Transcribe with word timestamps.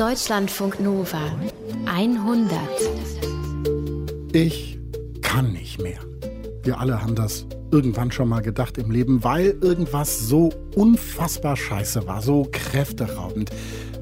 Deutschlandfunk 0.00 0.80
Nova 0.80 1.30
100. 1.84 2.58
Ich 4.32 4.78
kann 5.20 5.52
nicht 5.52 5.82
mehr. 5.82 5.98
Wir 6.62 6.80
alle 6.80 7.02
haben 7.02 7.14
das 7.14 7.44
irgendwann 7.70 8.10
schon 8.10 8.30
mal 8.30 8.40
gedacht 8.40 8.78
im 8.78 8.90
Leben, 8.90 9.22
weil 9.24 9.58
irgendwas 9.60 10.20
so 10.20 10.54
unfassbar 10.74 11.54
scheiße 11.54 12.06
war, 12.06 12.22
so 12.22 12.48
kräfteraubend. 12.50 13.50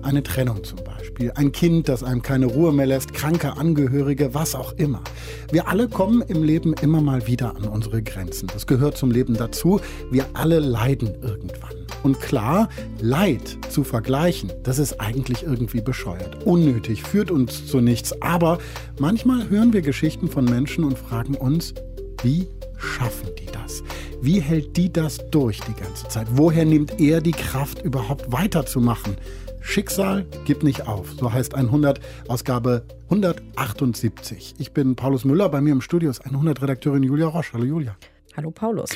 Eine 0.02 0.22
Trennung 0.22 0.62
zum 0.62 0.78
Beispiel, 0.84 1.32
ein 1.34 1.50
Kind, 1.50 1.88
das 1.88 2.04
einem 2.04 2.22
keine 2.22 2.46
Ruhe 2.46 2.72
mehr 2.72 2.86
lässt, 2.86 3.12
kranke 3.12 3.56
Angehörige, 3.56 4.34
was 4.34 4.54
auch 4.54 4.74
immer. 4.74 5.02
Wir 5.50 5.66
alle 5.66 5.88
kommen 5.88 6.22
im 6.22 6.44
Leben 6.44 6.74
immer 6.74 7.00
mal 7.00 7.26
wieder 7.26 7.56
an 7.56 7.64
unsere 7.64 8.04
Grenzen. 8.04 8.46
Das 8.52 8.68
gehört 8.68 8.96
zum 8.96 9.10
Leben 9.10 9.34
dazu. 9.34 9.80
Wir 10.12 10.26
alle 10.34 10.60
leiden 10.60 11.16
irgendwann. 11.22 11.77
Und 12.02 12.20
klar, 12.20 12.68
Leid 13.00 13.58
zu 13.68 13.84
vergleichen, 13.84 14.52
das 14.62 14.78
ist 14.78 15.00
eigentlich 15.00 15.42
irgendwie 15.42 15.80
bescheuert. 15.80 16.44
Unnötig, 16.44 17.02
führt 17.02 17.30
uns 17.30 17.66
zu 17.66 17.80
nichts. 17.80 18.20
Aber 18.22 18.58
manchmal 18.98 19.48
hören 19.48 19.72
wir 19.72 19.82
Geschichten 19.82 20.28
von 20.28 20.44
Menschen 20.44 20.84
und 20.84 20.98
fragen 20.98 21.34
uns, 21.34 21.74
wie 22.22 22.48
schaffen 22.76 23.28
die 23.38 23.46
das? 23.46 23.82
Wie 24.20 24.40
hält 24.40 24.76
die 24.76 24.92
das 24.92 25.18
durch 25.30 25.60
die 25.60 25.74
ganze 25.74 26.08
Zeit? 26.08 26.26
Woher 26.32 26.64
nimmt 26.64 27.00
er 27.00 27.20
die 27.20 27.32
Kraft, 27.32 27.82
überhaupt 27.84 28.32
weiterzumachen? 28.32 29.16
Schicksal 29.60 30.24
gibt 30.44 30.62
nicht 30.62 30.88
auf. 30.88 31.12
So 31.18 31.32
heißt 31.32 31.54
100, 31.54 32.00
Ausgabe 32.26 32.84
178. 33.10 34.54
Ich 34.58 34.72
bin 34.72 34.96
Paulus 34.96 35.24
Müller, 35.24 35.48
bei 35.48 35.60
mir 35.60 35.72
im 35.72 35.80
Studio 35.80 36.10
ist 36.10 36.24
100-Redakteurin 36.24 37.02
Julia 37.02 37.26
Roche. 37.26 37.52
Hallo 37.52 37.64
Julia. 37.64 37.96
Hallo 38.36 38.50
Paulus. 38.50 38.90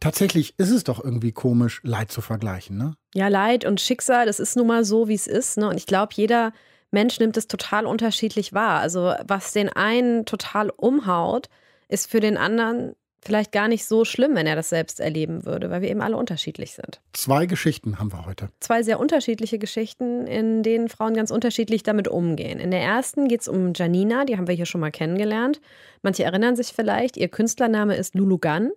Tatsächlich 0.00 0.54
ist 0.58 0.70
es 0.70 0.84
doch 0.84 1.02
irgendwie 1.02 1.32
komisch, 1.32 1.80
Leid 1.82 2.12
zu 2.12 2.20
vergleichen, 2.20 2.76
ne? 2.76 2.94
Ja, 3.14 3.28
Leid 3.28 3.64
und 3.64 3.80
Schicksal, 3.80 4.26
das 4.26 4.40
ist 4.40 4.56
nun 4.56 4.66
mal 4.66 4.84
so, 4.84 5.08
wie 5.08 5.14
es 5.14 5.26
ist. 5.26 5.56
Ne? 5.56 5.68
Und 5.68 5.76
ich 5.76 5.86
glaube, 5.86 6.12
jeder 6.14 6.52
Mensch 6.90 7.18
nimmt 7.18 7.36
es 7.36 7.48
total 7.48 7.86
unterschiedlich 7.86 8.52
wahr. 8.52 8.80
Also 8.80 9.14
was 9.26 9.52
den 9.52 9.68
einen 9.68 10.26
total 10.26 10.70
umhaut, 10.70 11.48
ist 11.88 12.10
für 12.10 12.20
den 12.20 12.36
anderen 12.36 12.94
vielleicht 13.26 13.52
gar 13.52 13.68
nicht 13.68 13.84
so 13.84 14.04
schlimm, 14.04 14.34
wenn 14.34 14.46
er 14.46 14.56
das 14.56 14.70
selbst 14.70 15.00
erleben 15.00 15.44
würde, 15.44 15.70
weil 15.70 15.82
wir 15.82 15.90
eben 15.90 16.00
alle 16.00 16.16
unterschiedlich 16.16 16.72
sind. 16.72 17.00
Zwei 17.12 17.46
Geschichten 17.46 17.98
haben 17.98 18.12
wir 18.12 18.24
heute. 18.26 18.48
Zwei 18.60 18.82
sehr 18.82 18.98
unterschiedliche 19.00 19.58
Geschichten, 19.58 20.26
in 20.26 20.62
denen 20.62 20.88
Frauen 20.88 21.14
ganz 21.14 21.30
unterschiedlich 21.30 21.82
damit 21.82 22.08
umgehen. 22.08 22.58
In 22.60 22.70
der 22.70 22.80
ersten 22.80 23.28
geht 23.28 23.42
es 23.42 23.48
um 23.48 23.72
Janina, 23.74 24.24
die 24.24 24.36
haben 24.36 24.46
wir 24.46 24.54
hier 24.54 24.66
schon 24.66 24.80
mal 24.80 24.90
kennengelernt. 24.90 25.60
Manche 26.02 26.24
erinnern 26.24 26.56
sich 26.56 26.68
vielleicht, 26.68 27.16
ihr 27.16 27.28
Künstlername 27.28 27.96
ist 27.96 28.14
Lulu 28.14 28.38
Gunn 28.38 28.70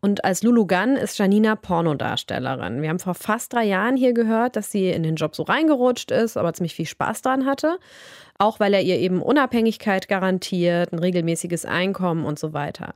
und 0.00 0.24
als 0.24 0.42
Lulu 0.42 0.66
Gunn 0.66 0.96
ist 0.96 1.18
Janina 1.18 1.56
Pornodarstellerin. 1.56 2.80
Wir 2.80 2.90
haben 2.90 3.00
vor 3.00 3.14
fast 3.14 3.52
drei 3.52 3.64
Jahren 3.64 3.96
hier 3.96 4.12
gehört, 4.12 4.56
dass 4.56 4.70
sie 4.70 4.90
in 4.90 5.02
den 5.02 5.16
Job 5.16 5.34
so 5.34 5.42
reingerutscht 5.42 6.10
ist, 6.10 6.36
aber 6.36 6.52
ziemlich 6.52 6.74
viel 6.74 6.86
Spaß 6.86 7.22
daran 7.22 7.44
hatte. 7.44 7.78
Auch 8.38 8.60
weil 8.60 8.74
er 8.74 8.82
ihr 8.82 8.98
eben 8.98 9.22
Unabhängigkeit 9.22 10.08
garantiert, 10.08 10.92
ein 10.92 10.98
regelmäßiges 10.98 11.64
Einkommen 11.64 12.24
und 12.24 12.38
so 12.38 12.52
weiter. 12.52 12.94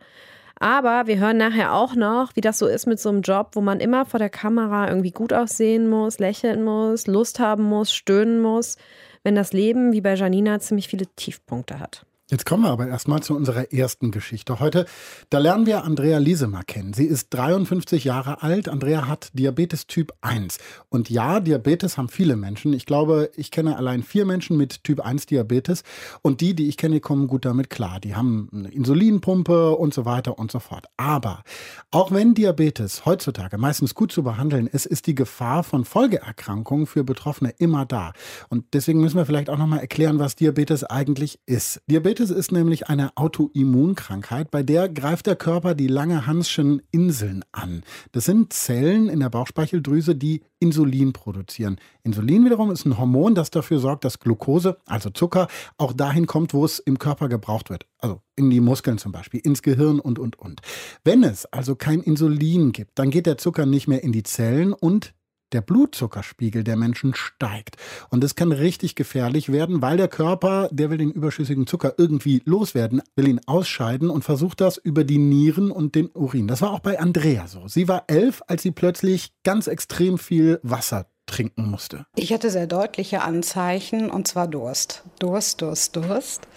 Aber 0.62 1.06
wir 1.06 1.19
hören 1.19 1.39
nachher 1.39 1.72
auch 1.75 1.94
noch, 1.94 2.36
wie 2.36 2.42
das 2.42 2.58
so 2.58 2.66
ist 2.66 2.86
mit 2.86 3.00
so 3.00 3.08
einem 3.08 3.22
Job, 3.22 3.53
wo 3.55 3.62
man 3.62 3.80
immer 3.80 4.05
vor 4.05 4.19
der 4.19 4.28
Kamera 4.28 4.89
irgendwie 4.89 5.11
gut 5.11 5.33
aussehen 5.33 5.89
muss, 5.89 6.19
lächeln 6.19 6.62
muss, 6.62 7.06
Lust 7.06 7.41
haben 7.41 7.64
muss, 7.64 7.94
stöhnen 7.94 8.42
muss, 8.42 8.77
wenn 9.25 9.34
das 9.34 9.55
Leben, 9.55 9.92
wie 9.92 10.02
bei 10.02 10.14
Janina, 10.14 10.61
ziemlich 10.61 10.89
viele 10.89 11.06
Tiefpunkte 11.06 11.80
hat. 11.80 12.05
Jetzt 12.31 12.47
kommen 12.47 12.62
wir 12.62 12.70
aber 12.70 12.86
erstmal 12.86 13.25
zu 13.25 13.34
unserer 13.34 13.73
ersten 13.73 14.12
Geschichte 14.12 14.61
heute. 14.61 14.86
Da 15.31 15.39
lernen 15.39 15.67
wir 15.67 15.83
Andrea 15.83 16.19
Liesemer 16.19 16.62
kennen. 16.62 16.92
Sie 16.92 17.06
ist 17.06 17.34
53 17.34 18.05
Jahre 18.05 18.45
alt. 18.45 18.69
Andrea 18.69 19.09
hat 19.09 19.31
Diabetes 19.33 19.89
Typ 19.89 20.12
1. 20.20 20.58
Und 20.91 21.11
ja, 21.11 21.41
Diabetes 21.41 21.98
haben 21.98 22.08
viele 22.08 22.36
Menschen. 22.36 22.73
Ich 22.73 22.86
glaube, 22.86 23.33
ich 23.34 23.51
kenne 23.51 23.77
allein 23.77 24.05
vier 24.05 24.27
Menschen 24.27 24.56
mit 24.56 24.84
Typ 24.84 25.01
1 25.01 25.27
Diabetes. 25.27 25.83
Und 26.23 26.41
die, 26.41 26.55
die 26.55 26.69
ich 26.69 26.77
kenne, 26.77 27.01
kommen 27.01 27.27
gut 27.27 27.45
damit 27.45 27.69
klar. 27.69 27.98
Die 27.98 28.14
haben 28.14 28.48
eine 28.55 28.69
Insulinpumpe 28.69 29.73
und 29.73 29.92
so 29.92 30.05
weiter 30.05 30.39
und 30.39 30.53
so 30.53 30.61
fort. 30.61 30.86
Aber 30.96 31.42
auch 31.90 32.13
wenn 32.13 32.35
Diabetes 32.35 33.07
heutzutage 33.07 33.58
meistens 33.58 33.96
gut 33.96 34.13
zu 34.13 34.23
behandeln 34.23 34.69
ist, 34.69 34.86
ist 34.86 35.08
die 35.08 35.17
Gefahr 35.17 35.64
von 35.64 35.85
Folgeerkrankungen 35.85 36.86
für 36.86 37.02
Betroffene 37.02 37.52
immer 37.58 37.86
da. 37.86 38.13
Und 38.51 38.67
deswegen 38.73 39.01
müssen 39.01 39.17
wir 39.17 39.27
vielleicht 39.27 39.51
auch 39.51 39.58
nochmal 39.58 39.80
erklären, 39.80 40.20
was 40.20 40.36
Diabetes 40.36 40.85
eigentlich 40.85 41.40
ist. 41.46 41.80
Diabetes 41.89 42.20
Diabetes 42.20 42.36
ist 42.36 42.53
nämlich 42.53 42.89
eine 42.89 43.17
Autoimmunkrankheit, 43.17 44.51
bei 44.51 44.63
der 44.63 44.91
greift 44.91 45.27
der 45.27 45.36
Körper 45.36 45.75
die 45.75 45.86
Langerhanschen 45.86 46.83
Inseln 46.91 47.42
an. 47.51 47.83
Das 48.13 48.27
sind 48.27 48.53
Zellen 48.53 49.08
in 49.08 49.20
der 49.20 49.31
Bauchspeicheldrüse, 49.31 50.14
die 50.14 50.42
Insulin 50.58 51.14
produzieren. 51.14 51.79
Insulin 52.03 52.45
wiederum 52.45 52.70
ist 52.73 52.85
ein 52.85 52.98
Hormon, 52.98 53.35
das 53.35 53.51
dafür 53.51 53.79
sorgt, 53.79 54.05
dass 54.05 54.19
Glucose, 54.19 54.77
also 54.85 55.08
Zucker, 55.08 55.48
auch 55.79 55.95
dahin 55.95 56.27
kommt, 56.27 56.53
wo 56.53 56.63
es 56.67 56.79
im 56.79 56.98
Körper 56.98 57.31
gebraucht 57.31 57.70
wird. 57.70 57.86
Also 57.97 58.20
in 58.37 58.51
die 58.51 58.61
Muskeln 58.61 58.98
zum 58.98 59.13
Beispiel, 59.13 59.41
ins 59.41 59.63
Gehirn 59.63 59.98
und, 59.98 60.19
und, 60.19 60.39
und. 60.39 60.61
Wenn 61.02 61.23
es 61.23 61.47
also 61.47 61.75
kein 61.75 62.01
Insulin 62.01 62.73
gibt, 62.73 62.98
dann 62.98 63.08
geht 63.08 63.25
der 63.25 63.39
Zucker 63.39 63.64
nicht 63.64 63.89
mehr 63.89 64.05
in 64.05 64.13
die 64.13 64.25
Zellen 64.25 64.75
und 64.75 65.14
der 65.52 65.61
Blutzuckerspiegel 65.61 66.64
der 66.64 66.77
Menschen 66.77 67.14
steigt. 67.14 67.77
Und 68.11 68.22
das 68.24 68.34
kann 68.34 68.52
richtig 68.52 68.94
gefährlich 68.94 69.50
werden, 69.50 69.83
weil 69.83 69.96
der 69.96 70.08
Körper, 70.08 70.68
der 70.72 70.90
will 70.90 70.98
den 70.98 71.11
überschüssigen 71.11 71.66
Zucker 71.66 71.94
irgendwie 71.98 72.42
loswerden, 72.44 73.02
will 73.16 73.28
ihn 73.28 73.40
ausscheiden 73.46 74.10
und 74.10 74.24
versucht 74.24 74.60
das 74.60 74.77
über 74.77 75.05
die 75.05 75.18
Nieren 75.18 75.70
und 75.70 75.94
den 75.94 76.10
Urin. 76.14 76.48
Das 76.48 76.62
war 76.62 76.72
auch 76.72 76.80
bei 76.80 76.98
Andrea 76.98 77.46
so. 77.46 77.68
Sie 77.68 77.89
war 77.89 78.05
elf, 78.06 78.42
als 78.46 78.62
sie 78.62 78.70
plötzlich 78.70 79.33
ganz 79.44 79.66
extrem 79.66 80.18
viel 80.18 80.60
Wasser 80.62 81.06
trinken 81.27 81.70
musste. 81.70 82.06
Ich 82.16 82.33
hatte 82.33 82.50
sehr 82.50 82.66
deutliche 82.66 83.22
Anzeichen 83.22 84.10
und 84.10 84.27
zwar 84.27 84.48
Durst. 84.48 85.05
Durst, 85.18 85.62
Durst, 85.62 85.96
Durst. 85.96 86.48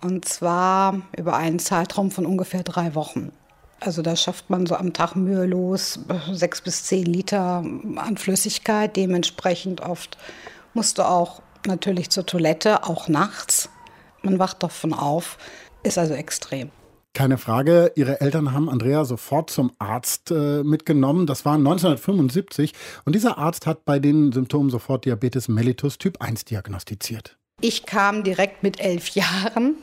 Und 0.00 0.24
zwar 0.26 1.02
über 1.16 1.36
einen 1.36 1.58
Zeitraum 1.58 2.10
von 2.10 2.26
ungefähr 2.26 2.62
drei 2.62 2.94
Wochen. 2.94 3.32
Also 3.80 4.02
da 4.02 4.16
schafft 4.16 4.48
man 4.50 4.66
so 4.66 4.74
am 4.74 4.92
Tag 4.92 5.16
mühelos 5.16 6.00
sechs 6.32 6.60
bis 6.60 6.84
zehn 6.84 7.04
Liter 7.04 7.64
an 7.96 8.16
Flüssigkeit. 8.16 8.96
Dementsprechend 8.96 9.80
oft 9.80 10.16
musste 10.74 11.08
auch 11.08 11.42
natürlich 11.66 12.10
zur 12.10 12.26
Toilette, 12.26 12.84
auch 12.84 13.08
nachts. 13.08 13.68
Man 14.22 14.38
wacht 14.38 14.62
davon 14.62 14.92
auf, 14.92 15.38
ist 15.82 15.98
also 15.98 16.14
extrem. 16.14 16.70
Keine 17.16 17.38
Frage, 17.38 17.92
ihre 17.94 18.20
Eltern 18.20 18.52
haben 18.52 18.68
Andrea 18.68 19.06
sofort 19.06 19.48
zum 19.48 19.72
Arzt 19.78 20.30
äh, 20.30 20.62
mitgenommen. 20.62 21.26
Das 21.26 21.46
war 21.46 21.54
1975 21.54 22.74
und 23.06 23.14
dieser 23.14 23.38
Arzt 23.38 23.66
hat 23.66 23.86
bei 23.86 23.98
den 23.98 24.32
Symptomen 24.32 24.68
sofort 24.68 25.06
Diabetes 25.06 25.48
mellitus 25.48 25.96
Typ 25.96 26.20
1 26.20 26.44
diagnostiziert. 26.44 27.38
Ich 27.62 27.86
kam 27.86 28.22
direkt 28.22 28.62
mit 28.62 28.80
elf 28.80 29.08
Jahren 29.08 29.76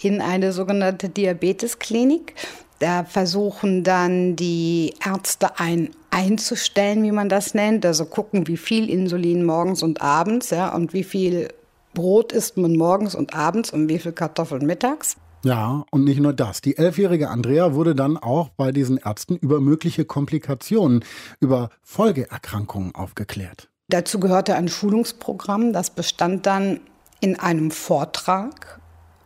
in 0.00 0.20
eine 0.20 0.52
sogenannte 0.52 1.08
Diabetesklinik. 1.08 2.34
Da 2.78 3.04
versuchen 3.04 3.84
dann 3.84 4.36
die 4.36 4.94
Ärzte 5.04 5.58
ein 5.58 5.90
einzustellen, 6.10 7.02
wie 7.02 7.12
man 7.12 7.28
das 7.28 7.54
nennt. 7.54 7.84
Also 7.84 8.04
gucken, 8.04 8.46
wie 8.46 8.56
viel 8.56 8.88
Insulin 8.88 9.44
morgens 9.44 9.82
und 9.82 10.00
abends 10.00 10.50
ja, 10.50 10.74
und 10.74 10.92
wie 10.92 11.04
viel 11.04 11.48
Brot 11.92 12.32
isst 12.32 12.56
man 12.56 12.76
morgens 12.76 13.14
und 13.14 13.34
abends 13.34 13.70
und 13.70 13.88
wie 13.88 13.98
viel 13.98 14.12
Kartoffeln 14.12 14.66
mittags. 14.66 15.16
Ja, 15.44 15.84
und 15.90 16.04
nicht 16.04 16.20
nur 16.20 16.32
das. 16.32 16.62
Die 16.62 16.78
elfjährige 16.78 17.28
Andrea 17.28 17.74
wurde 17.74 17.94
dann 17.94 18.16
auch 18.16 18.48
bei 18.48 18.72
diesen 18.72 18.96
Ärzten 18.96 19.36
über 19.36 19.60
mögliche 19.60 20.04
Komplikationen, 20.04 21.04
über 21.38 21.68
Folgeerkrankungen 21.82 22.94
aufgeklärt. 22.94 23.68
Dazu 23.88 24.18
gehörte 24.18 24.54
ein 24.54 24.68
Schulungsprogramm, 24.68 25.74
das 25.74 25.90
bestand 25.90 26.46
dann 26.46 26.80
in 27.20 27.38
einem 27.38 27.70
Vortrag 27.70 28.80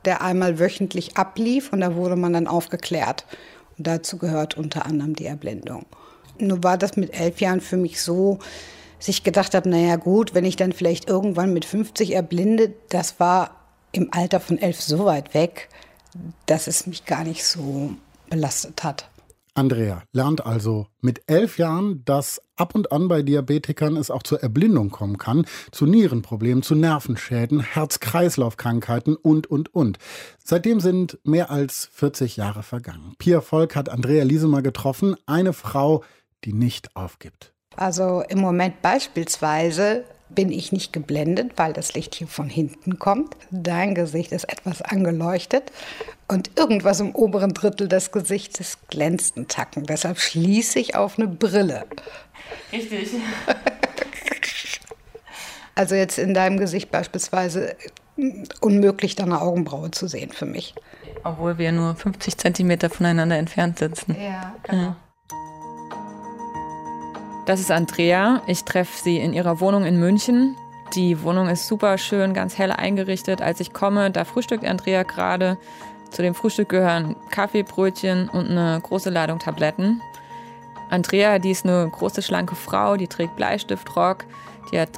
der 0.09 0.23
einmal 0.23 0.59
wöchentlich 0.59 1.19
ablief 1.19 1.71
und 1.71 1.83
da 1.83 1.95
wurde 1.95 2.17
man 2.17 2.33
dann 2.33 2.47
aufgeklärt. 2.47 3.27
Und 3.77 3.87
dazu 3.87 4.17
gehört 4.17 4.57
unter 4.57 4.87
anderem 4.87 5.15
die 5.15 5.27
Erblindung. 5.27 5.85
Nur 6.39 6.65
war 6.65 6.79
das 6.79 6.97
mit 6.97 7.13
elf 7.13 7.43
Jahren 7.43 7.61
für 7.61 7.77
mich 7.77 8.01
so, 8.01 8.39
dass 8.97 9.09
ich 9.09 9.23
gedacht 9.23 9.55
habe, 9.55 9.69
naja 9.69 9.97
gut, 9.97 10.33
wenn 10.33 10.47
ich 10.47 10.57
dann 10.57 10.73
vielleicht 10.73 11.11
irgendwann 11.11 11.53
mit 11.53 11.67
50 11.67 12.15
erblinde, 12.15 12.73
das 12.89 13.21
war 13.21 13.51
im 13.93 14.09
Alter 14.11 14.41
von 14.41 14.57
elf 14.57 14.81
so 14.81 15.05
weit 15.05 15.35
weg, 15.35 15.69
dass 16.47 16.69
es 16.69 16.87
mich 16.87 17.05
gar 17.05 17.23
nicht 17.23 17.45
so 17.45 17.91
belastet 18.31 18.85
hat. 18.85 19.11
Andrea 19.59 20.05
lernt 20.13 20.47
also 20.47 20.87
mit 21.01 21.23
elf 21.27 21.59
Jahren, 21.59 22.05
dass 22.05 22.41
ab 22.55 22.77
und 22.77 22.93
an 22.93 23.09
bei 23.09 23.23
Diabetikern 23.23 23.97
es 23.97 24.09
auch 24.09 24.23
zur 24.23 24.41
Erblindung 24.41 24.91
kommen 24.91 25.19
kann, 25.19 25.47
zu 25.73 25.85
Nierenproblemen, 25.85 26.63
zu 26.63 26.77
Nervenschäden, 26.77 27.59
Herz-Kreislauf-Krankheiten 27.59 29.17
und, 29.17 29.49
und, 29.49 29.75
und. 29.75 29.99
Seitdem 30.45 30.79
sind 30.79 31.19
mehr 31.25 31.51
als 31.51 31.91
40 31.93 32.37
Jahre 32.37 32.63
vergangen. 32.63 33.15
Pia 33.19 33.41
Volk 33.41 33.75
hat 33.75 33.89
Andrea 33.89 34.23
Liesemer 34.23 34.63
getroffen, 34.63 35.17
eine 35.27 35.53
Frau, 35.53 36.05
die 36.45 36.53
nicht 36.53 36.95
aufgibt. 36.95 37.53
Also 37.75 38.23
im 38.29 38.39
Moment 38.39 38.81
beispielsweise 38.81 40.05
bin 40.31 40.53
ich 40.53 40.73
nicht 40.73 40.93
geblendet, 40.93 41.53
weil 41.57 41.73
das 41.73 41.95
Licht 41.95 42.15
hier 42.15 42.27
von 42.27 42.49
hinten 42.49 42.99
kommt. 42.99 43.37
Dein 43.51 43.95
Gesicht 43.95 44.33
ist 44.33 44.45
etwas 44.45 44.83
angeleuchtet 44.83 45.73
und 46.29 46.51
irgendwas 46.59 47.01
im 47.01 47.15
oberen 47.15 47.55
Drittel 47.55 47.89
des 47.89 48.13
Gesichtes 48.13 48.79
glänzt 48.89 49.37
ein 49.37 49.49
Tacken. 49.49 49.85
Deshalb 49.85 50.19
schließe 50.19 50.79
ich 50.79 50.95
auf 50.95 51.19
eine 51.19 51.29
Brille. 51.29 51.87
Richtig. 52.73 53.11
Also 55.75 55.95
jetzt 55.95 56.19
in 56.19 56.35
deinem 56.35 56.59
Gesicht 56.59 56.91
beispielsweise 56.91 57.77
unmöglich, 58.61 59.15
da 59.15 59.23
eine 59.23 59.41
Augenbraue 59.41 59.93
zu 59.93 60.09
sehen 60.09 60.33
für 60.33 60.45
mich. 60.45 60.75
Obwohl 61.23 61.59
wir 61.59 61.71
nur 61.71 61.95
50 61.95 62.37
Zentimeter 62.37 62.91
voneinander 62.91 63.37
entfernt 63.37 63.79
sitzen. 63.79 64.17
Ja, 64.21 64.57
genau. 64.65 64.83
Ja. 64.83 64.97
Das 67.49 67.61
ist 67.61 67.71
Andrea. 67.71 68.43
Ich 68.47 68.65
treffe 68.65 69.03
sie 69.03 69.17
in 69.17 69.33
ihrer 69.33 69.59
Wohnung 69.59 69.87
in 69.87 69.99
München. 69.99 70.55
Die 70.95 71.23
Wohnung 71.23 71.49
ist 71.49 71.67
super 71.67 71.97
schön, 71.97 72.35
ganz 72.35 72.59
hell 72.59 72.71
eingerichtet. 72.71 73.41
Als 73.41 73.59
ich 73.61 73.73
komme, 73.73 74.11
da 74.11 74.27
frühstückt 74.27 74.67
Andrea 74.67 75.03
gerade. 75.03 75.57
Zu 76.11 76.21
dem 76.21 76.35
Frühstück 76.35 76.69
gehören 76.69 77.17
Kaffee, 77.31 77.63
Brötchen 77.63 78.29
und 78.29 78.51
eine 78.51 78.79
große 78.83 79.09
Ladung 79.09 79.39
Tabletten. 79.39 80.03
Andrea, 80.91 81.39
die 81.39 81.53
ist 81.53 81.65
eine 81.65 81.89
große, 81.91 82.21
schlanke 82.21 82.55
Frau, 82.55 82.99
die 82.99 83.09
trägt 83.09 83.37
Bleistiftrock, 83.37 84.27
die 84.71 84.79
hat 84.79 84.91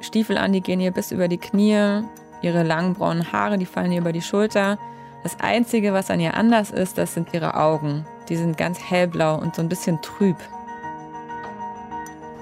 Stiefel 0.00 0.38
an, 0.38 0.54
die 0.54 0.62
gehen 0.62 0.80
ihr 0.80 0.92
bis 0.92 1.12
über 1.12 1.28
die 1.28 1.36
Knie, 1.36 2.04
ihre 2.40 2.62
langen 2.62 2.94
braunen 2.94 3.32
Haare, 3.32 3.58
die 3.58 3.66
fallen 3.66 3.92
ihr 3.92 4.00
über 4.00 4.12
die 4.12 4.22
Schulter. 4.22 4.78
Das 5.24 5.38
Einzige, 5.40 5.92
was 5.92 6.10
an 6.10 6.20
ihr 6.20 6.32
anders 6.32 6.70
ist, 6.70 6.96
das 6.96 7.12
sind 7.12 7.34
ihre 7.34 7.54
Augen. 7.54 8.06
Die 8.30 8.36
sind 8.36 8.56
ganz 8.56 8.80
hellblau 8.82 9.36
und 9.36 9.54
so 9.54 9.60
ein 9.60 9.68
bisschen 9.68 10.00
trüb. 10.00 10.36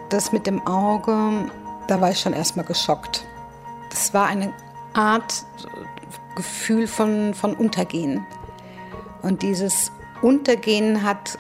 Das 0.08 0.32
mit 0.32 0.46
dem 0.46 0.66
Auge, 0.66 1.50
da 1.88 2.00
war 2.00 2.10
ich 2.10 2.20
schon 2.20 2.32
erstmal 2.32 2.64
geschockt. 2.64 3.24
Das 3.90 4.14
war 4.14 4.26
eine 4.26 4.52
Art 4.94 5.44
Gefühl 6.36 6.86
von, 6.86 7.34
von 7.34 7.54
Untergehen. 7.54 8.24
Und 9.22 9.42
dieses 9.42 9.90
Untergehen 10.22 11.02
hat 11.02 11.38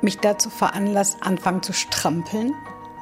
mich 0.00 0.18
dazu 0.18 0.50
veranlasst, 0.50 1.18
anfangen 1.20 1.62
zu 1.62 1.72
strampeln. 1.72 2.54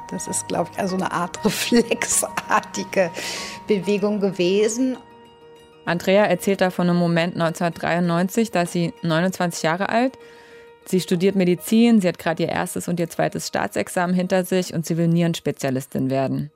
Das 0.09 0.27
ist, 0.27 0.47
glaube 0.47 0.69
ich, 0.73 0.79
also 0.79 0.95
eine 0.95 1.11
Art 1.11 1.43
reflexartige 1.45 3.09
Bewegung 3.67 4.19
gewesen. 4.19 4.97
Andrea 5.85 6.25
erzählt 6.25 6.61
da 6.61 6.69
von 6.69 6.87
einem 6.87 6.99
Moment 6.99 7.33
1993, 7.33 8.51
da 8.51 8.63
ist 8.63 8.73
sie 8.73 8.93
29 9.01 9.63
Jahre 9.63 9.89
alt. 9.89 10.17
Sie 10.85 10.99
studiert 10.99 11.35
Medizin, 11.35 12.01
sie 12.01 12.07
hat 12.07 12.19
gerade 12.19 12.43
ihr 12.43 12.49
erstes 12.49 12.87
und 12.87 12.99
ihr 12.99 13.09
zweites 13.09 13.47
Staatsexamen 13.47 14.15
hinter 14.15 14.43
sich 14.43 14.73
und 14.73 14.85
sie 14.85 14.97
will 14.97 15.07
Nierenspezialistin 15.07 16.09
werden. 16.09 16.51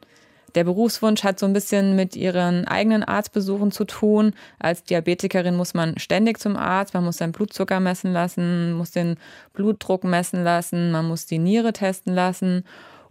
Der 0.56 0.64
Berufswunsch 0.64 1.24
hat 1.24 1.38
so 1.38 1.46
ein 1.46 1.54
bisschen 1.54 1.98
mit 1.98 2.16
ihren 2.16 2.66
eigenen 2.66 3.04
Arztbesuchen 3.04 3.72
zu 3.72 3.84
tun. 3.84 4.34
Als 4.58 4.84
Diabetikerin 4.86 5.56
muss 5.56 5.74
man 5.74 6.00
ständig 6.00 6.40
zum 6.40 6.56
Arzt, 6.56 6.94
man 6.94 7.04
muss 7.04 7.18
seinen 7.18 7.34
Blutzucker 7.34 7.82
messen 7.82 8.14
lassen, 8.14 8.72
muss 8.72 8.92
den 8.92 9.18
Blutdruck 9.52 10.06
messen 10.06 10.44
lassen, 10.46 10.92
man 10.92 11.08
muss 11.08 11.26
die 11.26 11.40
Niere 11.40 11.74
testen 11.74 12.14
lassen. 12.14 12.64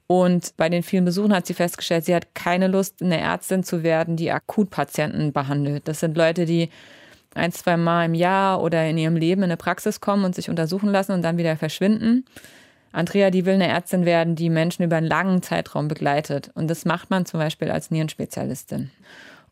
Und 0.07 0.57
bei 0.57 0.71
den 0.71 0.83
vielen 0.83 1.05
Besuchen 1.05 1.35
hat 1.35 1.47
sie 1.47 1.55
festgestellt, 1.55 2.07
sie 2.07 2.15
hat 2.15 2.35
keine 2.35 2.67
Lust, 2.67 3.03
eine 3.03 3.21
Ärztin 3.21 3.63
zu 3.63 3.83
werden, 3.83 4.17
die 4.17 4.31
Akutpatienten 4.31 5.33
behandelt. 5.33 5.87
Das 5.87 6.01
sind 6.01 6.17
Leute, 6.17 6.47
die 6.47 6.71
ein, 7.35 7.53
zwei 7.53 7.77
Mal 7.77 8.07
im 8.07 8.15
Jahr 8.15 8.63
oder 8.63 8.87
in 8.89 8.99
ihrem 8.99 9.17
Leben 9.17 9.43
in 9.43 9.51
eine 9.51 9.57
Praxis 9.57 10.01
kommen 10.01 10.25
und 10.25 10.35
sich 10.35 10.51
untersuchen 10.51 10.89
lassen 10.89 11.13
und 11.13 11.23
dann 11.23 11.37
wieder 11.37 11.57
verschwinden. 11.57 12.25
Andrea, 12.93 13.31
die 13.31 13.45
will 13.45 13.55
eine 13.55 13.67
Ärztin 13.67 14.05
werden, 14.05 14.37
die 14.37 14.51
Menschen 14.51 14.85
über 14.85 14.97
einen 14.97 15.09
langen 15.09 15.43
Zeitraum 15.43 15.89
begleitet. 15.89 16.51
Und 16.55 16.69
das 16.69 16.85
macht 16.85 17.11
man 17.11 17.27
zum 17.27 17.41
Beispiel 17.41 17.71
als 17.71 17.91
Nierenspezialistin. 17.91 18.91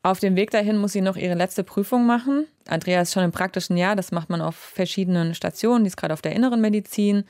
Auf 0.05 0.21
dem 0.21 0.37
Weg 0.37 0.51
dahin 0.51 0.79
muss 0.79 0.93
sie 0.93 1.01
noch 1.01 1.17
ihre 1.17 1.35
letzte 1.35 1.65
Prüfung 1.65 2.07
machen. 2.07 2.47
Andrea 2.69 3.03
ist 3.03 3.13
schon 3.13 3.25
im 3.25 3.33
praktischen 3.33 3.77
Jahr, 3.77 3.97
das 3.97 4.13
macht 4.13 4.31
man 4.31 4.41
auf 4.41 4.55
verschiedenen 4.55 5.35
Stationen, 5.35 5.85
die 5.85 5.89
ist 5.89 5.97
gerade 5.97 6.15
auf 6.15 6.23
der 6.23 6.33
inneren 6.33 6.61
Medizin. 6.61 7.25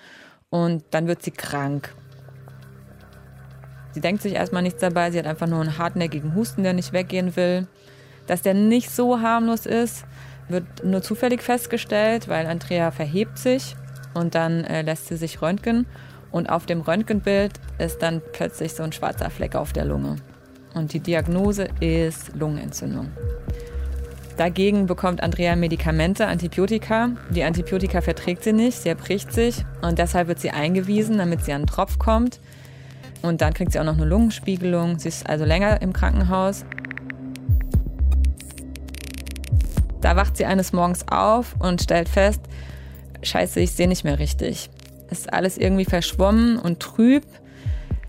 Und 0.51 0.85
dann 0.91 1.07
wird 1.07 1.23
sie 1.23 1.31
krank. 1.31 1.95
Sie 3.93 4.01
denkt 4.01 4.23
sich 4.23 4.35
erstmal 4.35 4.63
nichts 4.63 4.81
dabei, 4.81 5.11
sie 5.11 5.19
hat 5.19 5.27
einfach 5.27 5.47
nur 5.47 5.61
einen 5.61 5.77
hartnäckigen 5.77 6.35
Husten, 6.35 6.63
der 6.63 6.73
nicht 6.73 6.93
weggehen 6.93 7.37
will. 7.37 7.67
Dass 8.27 8.43
der 8.43 8.55
nicht 8.55 8.91
so 8.91 9.21
harmlos 9.21 9.67
ist, 9.67 10.05
wird 10.53 10.85
nur 10.85 11.03
zufällig 11.03 11.43
festgestellt, 11.43 12.29
weil 12.29 12.47
Andrea 12.47 12.91
verhebt 12.91 13.39
sich 13.39 13.77
und 14.15 14.35
dann 14.35 14.65
äh, 14.65 14.83
lässt 14.83 15.09
sie 15.09 15.17
sich 15.17 15.43
röntgen 15.43 15.87
und 16.31 16.49
auf 16.49 16.67
dem 16.67 16.81
Röntgenbild 16.81 17.53
ist 17.79 18.03
dann 18.03 18.23
plötzlich 18.33 18.75
so 18.75 18.83
ein 18.83 18.93
schwarzer 18.93 19.31
Fleck 19.31 19.55
auf 19.55 19.73
der 19.73 19.85
Lunge. 19.85 20.17
Und 20.75 20.93
die 20.95 21.01
Diagnose 21.01 21.69
ist 21.81 22.35
Lungenentzündung. 22.35 23.09
Dagegen 24.39 24.87
bekommt 24.87 25.23
Andrea 25.23 25.55
Medikamente, 25.57 26.27
Antibiotika. 26.27 27.11
Die 27.31 27.45
Antibiotika 27.45 28.01
verträgt 28.01 28.45
sie 28.45 28.55
nicht, 28.55 28.79
sie 28.79 28.89
erbricht 28.89 29.33
sich 29.33 29.65
und 29.83 29.99
deshalb 29.99 30.29
wird 30.29 30.41
sie 30.41 30.51
eingewiesen, 30.51 31.19
damit 31.19 31.45
sie 31.45 31.53
an 31.53 31.63
den 31.63 31.67
Tropf 31.67 31.99
kommt. 31.99 32.41
Und 33.21 33.41
dann 33.41 33.53
kriegt 33.53 33.73
sie 33.73 33.79
auch 33.79 33.85
noch 33.85 33.97
eine 33.97 34.07
Lungenspiegelung. 34.07 34.99
Sie 34.99 35.09
ist 35.09 35.29
also 35.29 35.45
länger 35.45 35.81
im 35.83 35.93
Krankenhaus. 35.93 36.65
Da 40.03 40.17
wacht 40.17 40.37
sie 40.37 40.45
eines 40.45 40.73
Morgens 40.73 41.07
auf 41.09 41.55
und 41.59 41.81
stellt 41.81 42.09
fest, 42.09 42.41
scheiße, 43.23 43.61
ich 43.61 43.73
sehe 43.73 43.89
nicht 43.89 44.05
mehr 44.05 44.19
richtig. 44.19 44.69
Es 45.09 45.21
ist 45.21 45.33
alles 45.33 45.57
irgendwie 45.57 45.85
verschwommen 45.85 46.59
und 46.59 46.81
trüb. 46.81 47.25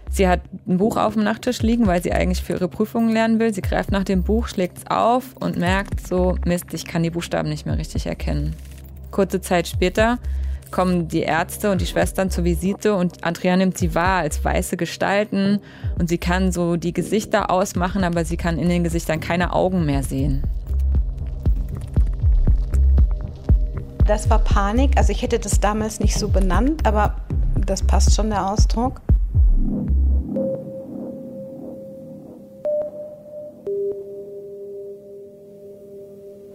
Sie 0.10 0.28
hat 0.28 0.42
ein 0.68 0.78
Buch 0.78 0.98
auf 0.98 1.13
dem 1.13 1.24
Nachttisch 1.24 1.62
liegen, 1.62 1.88
weil 1.88 2.01
sie 2.04 2.12
eigentlich 2.12 2.44
für 2.44 2.54
ihre 2.54 2.68
Prüfungen 2.68 3.10
lernen 3.10 3.40
will. 3.40 3.54
Sie 3.54 3.62
greift 3.62 3.92
nach 3.92 4.04
dem 4.04 4.24
Buch, 4.24 4.48
schlägt 4.48 4.80
es 4.80 4.88
auf 4.88 5.36
und 5.40 5.57
merkt 5.57 6.06
so, 6.06 6.36
Mist, 6.45 6.74
ich 6.74 6.86
kann 6.86 7.04
die 7.04 7.10
Buchstaben 7.10 7.50
nicht 7.50 7.66
mehr 7.66 7.78
richtig 7.78 8.06
erkennen. 8.06 8.56
Kurze 9.12 9.42
Zeit 9.42 9.68
später 9.68 10.19
kommen 10.72 11.07
die 11.07 11.22
Ärzte 11.22 11.72
und 11.72 11.81
die 11.81 11.86
Schwestern 11.86 12.31
zur 12.31 12.44
Visite 12.44 12.96
und 12.96 13.24
Andrea 13.24 13.56
nimmt 13.56 13.78
sie 13.78 13.94
wahr 13.94 14.19
als 14.19 14.44
weiße 14.44 14.75
Gestalten 14.75 15.60
und 16.00 16.10
sie 16.10 16.18
kann 16.18 16.51
so 16.51 16.75
die 16.75 16.94
Gesichter 16.94 17.51
ausmachen, 17.51 18.04
aber 18.04 18.25
sie 18.25 18.38
kann 18.38 18.57
in 18.57 18.69
den 18.69 18.84
Gesichtern 18.84 19.19
keine 19.19 19.54
Augen 19.54 19.86
mehr 19.86 20.01
sehen. 20.01 20.44
Das 24.05 24.29
war 24.29 24.39
Panik. 24.39 24.97
Also 24.97 25.13
ich 25.13 25.21
hätte 25.21 25.39
das 25.39 25.61
damals 25.61 26.01
nicht 26.01 26.19
so 26.19 26.27
benannt, 26.27 26.85
aber 26.85 27.15
das 27.65 27.81
passt 27.81 28.13
schon 28.13 28.29
der 28.29 28.50
Ausdruck. 28.50 29.01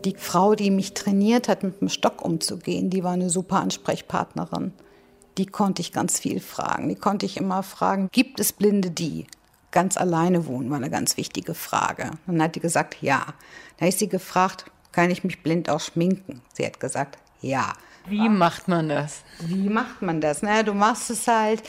Die 0.05 0.15
Frau, 0.17 0.55
die 0.55 0.71
mich 0.71 0.93
trainiert 0.93 1.49
hat, 1.49 1.63
mit 1.63 1.81
dem 1.81 1.89
Stock 1.89 2.23
umzugehen, 2.23 2.91
die 2.91 3.03
war 3.03 3.13
eine 3.13 3.31
super 3.31 3.61
Ansprechpartnerin. 3.61 4.73
Die 5.39 5.47
konnte 5.47 5.81
ich 5.81 5.93
ganz 5.93 6.19
viel 6.19 6.41
fragen. 6.41 6.89
Die 6.89 6.97
konnte 6.97 7.25
ich 7.25 7.39
immer 7.39 7.63
fragen, 7.63 8.09
gibt 8.13 8.41
es 8.41 8.53
Blinde, 8.53 8.91
die 8.91 9.27
ganz 9.71 9.97
alleine 9.97 10.47
wohnen, 10.47 10.71
war 10.71 10.77
eine 10.77 10.91
ganz 10.91 11.17
wichtige 11.17 11.55
Frage. 11.55 12.11
Dann 12.27 12.43
hat 12.43 12.57
die 12.57 12.61
gesagt, 12.61 12.99
ja. 13.01 13.25
Dann 13.79 13.89
ist 13.89 13.99
sie 13.99 14.09
gefragt, 14.09 14.67
kann 14.93 15.11
ich 15.11 15.25
mich 15.25 15.43
blind 15.43 15.71
auch 15.71 15.81
schminken? 15.81 16.43
Sie 16.55 16.65
hat 16.65 16.81
gesagt, 16.81 17.19
ja. 17.41 17.73
Wie 18.07 18.29
macht 18.29 18.69
man 18.69 18.89
das? 18.89 19.23
Wie 19.41 19.69
macht 19.69 20.03
man 20.03 20.21
das? 20.21 20.43
Naja, 20.43 20.63
du 20.63 20.73
machst 20.73 21.11
es 21.11 21.29
halt, 21.29 21.63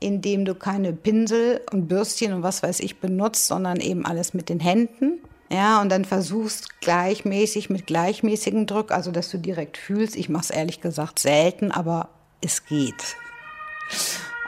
indem 0.00 0.44
du 0.44 0.54
keine 0.54 0.92
Pinsel 0.92 1.60
und 1.70 1.88
Bürstchen 1.88 2.32
und 2.32 2.42
was 2.42 2.62
weiß 2.62 2.80
ich 2.80 2.98
benutzt, 2.98 3.46
sondern 3.46 3.78
eben 3.78 4.06
alles 4.06 4.34
mit 4.34 4.48
den 4.48 4.60
Händen. 4.60 5.20
Ja, 5.50 5.82
und 5.82 5.90
dann 5.90 6.06
versuchst 6.06 6.80
gleichmäßig 6.80 7.68
mit 7.68 7.86
gleichmäßigem 7.86 8.66
Druck, 8.66 8.90
also 8.90 9.10
dass 9.10 9.30
du 9.30 9.36
direkt 9.36 9.76
fühlst. 9.76 10.16
Ich 10.16 10.30
mache 10.30 10.44
es 10.44 10.50
ehrlich 10.50 10.80
gesagt 10.80 11.18
selten, 11.18 11.70
aber 11.70 12.08
es 12.40 12.64
geht. 12.64 13.16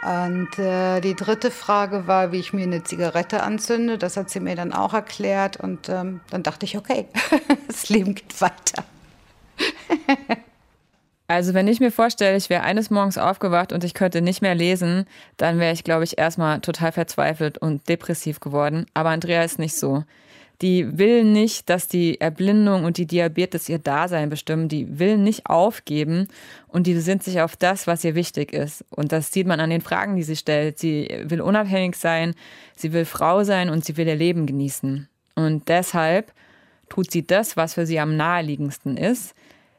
Und 0.02 0.58
äh, 0.58 1.00
die 1.00 1.14
dritte 1.14 1.50
Frage 1.50 2.06
war, 2.06 2.32
wie 2.32 2.38
ich 2.38 2.54
mir 2.54 2.62
eine 2.62 2.84
Zigarette 2.84 3.42
anzünde. 3.42 3.98
Das 3.98 4.16
hat 4.16 4.30
sie 4.30 4.40
mir 4.40 4.56
dann 4.56 4.72
auch 4.72 4.94
erklärt. 4.94 5.58
Und 5.58 5.88
ähm, 5.90 6.20
dann 6.30 6.42
dachte 6.42 6.64
ich, 6.64 6.76
okay, 6.76 7.06
das 7.66 7.88
Leben 7.90 8.14
geht 8.14 8.40
weiter. 8.40 8.84
Also 11.26 11.54
wenn 11.54 11.68
ich 11.68 11.80
mir 11.80 11.90
vorstelle, 11.90 12.36
ich 12.36 12.50
wäre 12.50 12.64
eines 12.64 12.90
Morgens 12.90 13.16
aufgewacht 13.16 13.72
und 13.72 13.82
ich 13.82 13.94
könnte 13.94 14.20
nicht 14.20 14.42
mehr 14.42 14.54
lesen, 14.54 15.06
dann 15.38 15.58
wäre 15.58 15.72
ich, 15.72 15.82
glaube 15.82 16.04
ich, 16.04 16.18
erstmal 16.18 16.60
total 16.60 16.92
verzweifelt 16.92 17.56
und 17.56 17.88
depressiv 17.88 18.40
geworden. 18.40 18.86
Aber 18.92 19.08
Andrea 19.08 19.42
ist 19.42 19.58
nicht 19.58 19.74
so. 19.74 20.04
Die 20.60 20.98
will 20.98 21.24
nicht, 21.24 21.68
dass 21.68 21.88
die 21.88 22.20
Erblindung 22.20 22.84
und 22.84 22.96
die 22.96 23.06
Diabetes 23.06 23.68
ihr 23.68 23.78
Dasein 23.78 24.30
bestimmen. 24.30 24.68
Die 24.68 24.98
will 24.98 25.16
nicht 25.16 25.46
aufgeben 25.46 26.28
und 26.68 26.86
die 26.86 26.94
besinnt 26.94 27.22
sich 27.22 27.40
auf 27.40 27.56
das, 27.56 27.86
was 27.86 28.04
ihr 28.04 28.14
wichtig 28.14 28.52
ist. 28.52 28.84
Und 28.90 29.10
das 29.10 29.32
sieht 29.32 29.46
man 29.46 29.60
an 29.60 29.70
den 29.70 29.80
Fragen, 29.80 30.16
die 30.16 30.22
sie 30.22 30.36
stellt. 30.36 30.78
Sie 30.78 31.08
will 31.24 31.40
unabhängig 31.40 31.96
sein, 31.96 32.34
sie 32.76 32.92
will 32.92 33.04
Frau 33.04 33.44
sein 33.44 33.68
und 33.68 33.84
sie 33.84 33.96
will 33.96 34.06
ihr 34.06 34.14
Leben 34.14 34.46
genießen. 34.46 35.08
Und 35.34 35.68
deshalb 35.68 36.32
tut 36.88 37.10
sie 37.10 37.26
das, 37.26 37.56
was 37.56 37.74
für 37.74 37.86
sie 37.86 37.98
am 37.98 38.16
naheliegendsten 38.16 38.96
ist. 38.96 39.34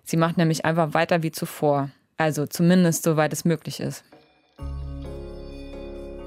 Sie 0.06 0.18
macht 0.18 0.38
nämlich 0.38 0.66
einfach 0.66 0.94
weiter 0.94 1.24
wie 1.24 1.32
zuvor. 1.32 1.90
Also 2.18 2.46
zumindest 2.46 3.04
soweit 3.04 3.34
es 3.34 3.44
möglich 3.44 3.80
ist. 3.80 4.04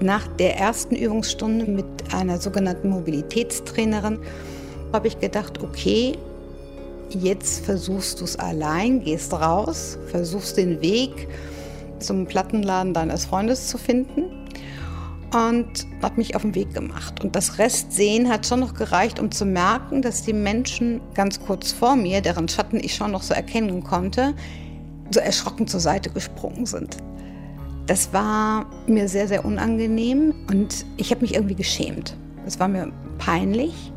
Nach 0.00 0.26
der 0.37 0.56
ersten 0.56 0.94
Übungsstunde 0.94 1.64
mit 1.64 1.87
einer 2.12 2.38
sogenannten 2.38 2.90
Mobilitätstrainerin 2.90 4.18
habe 4.92 5.08
ich 5.08 5.18
gedacht, 5.18 5.62
okay, 5.62 6.16
jetzt 7.11 7.64
versuchst 7.64 8.20
du 8.20 8.25
es 8.25 8.38
allein, 8.38 9.02
gehst 9.02 9.32
raus, 9.32 9.99
versuchst 10.11 10.56
den 10.56 10.80
Weg 10.82 11.28
zum 11.99 12.26
Plattenladen 12.26 12.94
deines 12.94 13.25
Freundes 13.26 13.68
zu 13.68 13.78
finden. 13.78 14.38
Und 15.32 15.87
habe 16.02 16.16
mich 16.16 16.35
auf 16.35 16.42
den 16.42 16.54
Weg 16.54 16.73
gemacht. 16.75 17.23
Und 17.23 17.37
das 17.37 17.58
Restsehen 17.58 18.28
hat 18.28 18.47
schon 18.47 18.61
noch 18.61 18.75
gereicht, 18.75 19.20
um 19.20 19.30
zu 19.30 19.44
merken, 19.44 20.02
dass 20.02 20.23
die 20.23 20.32
Menschen 20.32 21.00
ganz 21.14 21.40
kurz 21.40 21.73
vor 21.73 21.97
mir, 21.97 22.20
deren 22.20 22.49
Schatten 22.49 22.78
ich 22.78 22.94
schon 22.94 23.11
noch 23.11 23.23
so 23.23 23.35
erkennen 23.35 23.85
konnte, 23.85 24.35
so 25.11 25.20
erschrocken 25.20 25.66
zur 25.66 25.80
Seite 25.80 26.11
gesprungen 26.11 26.66
sind. 26.66 26.97
Das 27.87 28.12
war 28.12 28.66
mir 28.87 29.08
sehr, 29.08 29.28
sehr 29.28 29.44
unangenehm 29.44 30.35
und 30.50 30.85
ich 30.97 31.11
habe 31.11 31.23
mich 31.23 31.35
irgendwie 31.35 31.54
geschämt. 31.54 32.16
Es 32.47 32.61
war 32.61 32.68
mir 32.68 32.92
peinlich 33.18 33.92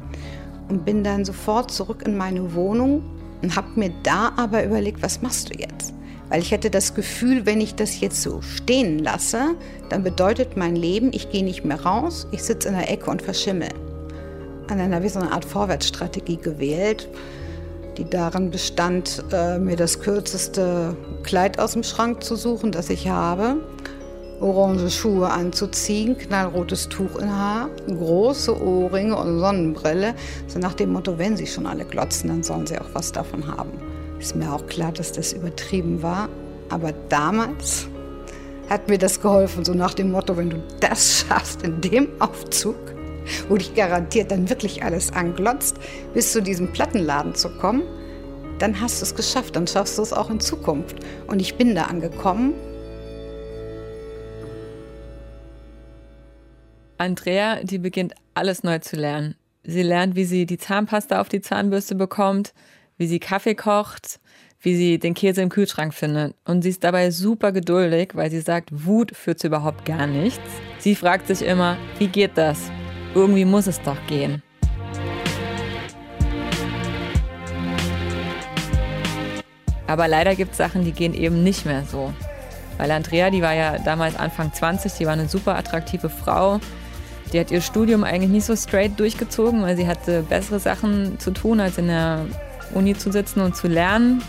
und 0.70 0.86
bin 0.86 1.04
dann 1.04 1.26
sofort 1.26 1.72
zurück 1.72 2.04
in 2.06 2.16
meine 2.16 2.54
Wohnung 2.54 3.04
und 3.42 3.56
habe 3.56 3.68
mir 3.76 3.92
da 4.04 4.32
aber 4.38 4.64
überlegt, 4.64 5.02
was 5.02 5.22
machst 5.22 5.50
du 5.50 5.60
jetzt? 5.60 5.94
Weil 6.32 6.42
ich 6.42 6.54
hatte 6.54 6.70
das 6.70 6.94
Gefühl, 6.94 7.46
wenn 7.46 7.60
ich 7.60 7.76
das 7.76 8.00
jetzt 8.00 8.22
so 8.22 8.42
stehen 8.42 9.00
lasse, 9.00 9.56
dann 9.90 10.02
bedeutet 10.02 10.56
mein 10.56 10.78
Leben, 10.78 11.12
ich 11.12 11.30
gehe 11.30 11.44
nicht 11.44 11.66
mehr 11.66 11.82
raus, 11.82 12.26
ich 12.32 12.42
sitze 12.42 12.70
in 12.70 12.76
der 12.76 12.90
Ecke 12.90 13.12
und 13.12 13.22
verschimmel. 13.22 13.68
Und 14.70 14.78
dann 14.78 14.96
habe 14.96 15.10
so 15.10 15.20
eine 15.20 15.34
Art 15.34 15.44
Vorwärtsstrategie 15.44 16.38
gewählt, 16.38 17.10
die 17.98 18.10
darin 18.10 18.50
bestand, 18.50 19.26
äh, 19.34 19.60
mir 19.60 19.76
das 19.76 20.00
kürzeste 20.00 20.96
Kleid 21.24 21.60
aus 21.60 21.74
dem 21.74 21.84
Schrank 21.84 22.24
zu 22.24 22.38
suchen, 22.38 22.72
das 22.72 22.90
ich 22.90 23.10
habe, 23.10 23.58
orange 24.40 24.90
Schuhe 24.90 25.30
anzuziehen, 25.30 26.18
knallrotes 26.18 26.88
Tuch 26.88 27.18
in 27.18 27.30
Haar, 27.30 27.68
große 27.88 28.58
Ohrringe 28.58 29.18
und 29.18 29.40
Sonnenbrille. 29.40 30.16
So 30.48 30.60
nach 30.60 30.76
dem 30.76 30.94
Motto, 30.94 31.18
wenn 31.18 31.36
sie 31.36 31.46
schon 31.46 31.66
alle 31.66 31.84
glotzen, 31.84 32.30
dann 32.30 32.42
sollen 32.42 32.66
sie 32.66 32.80
auch 32.80 32.90
was 32.94 33.12
davon 33.12 33.46
haben. 33.46 33.91
Ist 34.22 34.36
mir 34.36 34.54
auch 34.54 34.68
klar, 34.68 34.92
dass 34.92 35.12
das 35.12 35.34
übertrieben 35.34 36.04
war. 36.04 36.30
Aber 36.70 36.94
damals 37.10 37.88
hat 38.70 38.88
mir 38.88 39.00
das 39.00 39.20
geholfen, 39.20 39.66
so 39.66 39.74
nach 39.74 39.96
dem 39.96 40.12
Motto, 40.12 40.38
wenn 40.38 40.52
du 40.52 40.64
das 40.80 41.26
schaffst 41.28 41.64
in 41.64 41.82
dem 41.82 42.08
Aufzug, 42.22 42.76
wo 43.50 43.58
dich 43.58 43.74
garantiert 43.74 44.30
dann 44.30 44.48
wirklich 44.48 44.84
alles 44.84 45.12
anglotzt, 45.12 45.78
bis 46.14 46.32
zu 46.32 46.42
diesem 46.44 46.72
Plattenladen 46.72 47.34
zu 47.34 47.50
kommen, 47.58 47.82
dann 48.60 48.80
hast 48.80 49.02
du 49.02 49.06
es 49.06 49.16
geschafft, 49.16 49.56
dann 49.56 49.66
schaffst 49.66 49.98
du 49.98 50.04
es 50.04 50.14
auch 50.14 50.30
in 50.30 50.40
Zukunft. 50.40 50.98
Und 51.26 51.40
ich 51.40 51.56
bin 51.56 51.74
da 51.74 51.86
angekommen. 51.86 52.54
Andrea, 57.00 57.64
die 57.64 57.80
beginnt 57.80 58.14
alles 58.36 58.62
neu 58.62 58.78
zu 58.78 58.98
lernen. 58.98 59.34
Sie 59.64 59.82
lernt, 59.82 60.16
wie 60.16 60.26
sie 60.26 60.46
die 60.46 60.60
Zahnpasta 60.60 61.20
auf 61.20 61.28
die 61.28 61.42
Zahnbürste 61.42 61.96
bekommt, 61.96 62.54
wie 62.98 63.08
sie 63.08 63.20
Kaffee 63.20 63.56
kocht, 63.56 64.20
wie 64.62 64.76
sie 64.76 65.00
den 65.00 65.14
Käse 65.14 65.42
im 65.42 65.50
Kühlschrank 65.50 65.94
findet. 65.94 66.36
Und 66.46 66.62
sie 66.62 66.70
ist 66.70 66.84
dabei 66.84 67.12
super 67.12 67.52
geduldig, 67.52 68.12
weil 68.14 68.30
sie 68.30 68.42
sagt, 68.42 68.70
Wut 68.72 69.16
führt 69.16 69.40
zu 69.40 69.48
überhaupt 69.48 69.86
gar 69.86 70.08
nichts. 70.08 70.40
Sie 70.78 70.96
fragt 70.96 71.28
sich 71.28 71.42
immer, 71.42 71.78
wie 71.98 72.08
geht 72.08 72.38
das? 72.38 72.72
Irgendwie 73.16 73.46
muss 73.46 73.68
es 73.68 73.82
doch 73.82 73.98
gehen. 74.08 74.44
Aber 79.88 80.08
leider 80.08 80.36
gibt 80.36 80.52
es 80.52 80.58
Sachen, 80.58 80.86
die 80.86 80.94
gehen 80.94 81.14
eben 81.14 81.44
nicht 81.44 81.66
mehr 81.66 81.84
so. 81.84 82.14
Weil 82.78 82.92
Andrea, 82.92 83.30
die 83.30 83.42
war 83.42 83.54
ja 83.54 83.78
damals 83.80 84.16
Anfang 84.16 84.54
20, 84.54 84.94
die 84.94 85.06
war 85.06 85.14
eine 85.14 85.28
super 85.28 85.58
attraktive 85.58 86.10
Frau. 86.10 86.60
Die 87.34 87.40
hat 87.40 87.52
ihr 87.52 87.62
Studium 87.62 88.04
eigentlich 88.04 88.32
nicht 88.32 88.46
so 88.46 88.56
straight 88.56 89.00
durchgezogen, 89.00 89.62
weil 89.64 89.76
sie 89.76 89.88
hatte 89.88 90.24
bessere 90.24 90.60
Sachen 90.60 91.20
zu 91.20 91.32
tun, 91.32 91.60
als 91.60 91.78
in 91.78 91.88
der 91.88 92.26
Uni 92.72 92.96
zu 92.96 93.12
sitzen 93.12 93.42
und 93.42 93.56
zu 93.56 93.68
lernen. 93.68 94.22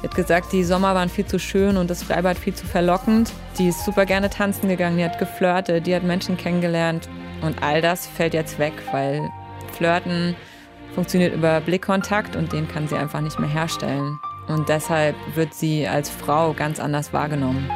Sie 0.00 0.08
hat 0.08 0.14
gesagt, 0.14 0.52
die 0.52 0.64
Sommer 0.64 0.94
waren 0.94 1.10
viel 1.10 1.26
zu 1.26 1.38
schön 1.38 1.76
und 1.76 1.90
das 1.90 2.02
Freibad 2.02 2.38
viel 2.38 2.54
zu 2.54 2.66
verlockend. 2.66 3.32
Die 3.58 3.68
ist 3.68 3.84
super 3.84 4.06
gerne 4.06 4.30
tanzen 4.30 4.68
gegangen, 4.68 4.96
die 4.96 5.04
hat 5.04 5.18
geflirtet, 5.18 5.86
die 5.86 5.94
hat 5.94 6.02
Menschen 6.02 6.36
kennengelernt. 6.36 7.08
Und 7.42 7.62
all 7.62 7.82
das 7.82 8.06
fällt 8.06 8.32
jetzt 8.32 8.58
weg, 8.58 8.72
weil 8.92 9.28
Flirten 9.76 10.34
funktioniert 10.94 11.34
über 11.34 11.60
Blickkontakt 11.60 12.34
und 12.36 12.52
den 12.52 12.66
kann 12.66 12.88
sie 12.88 12.96
einfach 12.96 13.20
nicht 13.20 13.38
mehr 13.38 13.50
herstellen. 13.50 14.18
Und 14.48 14.68
deshalb 14.68 15.14
wird 15.34 15.54
sie 15.54 15.86
als 15.86 16.10
Frau 16.10 16.52
ganz 16.54 16.80
anders 16.80 17.12
wahrgenommen. 17.12 17.70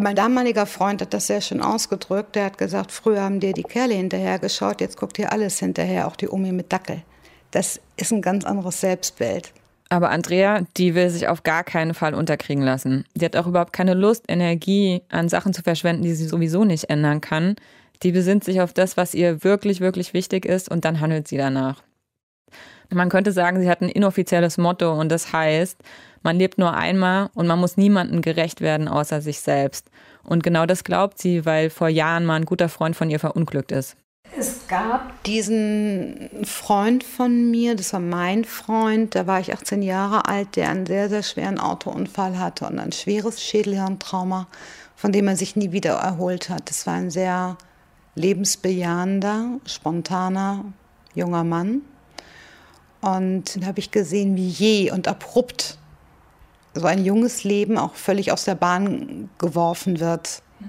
Mein 0.00 0.14
damaliger 0.14 0.66
Freund 0.66 1.02
hat 1.02 1.12
das 1.12 1.26
sehr 1.26 1.40
schön 1.40 1.60
ausgedrückt. 1.60 2.36
Der 2.36 2.46
hat 2.46 2.58
gesagt, 2.58 2.92
früher 2.92 3.22
haben 3.22 3.40
dir 3.40 3.52
die 3.52 3.64
Kerle 3.64 3.94
hinterher 3.94 4.38
geschaut, 4.38 4.80
jetzt 4.80 4.96
guckt 4.96 5.18
dir 5.18 5.32
alles 5.32 5.58
hinterher, 5.58 6.06
auch 6.06 6.16
die 6.16 6.28
Omi 6.28 6.52
mit 6.52 6.72
Dackel. 6.72 7.02
Das 7.50 7.80
ist 7.96 8.12
ein 8.12 8.22
ganz 8.22 8.44
anderes 8.44 8.80
Selbstbild. 8.80 9.52
Aber 9.90 10.10
Andrea, 10.10 10.66
die 10.76 10.94
will 10.94 11.08
sich 11.08 11.28
auf 11.28 11.42
gar 11.42 11.64
keinen 11.64 11.94
Fall 11.94 12.14
unterkriegen 12.14 12.62
lassen. 12.62 13.04
Die 13.14 13.24
hat 13.24 13.36
auch 13.36 13.46
überhaupt 13.46 13.72
keine 13.72 13.94
Lust, 13.94 14.24
Energie 14.28 15.02
an 15.08 15.30
Sachen 15.30 15.54
zu 15.54 15.62
verschwenden, 15.62 16.02
die 16.02 16.12
sie 16.12 16.26
sowieso 16.26 16.64
nicht 16.64 16.90
ändern 16.90 17.22
kann. 17.22 17.56
Die 18.02 18.12
besinnt 18.12 18.44
sich 18.44 18.60
auf 18.60 18.74
das, 18.74 18.96
was 18.96 19.14
ihr 19.14 19.42
wirklich, 19.42 19.80
wirklich 19.80 20.12
wichtig 20.12 20.44
ist 20.44 20.70
und 20.70 20.84
dann 20.84 21.00
handelt 21.00 21.26
sie 21.26 21.38
danach. 21.38 21.82
Man 22.90 23.08
könnte 23.08 23.32
sagen, 23.32 23.60
sie 23.60 23.68
hat 23.68 23.82
ein 23.82 23.88
inoffizielles 23.88 24.56
Motto 24.56 24.92
und 24.98 25.10
das 25.10 25.32
heißt, 25.32 25.78
man 26.22 26.38
lebt 26.38 26.58
nur 26.58 26.74
einmal 26.74 27.30
und 27.34 27.46
man 27.46 27.58
muss 27.58 27.76
niemandem 27.76 28.22
gerecht 28.22 28.60
werden 28.60 28.88
außer 28.88 29.20
sich 29.20 29.40
selbst. 29.40 29.90
Und 30.22 30.42
genau 30.42 30.66
das 30.66 30.84
glaubt 30.84 31.18
sie, 31.18 31.44
weil 31.44 31.70
vor 31.70 31.88
Jahren 31.88 32.24
mal 32.24 32.36
ein 32.36 32.44
guter 32.44 32.68
Freund 32.68 32.96
von 32.96 33.10
ihr 33.10 33.20
verunglückt 33.20 33.72
ist. 33.72 33.96
Es 34.36 34.68
gab 34.68 35.22
diesen 35.24 36.28
Freund 36.44 37.02
von 37.02 37.50
mir, 37.50 37.74
das 37.74 37.92
war 37.92 38.00
mein 38.00 38.44
Freund, 38.44 39.14
da 39.14 39.26
war 39.26 39.40
ich 39.40 39.52
18 39.52 39.82
Jahre 39.82 40.26
alt, 40.26 40.56
der 40.56 40.70
einen 40.70 40.86
sehr, 40.86 41.08
sehr 41.08 41.22
schweren 41.22 41.58
Autounfall 41.58 42.38
hatte 42.38 42.66
und 42.66 42.78
ein 42.78 42.92
schweres 42.92 43.42
Schädelhirntrauma, 43.42 44.46
von 44.94 45.12
dem 45.12 45.28
er 45.28 45.36
sich 45.36 45.56
nie 45.56 45.72
wieder 45.72 45.94
erholt 45.94 46.50
hat. 46.50 46.68
Das 46.70 46.86
war 46.86 46.94
ein 46.94 47.10
sehr 47.10 47.56
lebensbejahender, 48.14 49.60
spontaner 49.64 50.64
junger 51.14 51.44
Mann. 51.44 51.82
Und 53.00 53.56
dann 53.56 53.66
habe 53.66 53.78
ich 53.78 53.90
gesehen, 53.90 54.36
wie 54.36 54.48
je 54.48 54.90
und 54.90 55.08
abrupt 55.08 55.78
so 56.74 56.86
ein 56.86 57.04
junges 57.04 57.44
Leben 57.44 57.78
auch 57.78 57.94
völlig 57.94 58.32
aus 58.32 58.44
der 58.44 58.54
Bahn 58.54 59.30
geworfen 59.38 60.00
wird. 60.00 60.42
Mhm. 60.60 60.66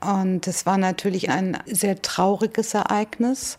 Und 0.00 0.46
es 0.46 0.66
war 0.66 0.78
natürlich 0.78 1.30
ein 1.30 1.58
sehr 1.66 2.00
trauriges 2.00 2.74
Ereignis, 2.74 3.58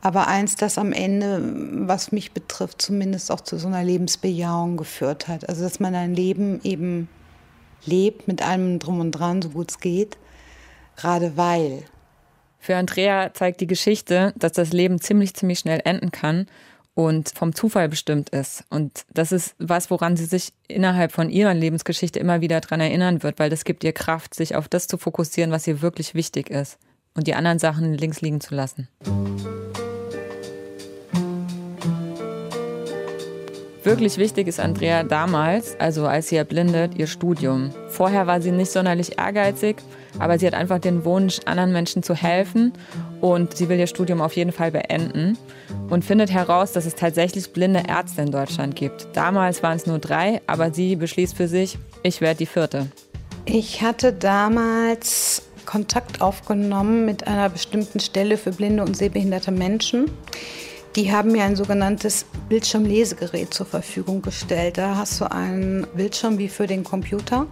aber 0.00 0.26
eins, 0.26 0.56
das 0.56 0.78
am 0.78 0.92
Ende, 0.92 1.40
was 1.88 2.12
mich 2.12 2.32
betrifft, 2.32 2.82
zumindest 2.82 3.30
auch 3.30 3.40
zu 3.40 3.58
so 3.58 3.68
einer 3.68 3.84
Lebensbejahung 3.84 4.76
geführt 4.76 5.28
hat. 5.28 5.48
Also, 5.48 5.62
dass 5.62 5.80
man 5.80 5.94
ein 5.94 6.14
Leben 6.14 6.60
eben 6.64 7.08
lebt 7.84 8.28
mit 8.28 8.46
allem 8.46 8.78
drum 8.78 9.00
und 9.00 9.12
dran, 9.12 9.42
so 9.42 9.50
gut 9.50 9.70
es 9.70 9.80
geht, 9.80 10.18
gerade 10.96 11.36
weil. 11.36 11.84
Für 12.58 12.76
Andrea 12.76 13.34
zeigt 13.34 13.60
die 13.60 13.66
Geschichte, 13.66 14.32
dass 14.36 14.52
das 14.52 14.72
Leben 14.72 15.00
ziemlich, 15.00 15.34
ziemlich 15.34 15.60
schnell 15.60 15.80
enden 15.84 16.12
kann 16.12 16.46
und 16.94 17.30
vom 17.30 17.54
Zufall 17.54 17.88
bestimmt 17.88 18.30
ist. 18.30 18.64
Und 18.70 19.04
das 19.12 19.32
ist 19.32 19.54
was, 19.58 19.90
woran 19.90 20.16
sie 20.16 20.26
sich 20.26 20.52
innerhalb 20.68 21.12
von 21.12 21.30
ihrer 21.30 21.54
Lebensgeschichte 21.54 22.18
immer 22.18 22.40
wieder 22.40 22.60
dran 22.60 22.80
erinnern 22.80 23.22
wird, 23.22 23.38
weil 23.38 23.50
das 23.50 23.64
gibt 23.64 23.84
ihr 23.84 23.92
Kraft, 23.92 24.34
sich 24.34 24.56
auf 24.56 24.68
das 24.68 24.86
zu 24.86 24.98
fokussieren, 24.98 25.50
was 25.50 25.66
ihr 25.66 25.82
wirklich 25.82 26.14
wichtig 26.14 26.50
ist 26.50 26.78
und 27.14 27.26
die 27.26 27.34
anderen 27.34 27.58
Sachen 27.58 27.94
links 27.94 28.20
liegen 28.20 28.40
zu 28.40 28.54
lassen. 28.54 28.88
Wirklich 33.84 34.16
wichtig 34.16 34.46
ist 34.46 34.60
Andrea 34.60 35.02
damals, 35.02 35.74
also 35.80 36.06
als 36.06 36.28
sie 36.28 36.36
erblindet, 36.36 36.92
ihr 36.96 37.08
Studium. 37.08 37.70
Vorher 37.88 38.28
war 38.28 38.40
sie 38.40 38.52
nicht 38.52 38.70
sonderlich 38.70 39.18
ehrgeizig, 39.18 39.76
aber 40.20 40.38
sie 40.38 40.46
hat 40.46 40.54
einfach 40.54 40.78
den 40.78 41.04
Wunsch, 41.04 41.40
anderen 41.46 41.72
Menschen 41.72 42.04
zu 42.04 42.14
helfen 42.14 42.72
und 43.20 43.56
sie 43.56 43.68
will 43.68 43.80
ihr 43.80 43.88
Studium 43.88 44.20
auf 44.20 44.34
jeden 44.34 44.52
Fall 44.52 44.70
beenden 44.70 45.36
und 45.90 46.04
findet 46.04 46.30
heraus, 46.30 46.70
dass 46.70 46.86
es 46.86 46.94
tatsächlich 46.94 47.52
blinde 47.52 47.82
Ärzte 47.88 48.22
in 48.22 48.30
Deutschland 48.30 48.76
gibt. 48.76 49.08
Damals 49.14 49.64
waren 49.64 49.76
es 49.76 49.86
nur 49.86 49.98
drei, 49.98 50.40
aber 50.46 50.72
sie 50.72 50.94
beschließt 50.94 51.36
für 51.36 51.48
sich, 51.48 51.76
ich 52.04 52.20
werde 52.20 52.38
die 52.38 52.46
vierte. 52.46 52.86
Ich 53.46 53.82
hatte 53.82 54.12
damals 54.12 55.42
Kontakt 55.66 56.20
aufgenommen 56.20 57.04
mit 57.04 57.26
einer 57.26 57.48
bestimmten 57.48 57.98
Stelle 57.98 58.36
für 58.36 58.52
blinde 58.52 58.84
und 58.84 58.96
sehbehinderte 58.96 59.50
Menschen. 59.50 60.08
Die 60.94 61.10
haben 61.10 61.32
mir 61.32 61.44
ein 61.44 61.56
sogenanntes 61.56 62.26
Bildschirmlesegerät 62.50 63.54
zur 63.54 63.64
Verfügung 63.64 64.20
gestellt. 64.20 64.76
Da 64.76 64.96
hast 64.96 65.20
du 65.20 65.30
einen 65.30 65.86
Bildschirm 65.94 66.36
wie 66.36 66.48
für 66.48 66.66
den 66.66 66.84
Computer. 66.84 67.46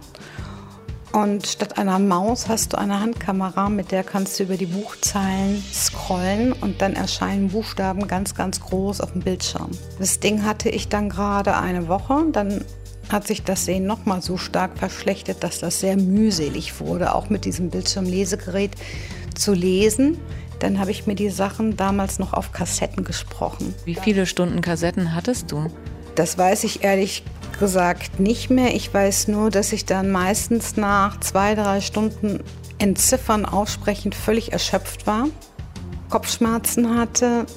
Und 1.11 1.47
statt 1.47 1.77
einer 1.77 1.97
Maus 1.97 2.47
hast 2.47 2.71
du 2.71 2.77
eine 2.77 2.99
Handkamera, 3.01 3.69
mit 3.69 3.91
der 3.91 4.03
kannst 4.03 4.39
du 4.39 4.43
über 4.43 4.55
die 4.55 4.67
Buchzeilen 4.67 5.61
scrollen 5.73 6.53
und 6.53 6.81
dann 6.81 6.93
erscheinen 6.93 7.49
Buchstaben 7.49 8.07
ganz, 8.07 8.33
ganz 8.33 8.61
groß 8.61 9.01
auf 9.01 9.11
dem 9.11 9.21
Bildschirm. 9.21 9.71
Das 9.99 10.19
Ding 10.19 10.45
hatte 10.45 10.69
ich 10.69 10.87
dann 10.87 11.09
gerade 11.09 11.57
eine 11.57 11.87
Woche. 11.89 12.23
Dann 12.31 12.63
hat 13.09 13.27
sich 13.27 13.43
das 13.43 13.65
Sehen 13.65 13.85
noch 13.85 14.05
mal 14.05 14.21
so 14.21 14.37
stark 14.37 14.77
verschlechtert, 14.77 15.43
dass 15.43 15.59
das 15.59 15.79
sehr 15.81 15.97
mühselig 15.97 16.79
wurde, 16.79 17.13
auch 17.13 17.29
mit 17.29 17.43
diesem 17.43 17.71
Bildschirmlesegerät 17.71 18.71
zu 19.35 19.53
lesen. 19.53 20.17
Dann 20.61 20.79
habe 20.79 20.91
ich 20.91 21.07
mir 21.07 21.15
die 21.15 21.29
Sachen 21.29 21.75
damals 21.75 22.19
noch 22.19 22.33
auf 22.33 22.51
Kassetten 22.51 23.03
gesprochen. 23.03 23.73
Wie 23.83 23.95
viele 23.95 24.27
Stunden 24.27 24.61
Kassetten 24.61 25.15
hattest 25.15 25.51
du? 25.51 25.71
Das 26.15 26.37
weiß 26.37 26.63
ich 26.65 26.83
ehrlich 26.83 27.23
gesagt 27.59 28.19
nicht 28.19 28.51
mehr. 28.51 28.75
Ich 28.75 28.93
weiß 28.93 29.27
nur, 29.27 29.49
dass 29.49 29.73
ich 29.73 29.85
dann 29.85 30.11
meistens 30.11 30.77
nach 30.77 31.19
zwei, 31.19 31.55
drei 31.55 31.81
Stunden 31.81 32.41
entziffern, 32.77 33.45
aussprechen, 33.45 34.11
völlig 34.11 34.53
erschöpft 34.53 35.07
war, 35.07 35.27
Kopfschmerzen 36.09 36.97
hatte 36.97 37.47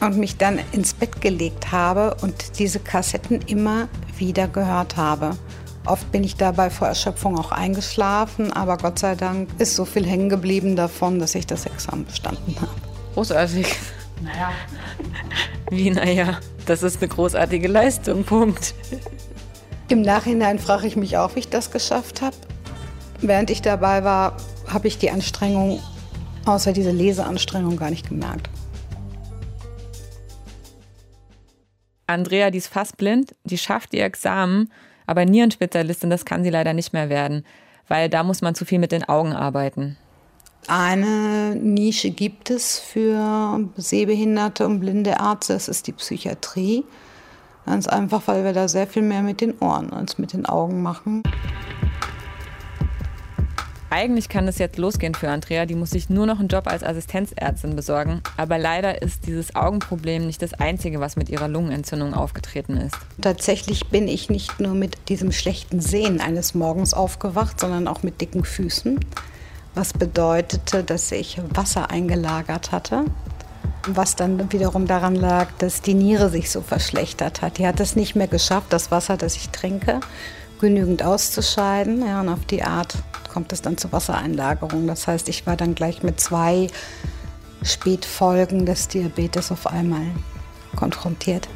und 0.00 0.16
mich 0.16 0.36
dann 0.36 0.60
ins 0.70 0.94
Bett 0.94 1.20
gelegt 1.20 1.72
habe 1.72 2.16
und 2.22 2.58
diese 2.58 2.78
Kassetten 2.78 3.40
immer 3.46 3.88
wieder 4.16 4.46
gehört 4.46 4.96
habe. 4.96 5.36
Oft 5.86 6.10
bin 6.12 6.24
ich 6.24 6.36
dabei 6.36 6.70
vor 6.70 6.88
Erschöpfung 6.88 7.38
auch 7.38 7.52
eingeschlafen, 7.52 8.52
aber 8.52 8.78
Gott 8.78 8.98
sei 8.98 9.14
Dank 9.14 9.50
ist 9.58 9.76
so 9.76 9.84
viel 9.84 10.06
hängen 10.06 10.30
geblieben 10.30 10.76
davon, 10.76 11.18
dass 11.18 11.34
ich 11.34 11.46
das 11.46 11.66
Examen 11.66 12.06
bestanden 12.06 12.56
habe. 12.58 12.72
Großartig. 13.14 13.66
Naja. 14.22 14.52
Wie, 15.70 15.90
naja? 15.90 16.40
Das 16.64 16.82
ist 16.82 17.02
eine 17.02 17.08
großartige 17.08 17.68
Leistung, 17.68 18.24
Punkt. 18.24 18.74
Im 19.88 20.00
Nachhinein 20.00 20.58
frage 20.58 20.86
ich 20.86 20.96
mich 20.96 21.18
auch, 21.18 21.34
wie 21.34 21.40
ich 21.40 21.48
das 21.50 21.70
geschafft 21.70 22.22
habe. 22.22 22.36
Während 23.20 23.50
ich 23.50 23.60
dabei 23.60 24.02
war, 24.04 24.38
habe 24.66 24.88
ich 24.88 24.96
die 24.96 25.10
Anstrengung, 25.10 25.80
außer 26.46 26.72
diese 26.72 26.90
Leseanstrengung, 26.92 27.76
gar 27.76 27.90
nicht 27.90 28.08
gemerkt. 28.08 28.48
Andrea, 32.06 32.50
die 32.50 32.58
ist 32.58 32.68
fast 32.68 32.96
blind, 32.96 33.34
die 33.44 33.58
schafft 33.58 33.92
ihr 33.92 34.04
Examen, 34.04 34.70
aber 35.06 35.24
Nierenspezialistin, 35.24 36.10
das 36.10 36.24
kann 36.24 36.44
sie 36.44 36.50
leider 36.50 36.72
nicht 36.72 36.92
mehr 36.92 37.08
werden, 37.08 37.44
weil 37.88 38.08
da 38.08 38.22
muss 38.22 38.42
man 38.42 38.54
zu 38.54 38.64
viel 38.64 38.78
mit 38.78 38.92
den 38.92 39.04
Augen 39.04 39.32
arbeiten. 39.32 39.96
Eine 40.66 41.54
Nische 41.56 42.10
gibt 42.10 42.50
es 42.50 42.78
für 42.78 43.68
sehbehinderte 43.76 44.64
und 44.66 44.80
blinde 44.80 45.16
Ärzte, 45.20 45.52
das 45.52 45.68
ist 45.68 45.86
die 45.86 45.92
Psychiatrie. 45.92 46.84
Ganz 47.66 47.86
einfach, 47.86 48.22
weil 48.26 48.44
wir 48.44 48.52
da 48.52 48.68
sehr 48.68 48.86
viel 48.86 49.02
mehr 49.02 49.22
mit 49.22 49.40
den 49.40 49.58
Ohren 49.58 49.92
als 49.92 50.18
mit 50.18 50.32
den 50.32 50.46
Augen 50.46 50.82
machen. 50.82 51.22
Eigentlich 53.90 54.28
kann 54.28 54.48
es 54.48 54.58
jetzt 54.58 54.78
losgehen 54.78 55.14
für 55.14 55.30
Andrea. 55.30 55.66
Die 55.66 55.74
muss 55.74 55.90
sich 55.90 56.10
nur 56.10 56.26
noch 56.26 56.40
einen 56.40 56.48
Job 56.48 56.66
als 56.66 56.82
Assistenzärztin 56.82 57.76
besorgen. 57.76 58.22
Aber 58.36 58.58
leider 58.58 59.02
ist 59.02 59.26
dieses 59.26 59.54
Augenproblem 59.54 60.26
nicht 60.26 60.42
das 60.42 60.54
einzige, 60.54 61.00
was 61.00 61.16
mit 61.16 61.28
ihrer 61.28 61.48
Lungenentzündung 61.48 62.14
aufgetreten 62.14 62.76
ist. 62.76 62.96
Tatsächlich 63.20 63.88
bin 63.88 64.08
ich 64.08 64.30
nicht 64.30 64.60
nur 64.60 64.74
mit 64.74 65.08
diesem 65.08 65.32
schlechten 65.32 65.80
Sehen 65.80 66.20
eines 66.20 66.54
Morgens 66.54 66.94
aufgewacht, 66.94 67.60
sondern 67.60 67.86
auch 67.86 68.02
mit 68.02 68.20
dicken 68.20 68.44
Füßen. 68.44 68.98
Was 69.74 69.92
bedeutete, 69.92 70.84
dass 70.84 71.10
ich 71.12 71.40
Wasser 71.52 71.90
eingelagert 71.90 72.72
hatte 72.72 73.04
was 73.88 74.16
dann 74.16 74.50
wiederum 74.52 74.86
daran 74.86 75.14
lag, 75.14 75.48
dass 75.58 75.82
die 75.82 75.94
Niere 75.94 76.30
sich 76.30 76.50
so 76.50 76.60
verschlechtert 76.60 77.42
hat. 77.42 77.58
Die 77.58 77.66
hat 77.66 77.80
es 77.80 77.96
nicht 77.96 78.16
mehr 78.16 78.28
geschafft, 78.28 78.72
das 78.72 78.90
Wasser, 78.90 79.16
das 79.16 79.36
ich 79.36 79.50
trinke, 79.50 80.00
genügend 80.60 81.02
auszuscheiden. 81.02 82.06
Ja, 82.06 82.20
und 82.20 82.28
auf 82.28 82.44
die 82.46 82.62
Art 82.62 82.94
kommt 83.34 83.52
es 83.52 83.62
dann 83.62 83.76
zur 83.76 83.90
Wassereinlagerung. 83.90 84.86
Das 84.86 85.08
heißt, 85.08 85.28
ich 85.28 85.44
war 85.44 85.56
dann 85.56 85.74
gleich 85.74 86.04
mit 86.04 86.20
zwei 86.20 86.68
Spätfolgen 87.64 88.64
des 88.64 88.86
Diabetes 88.86 89.50
auf 89.50 89.66
einmal 89.66 90.06
konfrontiert. 90.76 91.48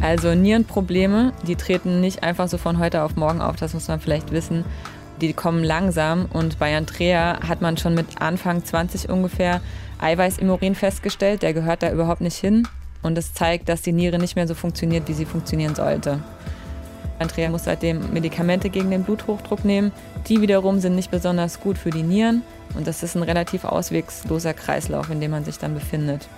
Also 0.00 0.34
Nierenprobleme, 0.36 1.32
die 1.48 1.56
treten 1.56 2.00
nicht 2.00 2.22
einfach 2.22 2.46
so 2.46 2.58
von 2.58 2.78
heute 2.78 3.02
auf 3.02 3.16
morgen 3.16 3.40
auf, 3.40 3.56
das 3.56 3.74
muss 3.74 3.88
man 3.88 3.98
vielleicht 3.98 4.30
wissen. 4.30 4.64
Die 5.20 5.32
kommen 5.32 5.64
langsam 5.64 6.26
und 6.32 6.60
bei 6.60 6.76
Andrea 6.76 7.40
hat 7.48 7.60
man 7.60 7.76
schon 7.76 7.94
mit 7.94 8.20
Anfang 8.20 8.64
20 8.64 9.08
ungefähr 9.08 9.60
Eiweiß 9.98 10.38
im 10.38 10.50
Urin 10.50 10.76
festgestellt, 10.76 11.42
der 11.42 11.54
gehört 11.54 11.82
da 11.82 11.90
überhaupt 11.90 12.20
nicht 12.20 12.36
hin 12.36 12.68
und 13.02 13.16
es 13.18 13.34
zeigt, 13.34 13.68
dass 13.68 13.82
die 13.82 13.92
Niere 13.92 14.18
nicht 14.18 14.36
mehr 14.36 14.48
so 14.48 14.54
funktioniert, 14.54 15.08
wie 15.08 15.14
sie 15.14 15.24
funktionieren 15.24 15.74
sollte. 15.74 16.20
Andrea 17.18 17.48
muss 17.50 17.64
seitdem 17.64 18.12
Medikamente 18.12 18.68
gegen 18.68 18.90
den 18.90 19.04
Bluthochdruck 19.04 19.64
nehmen. 19.64 19.92
Die 20.28 20.40
wiederum 20.40 20.80
sind 20.80 20.94
nicht 20.94 21.10
besonders 21.10 21.60
gut 21.60 21.78
für 21.78 21.90
die 21.90 22.02
Nieren 22.02 22.42
und 22.74 22.86
das 22.86 23.02
ist 23.02 23.16
ein 23.16 23.22
relativ 23.22 23.64
auswegsloser 23.64 24.54
Kreislauf, 24.54 25.10
in 25.10 25.20
dem 25.20 25.30
man 25.30 25.44
sich 25.44 25.58
dann 25.58 25.74
befindet. 25.74 26.28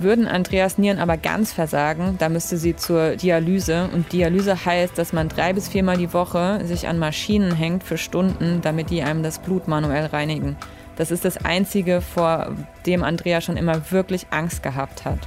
Würden 0.00 0.28
Andreas 0.28 0.78
Nieren 0.78 1.00
aber 1.00 1.16
ganz 1.16 1.52
versagen, 1.52 2.16
da 2.20 2.28
müsste 2.28 2.56
sie 2.56 2.76
zur 2.76 3.16
Dialyse. 3.16 3.88
Und 3.92 4.12
Dialyse 4.12 4.64
heißt, 4.64 4.96
dass 4.96 5.12
man 5.12 5.28
drei 5.28 5.52
bis 5.52 5.66
viermal 5.66 5.96
die 5.96 6.12
Woche 6.12 6.60
sich 6.64 6.86
an 6.86 7.00
Maschinen 7.00 7.52
hängt 7.52 7.82
für 7.82 7.98
Stunden, 7.98 8.60
damit 8.62 8.90
die 8.90 9.02
einem 9.02 9.24
das 9.24 9.40
Blut 9.40 9.66
manuell 9.66 10.06
reinigen. 10.06 10.56
Das 10.94 11.10
ist 11.10 11.24
das 11.24 11.44
Einzige, 11.44 12.00
vor 12.00 12.54
dem 12.86 13.02
Andrea 13.02 13.40
schon 13.40 13.56
immer 13.56 13.90
wirklich 13.90 14.28
Angst 14.30 14.62
gehabt 14.62 15.04
hat. 15.04 15.18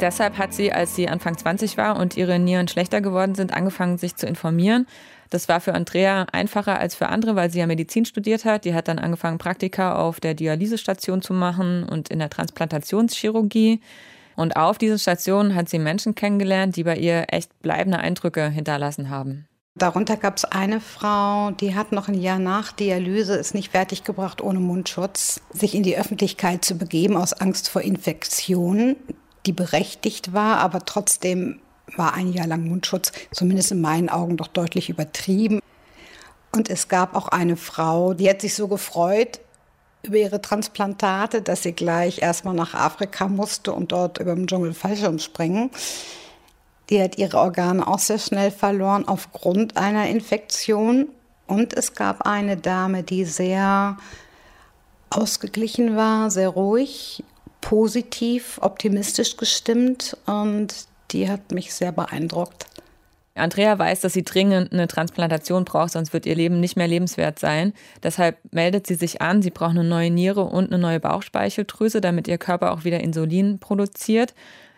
Deshalb 0.00 0.38
hat 0.38 0.54
sie, 0.54 0.72
als 0.72 0.94
sie 0.94 1.08
Anfang 1.08 1.36
20 1.36 1.76
war 1.76 1.96
und 1.96 2.16
ihre 2.16 2.38
Nieren 2.38 2.68
schlechter 2.68 3.00
geworden 3.00 3.34
sind, 3.34 3.52
angefangen, 3.52 3.98
sich 3.98 4.16
zu 4.16 4.26
informieren. 4.26 4.86
Das 5.30 5.48
war 5.48 5.60
für 5.60 5.74
Andrea 5.74 6.26
einfacher 6.32 6.78
als 6.78 6.94
für 6.94 7.08
andere, 7.08 7.36
weil 7.36 7.50
sie 7.50 7.58
ja 7.58 7.66
Medizin 7.66 8.04
studiert 8.04 8.44
hat. 8.44 8.64
Die 8.64 8.74
hat 8.74 8.88
dann 8.88 8.98
angefangen, 8.98 9.38
Praktika 9.38 9.96
auf 9.96 10.20
der 10.20 10.34
Dialysestation 10.34 11.20
zu 11.20 11.34
machen 11.34 11.84
und 11.84 12.08
in 12.08 12.18
der 12.18 12.30
Transplantationschirurgie. 12.30 13.80
Und 14.36 14.56
auf 14.56 14.78
diesen 14.78 14.98
Stationen 14.98 15.54
hat 15.54 15.68
sie 15.68 15.78
Menschen 15.78 16.14
kennengelernt, 16.14 16.76
die 16.76 16.84
bei 16.84 16.96
ihr 16.96 17.26
echt 17.28 17.60
bleibende 17.60 17.98
Eindrücke 17.98 18.48
hinterlassen 18.48 19.10
haben. 19.10 19.48
Darunter 19.74 20.16
gab 20.16 20.36
es 20.36 20.44
eine 20.44 20.80
Frau, 20.80 21.52
die 21.52 21.74
hat 21.74 21.92
noch 21.92 22.08
ein 22.08 22.20
Jahr 22.20 22.38
nach 22.38 22.72
Dialyse 22.72 23.34
es 23.34 23.54
nicht 23.54 23.70
fertiggebracht, 23.70 24.40
ohne 24.40 24.58
Mundschutz 24.58 25.40
sich 25.52 25.74
in 25.74 25.84
die 25.84 25.96
Öffentlichkeit 25.96 26.64
zu 26.64 26.76
begeben, 26.76 27.16
aus 27.16 27.32
Angst 27.32 27.68
vor 27.68 27.82
Infektionen 27.82 28.96
die 29.46 29.52
berechtigt 29.52 30.32
war, 30.32 30.58
aber 30.58 30.84
trotzdem 30.84 31.60
war 31.96 32.14
ein 32.14 32.32
Jahr 32.32 32.46
lang 32.46 32.64
Mundschutz, 32.64 33.12
zumindest 33.32 33.72
in 33.72 33.80
meinen 33.80 34.08
Augen, 34.08 34.36
doch 34.36 34.48
deutlich 34.48 34.90
übertrieben. 34.90 35.60
Und 36.52 36.70
es 36.70 36.88
gab 36.88 37.14
auch 37.14 37.28
eine 37.28 37.56
Frau, 37.56 38.14
die 38.14 38.28
hat 38.28 38.40
sich 38.40 38.54
so 38.54 38.68
gefreut 38.68 39.40
über 40.02 40.16
ihre 40.16 40.40
Transplantate, 40.40 41.42
dass 41.42 41.62
sie 41.62 41.72
gleich 41.72 42.22
erstmal 42.22 42.54
nach 42.54 42.74
Afrika 42.74 43.28
musste 43.28 43.72
und 43.72 43.92
dort 43.92 44.18
über 44.18 44.34
den 44.34 44.46
Dschungel 44.46 44.72
Fallschirm 44.72 45.18
springen. 45.18 45.70
Die 46.90 47.02
hat 47.02 47.18
ihre 47.18 47.38
Organe 47.38 47.86
auch 47.86 47.98
sehr 47.98 48.18
schnell 48.18 48.50
verloren 48.50 49.06
aufgrund 49.06 49.76
einer 49.76 50.08
Infektion. 50.08 51.08
Und 51.46 51.74
es 51.74 51.94
gab 51.94 52.26
eine 52.26 52.56
Dame, 52.56 53.02
die 53.02 53.24
sehr 53.24 53.96
ausgeglichen 55.10 55.96
war, 55.96 56.30
sehr 56.30 56.48
ruhig 56.48 57.24
positiv, 57.60 58.58
optimistisch 58.62 59.36
gestimmt 59.36 60.16
und 60.26 60.74
die 61.10 61.28
hat 61.28 61.52
mich 61.52 61.74
sehr 61.74 61.92
beeindruckt. 61.92 62.66
Andrea 63.34 63.78
weiß, 63.78 64.00
dass 64.00 64.12
sie 64.12 64.24
dringend 64.24 64.72
eine 64.72 64.88
Transplantation 64.88 65.64
braucht, 65.64 65.92
sonst 65.92 66.12
wird 66.12 66.26
ihr 66.26 66.34
Leben 66.34 66.60
nicht 66.60 66.76
mehr 66.76 66.88
lebenswert 66.88 67.38
sein. 67.38 67.72
Deshalb 68.02 68.38
meldet 68.50 68.86
sie 68.86 68.96
sich 68.96 69.22
an, 69.22 69.42
sie 69.42 69.50
braucht 69.50 69.70
eine 69.70 69.84
neue 69.84 70.10
Niere 70.10 70.44
und 70.44 70.72
eine 70.72 70.80
neue 70.80 71.00
Bauchspeicheldrüse, 71.00 72.00
damit 72.00 72.28
ihr 72.28 72.38
Körper 72.38 72.72
auch 72.72 72.84
wieder 72.84 73.00
Insulin 73.00 73.58
produziert. 73.58 74.34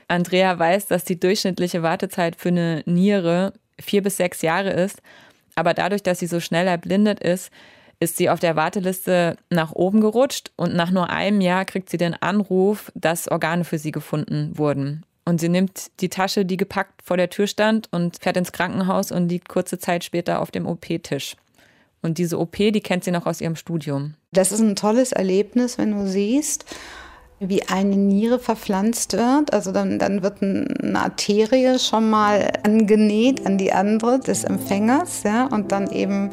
Andrea 0.09 0.59
weiß, 0.59 0.87
dass 0.88 1.05
die 1.05 1.19
durchschnittliche 1.19 1.83
Wartezeit 1.83 2.37
für 2.37 2.49
eine 2.49 2.83
Niere 2.85 3.55
vier 3.81 4.03
bis 4.03 4.16
sechs 4.16 4.43
Jahre 4.43 4.71
ist. 4.71 5.01
Aber 5.55 5.75
dadurch, 5.75 6.03
dass 6.03 6.19
sie 6.19 6.27
so 6.27 6.40
schnell 6.40 6.66
erblindet 6.66 7.21
ist, 7.21 7.51
ist 8.01 8.17
sie 8.17 8.31
auf 8.31 8.41
der 8.41 8.57
Warteliste 8.57 9.37
nach 9.51 9.73
oben 9.73 10.01
gerutscht 10.01 10.51
und 10.57 10.75
nach 10.75 10.91
nur 10.91 11.11
einem 11.11 11.41
Jahr 11.41 11.67
kriegt 11.67 11.91
sie 11.91 11.99
den 11.99 12.15
Anruf, 12.15 12.91
dass 12.95 13.29
Organe 13.29 13.65
für 13.65 13.79
sie 13.79 13.93
gefunden 13.93 14.57
wurden. 14.57 15.05
Und 15.27 15.39
sie 15.39 15.51
nimmt 15.51 15.91
die 16.01 16.09
Tasche, 16.09 16.47
die 16.47 16.57
gepackt 16.57 17.03
vor 17.05 17.19
der 17.19 17.31
Tür 17.31 17.47
stand 17.47 17.89
und 17.93 18.17
fährt 18.21 18.39
ins 18.39 18.53
Krankenhaus 18.53 19.13
und 19.13 19.29
liegt 19.29 19.49
kurze 19.49 19.79
Zeit 19.79 20.03
später 20.03 20.41
auf 20.41 20.51
dem 20.51 20.67
OP-Tisch. 20.67 21.37
Und 22.03 22.17
diese 22.17 22.39
OP, 22.39 22.57
die 22.57 22.81
kennt 22.81 23.05
sie 23.05 23.11
noch 23.11 23.27
aus 23.27 23.43
ihrem 23.43 23.57
Studium. 23.57 24.15
Das 24.33 24.51
ist 24.53 24.61
ein 24.61 24.77
tolles 24.77 25.13
Erlebnis, 25.13 25.77
wenn 25.77 25.93
du 25.93 26.09
siehst, 26.09 26.65
wie 27.40 27.66
eine 27.68 27.96
Niere 27.96 28.38
verpflanzt 28.38 29.14
wird. 29.14 29.53
Also 29.53 29.72
dann, 29.72 29.98
dann 29.98 30.22
wird 30.22 30.42
eine 30.42 31.00
Arterie 31.00 31.79
schon 31.79 32.11
mal 32.11 32.53
angenäht 32.62 33.46
an 33.46 33.57
die 33.57 33.72
andere 33.72 34.20
des 34.20 34.44
Empfängers, 34.44 35.22
ja, 35.22 35.46
und 35.46 35.72
dann 35.72 35.90
eben 35.90 36.31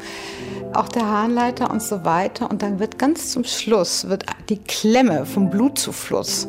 auch 0.74 0.88
der 0.88 1.06
Harnleiter 1.06 1.70
und 1.70 1.82
so 1.82 2.04
weiter. 2.04 2.50
Und 2.50 2.60
dann 2.60 2.78
wird 2.78 2.98
ganz 2.98 3.32
zum 3.32 3.44
Schluss 3.44 4.08
wird 4.08 4.26
die 4.50 4.58
Klemme 4.58 5.24
vom 5.24 5.48
Blutzufluss 5.48 6.46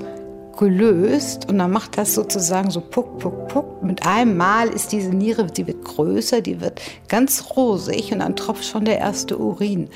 gelöst 0.57 1.49
und 1.49 1.57
dann 1.57 1.71
macht 1.71 1.97
das 1.97 2.13
sozusagen 2.13 2.69
so 2.69 2.81
puck, 2.81 3.17
puck, 3.19 3.47
puck. 3.47 3.81
Mit 3.81 4.05
einem 4.05 4.35
Mal 4.35 4.67
ist 4.67 4.91
diese 4.91 5.11
Niere, 5.11 5.45
die 5.45 5.65
wird 5.65 5.85
größer, 5.85 6.41
die 6.41 6.59
wird 6.59 6.81
ganz 7.07 7.45
rosig 7.55 8.11
und 8.11 8.19
dann 8.19 8.35
tropft 8.35 8.65
schon 8.65 8.83
der 8.83 8.99
erste 8.99 9.37
Urin 9.37 9.87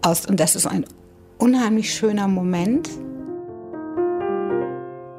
aus. 0.00 0.24
Und 0.24 0.40
das 0.40 0.56
ist 0.56 0.66
ein 0.66 0.86
unheimlich 1.36 1.92
schöner 1.92 2.26
Moment. 2.26 2.88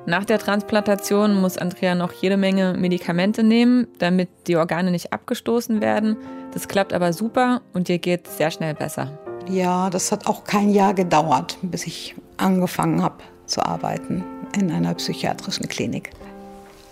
Nach 0.05 0.25
der 0.25 0.37
Transplantation 0.37 1.39
muss 1.39 1.57
Andrea 1.57 1.95
noch 1.95 2.11
jede 2.11 2.35
Menge 2.35 2.73
Medikamente 2.77 3.41
nehmen, 3.41 3.87
damit 3.99 4.29
die 4.47 4.57
Organe 4.57 4.91
nicht 4.91 5.13
abgestoßen 5.13 5.79
werden. 5.79 6.17
Das 6.53 6.67
klappt 6.67 6.91
aber 6.91 7.13
super 7.13 7.61
und 7.73 7.87
ihr 7.87 7.99
geht 7.99 8.27
sehr 8.27 8.51
schnell 8.51 8.73
besser. 8.73 9.17
Ja, 9.49 9.89
das 9.89 10.11
hat 10.11 10.27
auch 10.27 10.43
kein 10.43 10.69
Jahr 10.69 10.93
gedauert, 10.93 11.57
bis 11.61 11.87
ich 11.87 12.15
angefangen 12.35 13.01
habe 13.01 13.23
zu 13.45 13.65
arbeiten 13.65 14.23
in 14.57 14.71
einer 14.71 14.93
psychiatrischen 14.93 15.69
Klinik. 15.69 16.11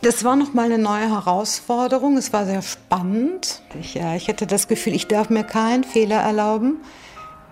Das 0.01 0.23
war 0.23 0.35
noch 0.35 0.53
mal 0.53 0.65
eine 0.65 0.77
neue 0.77 1.09
Herausforderung. 1.09 2.17
Es 2.17 2.31
war 2.33 2.45
sehr 2.45 2.61
spannend. 2.61 3.61
Ich, 3.79 3.93
ja, 3.93 4.15
ich 4.15 4.29
hatte 4.29 4.47
das 4.47 4.67
Gefühl, 4.67 4.95
ich 4.95 5.07
darf 5.07 5.29
mir 5.29 5.43
keinen 5.43 5.83
Fehler 5.83 6.21
erlauben. 6.21 6.77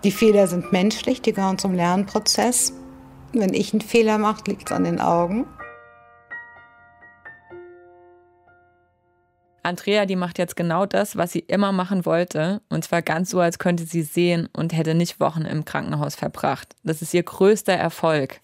Die 0.03 0.11
Fehler 0.11 0.47
sind 0.47 0.71
menschlich, 0.71 1.21
die 1.21 1.33
gehören 1.33 1.57
zum 1.57 1.73
Lernprozess. 1.73 2.73
Wenn 3.33 3.53
ich 3.53 3.73
einen 3.73 3.81
Fehler 3.81 4.17
mache, 4.17 4.43
liegt 4.47 4.69
es 4.69 4.75
an 4.75 4.83
den 4.83 4.99
Augen. 4.99 5.45
Andrea, 9.61 10.05
die 10.05 10.15
macht 10.15 10.39
jetzt 10.39 10.55
genau 10.55 10.85
das, 10.87 11.15
was 11.15 11.31
sie 11.31 11.39
immer 11.39 11.71
machen 11.71 12.05
wollte. 12.05 12.61
Und 12.69 12.83
zwar 12.83 13.01
ganz 13.03 13.29
so, 13.29 13.39
als 13.39 13.59
könnte 13.59 13.83
sie 13.83 14.01
sehen 14.01 14.49
und 14.51 14.73
hätte 14.73 14.95
nicht 14.95 15.19
Wochen 15.19 15.43
im 15.43 15.63
Krankenhaus 15.63 16.15
verbracht. 16.15 16.75
Das 16.83 17.01
ist 17.01 17.13
ihr 17.13 17.23
größter 17.23 17.73
Erfolg. 17.73 18.39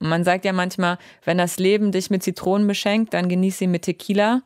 Man 0.00 0.24
sagt 0.24 0.44
ja 0.44 0.52
manchmal, 0.52 0.98
wenn 1.24 1.38
das 1.38 1.58
Leben 1.58 1.92
dich 1.92 2.10
mit 2.10 2.24
Zitronen 2.24 2.66
beschenkt, 2.66 3.14
dann 3.14 3.28
genieß 3.28 3.58
sie 3.58 3.68
mit 3.68 3.82
Tequila. 3.82 4.42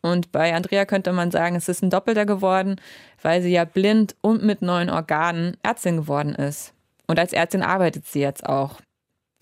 Und 0.00 0.30
bei 0.32 0.54
Andrea 0.54 0.84
könnte 0.84 1.12
man 1.12 1.30
sagen, 1.30 1.56
es 1.56 1.68
ist 1.68 1.82
ein 1.82 1.90
Doppelter 1.90 2.26
geworden, 2.26 2.76
weil 3.22 3.42
sie 3.42 3.50
ja 3.50 3.64
blind 3.64 4.14
und 4.20 4.44
mit 4.44 4.62
neuen 4.62 4.90
Organen 4.90 5.56
Ärztin 5.62 5.96
geworden 5.96 6.34
ist. 6.34 6.72
Und 7.06 7.18
als 7.18 7.32
Ärztin 7.32 7.62
arbeitet 7.62 8.06
sie 8.06 8.20
jetzt 8.20 8.46
auch. 8.46 8.78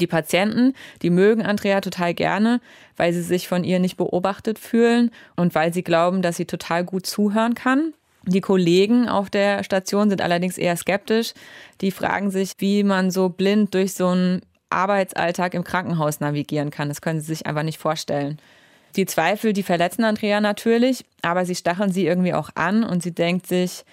Die 0.01 0.07
Patienten, 0.07 0.75
die 1.03 1.11
mögen 1.11 1.43
Andrea 1.43 1.81
total 1.81 2.15
gerne, 2.15 2.61
weil 2.97 3.13
sie 3.13 3.23
sich 3.23 3.47
von 3.47 3.63
ihr 3.63 3.79
nicht 3.79 3.97
beobachtet 3.97 4.59
fühlen 4.59 5.11
und 5.37 5.55
weil 5.55 5.73
sie 5.73 5.83
glauben, 5.83 6.23
dass 6.23 6.37
sie 6.37 6.47
total 6.47 6.85
gut 6.85 7.07
zuhören 7.07 7.55
kann. 7.55 7.95
Die 8.25 8.41
Kollegen 8.41 9.09
auf 9.09 9.31
der 9.31 9.65
Station 9.65 10.09
sind 10.09 10.23
allerdings 10.23 10.59
eher 10.59 10.77
skeptisch. 10.77 11.35
Die 11.81 11.91
fragen 11.91 12.31
sich, 12.31 12.53
wie 12.59 12.85
man 12.85 13.11
so 13.11 13.29
blind 13.29 13.75
durch 13.75 13.95
so 13.95 14.09
einen 14.09 14.43
Arbeitsalltag 14.71 15.55
im 15.55 15.65
Krankenhaus 15.65 16.21
navigieren 16.21 16.71
kann. 16.71 16.89
Das 16.89 17.01
können 17.01 17.21
sie 17.21 17.27
sich 17.27 17.47
einfach 17.47 17.65
nicht 17.65 17.79
vorstellen. 17.79 18.39
Die 18.97 19.07
Zweifel, 19.07 19.53
die 19.53 19.63
verletzen 19.63 20.05
Andrea 20.05 20.41
natürlich, 20.41 21.05
aber 21.23 21.45
sie 21.45 21.55
stacheln 21.55 21.93
sie 21.93 22.07
irgendwie 22.07 22.35
auch 22.35 22.51
an 22.55 22.85
und 22.85 23.03
sie 23.03 23.13
denkt 23.13 23.47
sich, 23.47 23.85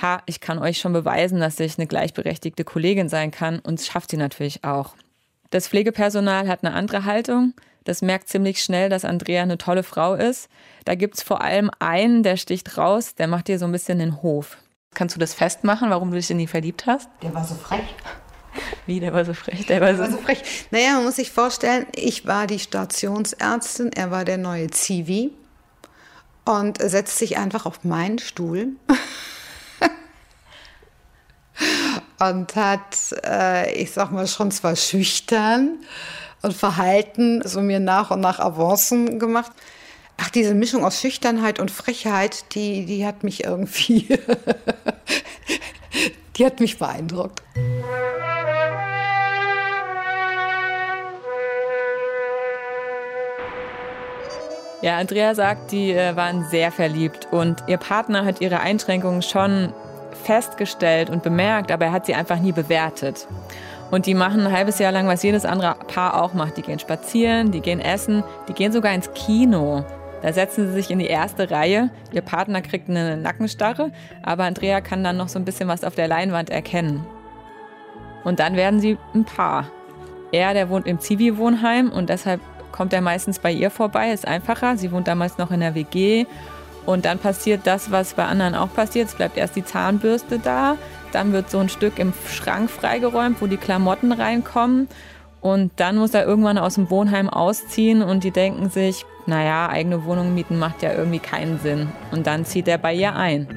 ha, 0.00 0.22
ich 0.26 0.40
kann 0.40 0.58
euch 0.58 0.78
schon 0.78 0.92
beweisen, 0.92 1.40
dass 1.40 1.60
ich 1.60 1.78
eine 1.78 1.86
gleichberechtigte 1.86 2.64
Kollegin 2.64 3.08
sein 3.08 3.30
kann 3.30 3.60
und 3.60 3.78
das 3.78 3.86
schafft 3.86 4.10
sie 4.10 4.16
natürlich 4.16 4.64
auch. 4.64 4.94
Das 5.52 5.68
Pflegepersonal 5.68 6.48
hat 6.48 6.64
eine 6.64 6.74
andere 6.74 7.04
Haltung. 7.04 7.52
Das 7.84 8.00
merkt 8.00 8.30
ziemlich 8.30 8.62
schnell, 8.62 8.88
dass 8.88 9.04
Andrea 9.04 9.42
eine 9.42 9.58
tolle 9.58 9.82
Frau 9.82 10.14
ist. 10.14 10.48
Da 10.86 10.94
gibt 10.94 11.18
es 11.18 11.22
vor 11.22 11.42
allem 11.42 11.70
einen, 11.78 12.22
der 12.22 12.38
sticht 12.38 12.78
raus, 12.78 13.14
der 13.14 13.28
macht 13.28 13.48
dir 13.48 13.58
so 13.58 13.66
ein 13.66 13.72
bisschen 13.72 13.98
den 13.98 14.22
Hof. 14.22 14.56
Kannst 14.94 15.14
du 15.14 15.20
das 15.20 15.34
festmachen, 15.34 15.90
warum 15.90 16.10
du 16.10 16.16
dich 16.16 16.30
in 16.30 16.38
die 16.38 16.46
verliebt 16.46 16.86
hast? 16.86 17.10
Der 17.22 17.34
war 17.34 17.44
so 17.44 17.54
frech. 17.54 17.84
Wie, 18.86 18.98
der 18.98 19.12
war 19.12 19.26
so 19.26 19.34
frech? 19.34 19.66
Der 19.66 19.82
war 19.82 19.94
so, 19.94 20.02
der 20.02 20.10
war 20.10 20.18
so 20.18 20.24
frech. 20.24 20.42
Naja, 20.70 20.94
man 20.94 21.04
muss 21.04 21.16
sich 21.16 21.30
vorstellen, 21.30 21.86
ich 21.94 22.26
war 22.26 22.46
die 22.46 22.58
Stationsärztin, 22.58 23.92
er 23.92 24.10
war 24.10 24.24
der 24.24 24.38
neue 24.38 24.70
Zivi 24.70 25.32
und 26.46 26.80
setzt 26.80 27.18
sich 27.18 27.36
einfach 27.36 27.66
auf 27.66 27.84
meinen 27.84 28.18
Stuhl 28.18 28.68
und 32.30 32.54
hat, 32.56 32.96
äh, 33.24 33.72
ich 33.72 33.92
sag 33.92 34.12
mal, 34.12 34.26
schon 34.26 34.50
zwar 34.50 34.76
schüchtern 34.76 35.78
und 36.42 36.54
verhalten, 36.54 37.42
so 37.44 37.60
mir 37.60 37.80
nach 37.80 38.10
und 38.10 38.20
nach 38.20 38.38
Avancen 38.38 39.18
gemacht. 39.18 39.52
Ach, 40.18 40.30
diese 40.30 40.54
Mischung 40.54 40.84
aus 40.84 41.00
Schüchternheit 41.00 41.58
und 41.58 41.70
Frechheit, 41.70 42.54
die, 42.54 42.86
die 42.86 43.06
hat 43.06 43.24
mich 43.24 43.44
irgendwie, 43.44 44.08
die 46.36 46.46
hat 46.46 46.60
mich 46.60 46.78
beeindruckt. 46.78 47.42
Ja, 54.82 54.98
Andrea 54.98 55.36
sagt, 55.36 55.70
die 55.70 55.92
äh, 55.92 56.16
waren 56.16 56.44
sehr 56.50 56.72
verliebt 56.72 57.28
und 57.30 57.62
ihr 57.68 57.76
Partner 57.76 58.24
hat 58.24 58.40
ihre 58.40 58.58
Einschränkungen 58.58 59.22
schon 59.22 59.72
festgestellt 60.22 61.10
und 61.10 61.22
bemerkt, 61.22 61.70
aber 61.70 61.86
er 61.86 61.92
hat 61.92 62.06
sie 62.06 62.14
einfach 62.14 62.38
nie 62.38 62.52
bewertet. 62.52 63.26
Und 63.90 64.06
die 64.06 64.14
machen 64.14 64.46
ein 64.46 64.52
halbes 64.52 64.78
Jahr 64.78 64.92
lang, 64.92 65.06
was 65.06 65.22
jedes 65.22 65.44
andere 65.44 65.76
Paar 65.86 66.22
auch 66.22 66.32
macht. 66.32 66.56
Die 66.56 66.62
gehen 66.62 66.78
spazieren, 66.78 67.50
die 67.50 67.60
gehen 67.60 67.78
essen, 67.78 68.24
die 68.48 68.54
gehen 68.54 68.72
sogar 68.72 68.94
ins 68.94 69.12
Kino. 69.12 69.84
Da 70.22 70.32
setzen 70.32 70.68
sie 70.68 70.72
sich 70.72 70.90
in 70.90 70.98
die 70.98 71.06
erste 71.06 71.50
Reihe. 71.50 71.90
Ihr 72.12 72.22
Partner 72.22 72.62
kriegt 72.62 72.88
eine 72.88 73.16
Nackenstarre, 73.18 73.90
aber 74.22 74.44
Andrea 74.44 74.80
kann 74.80 75.04
dann 75.04 75.18
noch 75.18 75.28
so 75.28 75.38
ein 75.38 75.44
bisschen 75.44 75.68
was 75.68 75.84
auf 75.84 75.94
der 75.94 76.08
Leinwand 76.08 76.48
erkennen. 76.48 77.04
Und 78.24 78.38
dann 78.38 78.56
werden 78.56 78.80
sie 78.80 78.96
ein 79.14 79.24
Paar. 79.24 79.66
Er, 80.30 80.54
der 80.54 80.70
wohnt 80.70 80.86
im 80.86 81.00
Zivi-Wohnheim 81.00 81.90
und 81.90 82.08
deshalb 82.08 82.40
kommt 82.70 82.94
er 82.94 83.02
meistens 83.02 83.40
bei 83.40 83.52
ihr 83.52 83.70
vorbei, 83.70 84.12
ist 84.12 84.26
einfacher. 84.26 84.78
Sie 84.78 84.92
wohnt 84.92 85.06
damals 85.06 85.36
noch 85.36 85.50
in 85.50 85.60
der 85.60 85.74
WG 85.74 86.24
und 86.86 87.04
dann 87.04 87.18
passiert 87.18 87.62
das, 87.64 87.90
was 87.90 88.14
bei 88.14 88.24
anderen 88.24 88.54
auch 88.54 88.72
passiert. 88.72 89.08
Es 89.08 89.14
bleibt 89.14 89.36
erst 89.36 89.56
die 89.56 89.64
Zahnbürste 89.64 90.38
da, 90.38 90.76
dann 91.12 91.32
wird 91.32 91.50
so 91.50 91.58
ein 91.58 91.68
Stück 91.68 91.98
im 91.98 92.12
Schrank 92.28 92.70
freigeräumt, 92.70 93.40
wo 93.40 93.46
die 93.46 93.56
Klamotten 93.56 94.12
reinkommen. 94.12 94.88
Und 95.40 95.72
dann 95.76 95.96
muss 95.96 96.14
er 96.14 96.24
irgendwann 96.24 96.58
aus 96.58 96.76
dem 96.76 96.88
Wohnheim 96.88 97.28
ausziehen 97.28 98.02
und 98.02 98.22
die 98.24 98.30
denken 98.30 98.70
sich, 98.70 99.04
naja, 99.26 99.68
eigene 99.68 100.04
Wohnung 100.04 100.34
mieten 100.34 100.58
macht 100.58 100.82
ja 100.82 100.92
irgendwie 100.92 101.18
keinen 101.18 101.58
Sinn. 101.58 101.88
Und 102.12 102.26
dann 102.26 102.44
zieht 102.44 102.68
er 102.68 102.78
bei 102.78 102.94
ihr 102.94 103.14
ein. 103.14 103.48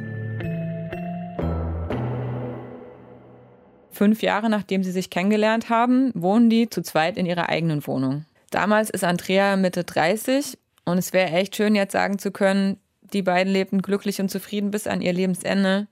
Fünf 3.91 4.21
Jahre 4.21 4.49
nachdem 4.49 4.83
sie 4.83 4.91
sich 4.91 5.09
kennengelernt 5.09 5.69
haben, 5.69 6.11
wohnen 6.13 6.49
die 6.49 6.69
zu 6.69 6.81
zweit 6.81 7.17
in 7.17 7.25
ihrer 7.25 7.49
eigenen 7.49 7.85
Wohnung. 7.87 8.25
Damals 8.51 8.89
ist 8.89 9.03
Andrea 9.03 9.55
Mitte 9.55 9.83
30 9.85 10.57
und 10.83 10.97
es 10.97 11.13
wäre 11.13 11.31
echt 11.31 11.55
schön, 11.55 11.75
jetzt 11.75 11.93
sagen 11.93 12.19
zu 12.19 12.31
können, 12.31 12.77
die 13.15 13.23
beiden 13.23 13.51
lebten 13.51 13.81
glücklich 13.81 14.19
und 14.19 14.29
zufrieden 14.29 14.69
bis 14.71 14.85
an 14.85 15.01
ihr 15.01 15.13
Lebensende. 15.13 15.87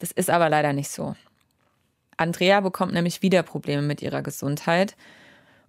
Das 0.00 0.10
ist 0.10 0.28
aber 0.28 0.50
leider 0.50 0.72
nicht 0.72 0.90
so. 0.90 1.14
Andrea 2.16 2.60
bekommt 2.60 2.92
nämlich 2.92 3.22
wieder 3.22 3.42
Probleme 3.42 3.82
mit 3.82 4.02
ihrer 4.02 4.22
Gesundheit. 4.22 4.96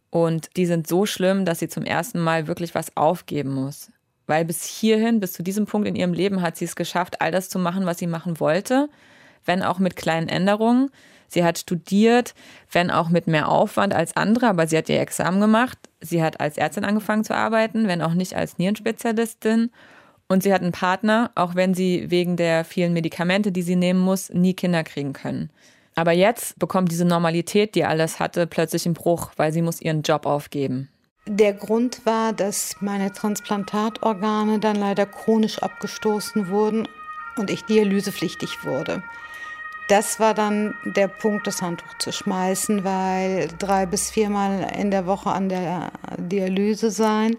Und 0.09 0.49
die 0.57 0.65
sind 0.65 0.87
so 0.87 1.05
schlimm, 1.05 1.45
dass 1.45 1.59
sie 1.59 1.67
zum 1.67 1.83
ersten 1.83 2.19
Mal 2.19 2.47
wirklich 2.47 2.75
was 2.75 2.97
aufgeben 2.97 3.53
muss. 3.53 3.91
Weil 4.27 4.45
bis 4.45 4.63
hierhin, 4.65 5.19
bis 5.19 5.33
zu 5.33 5.43
diesem 5.43 5.67
Punkt 5.67 5.87
in 5.87 5.95
ihrem 5.95 6.13
Leben, 6.13 6.41
hat 6.41 6.57
sie 6.57 6.65
es 6.65 6.75
geschafft, 6.75 7.21
all 7.21 7.31
das 7.31 7.49
zu 7.49 7.59
machen, 7.59 7.85
was 7.85 7.99
sie 7.99 8.07
machen 8.07 8.39
wollte, 8.39 8.89
wenn 9.45 9.61
auch 9.61 9.77
mit 9.77 9.95
kleinen 9.95 10.27
Änderungen. 10.27 10.89
Sie 11.27 11.43
hat 11.43 11.59
studiert, 11.59 12.33
wenn 12.71 12.89
auch 12.89 13.09
mit 13.09 13.27
mehr 13.27 13.49
Aufwand 13.49 13.93
als 13.93 14.15
andere, 14.15 14.47
aber 14.47 14.67
sie 14.67 14.77
hat 14.77 14.89
ihr 14.89 14.99
Examen 14.99 15.41
gemacht. 15.41 15.77
Sie 15.99 16.23
hat 16.23 16.39
als 16.39 16.57
Ärztin 16.57 16.85
angefangen 16.85 17.23
zu 17.23 17.35
arbeiten, 17.35 17.87
wenn 17.87 18.01
auch 18.01 18.13
nicht 18.13 18.35
als 18.35 18.57
Nierenspezialistin. 18.57 19.71
Und 20.27 20.43
sie 20.43 20.53
hat 20.53 20.61
einen 20.61 20.71
Partner, 20.71 21.31
auch 21.35 21.55
wenn 21.55 21.73
sie 21.73 22.09
wegen 22.09 22.35
der 22.35 22.65
vielen 22.65 22.93
Medikamente, 22.93 23.51
die 23.51 23.61
sie 23.61 23.75
nehmen 23.75 23.99
muss, 23.99 24.29
nie 24.29 24.53
Kinder 24.53 24.83
kriegen 24.83 25.13
können. 25.13 25.49
Aber 25.95 26.11
jetzt 26.11 26.59
bekommt 26.59 26.91
diese 26.91 27.05
Normalität, 27.05 27.75
die 27.75 27.85
alles 27.85 28.19
hatte, 28.19 28.47
plötzlich 28.47 28.85
einen 28.85 28.95
Bruch, 28.95 29.31
weil 29.37 29.53
sie 29.53 29.61
muss 29.61 29.81
ihren 29.81 30.01
Job 30.01 30.25
aufgeben. 30.25 30.89
Der 31.27 31.53
Grund 31.53 32.05
war, 32.05 32.33
dass 32.33 32.75
meine 32.81 33.11
Transplantatorgane 33.11 34.59
dann 34.59 34.75
leider 34.75 35.05
chronisch 35.05 35.59
abgestoßen 35.59 36.49
wurden 36.49 36.87
und 37.37 37.49
ich 37.49 37.63
dialysepflichtig 37.63 38.63
wurde. 38.63 39.01
Das 39.87 40.19
war 40.19 40.33
dann 40.33 40.75
der 40.83 41.07
Punkt, 41.07 41.47
das 41.47 41.61
Handtuch 41.61 41.97
zu 41.99 42.11
schmeißen, 42.11 42.83
weil 42.83 43.49
drei 43.59 43.85
bis 43.85 44.09
viermal 44.09 44.71
in 44.77 44.91
der 44.91 45.05
Woche 45.05 45.31
an 45.31 45.49
der 45.49 45.91
Dialyse 46.17 46.91
sein 46.91 47.37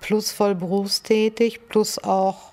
plus 0.00 0.32
voll 0.32 0.54
berufstätig, 0.54 1.68
plus 1.68 2.02
auch 2.02 2.52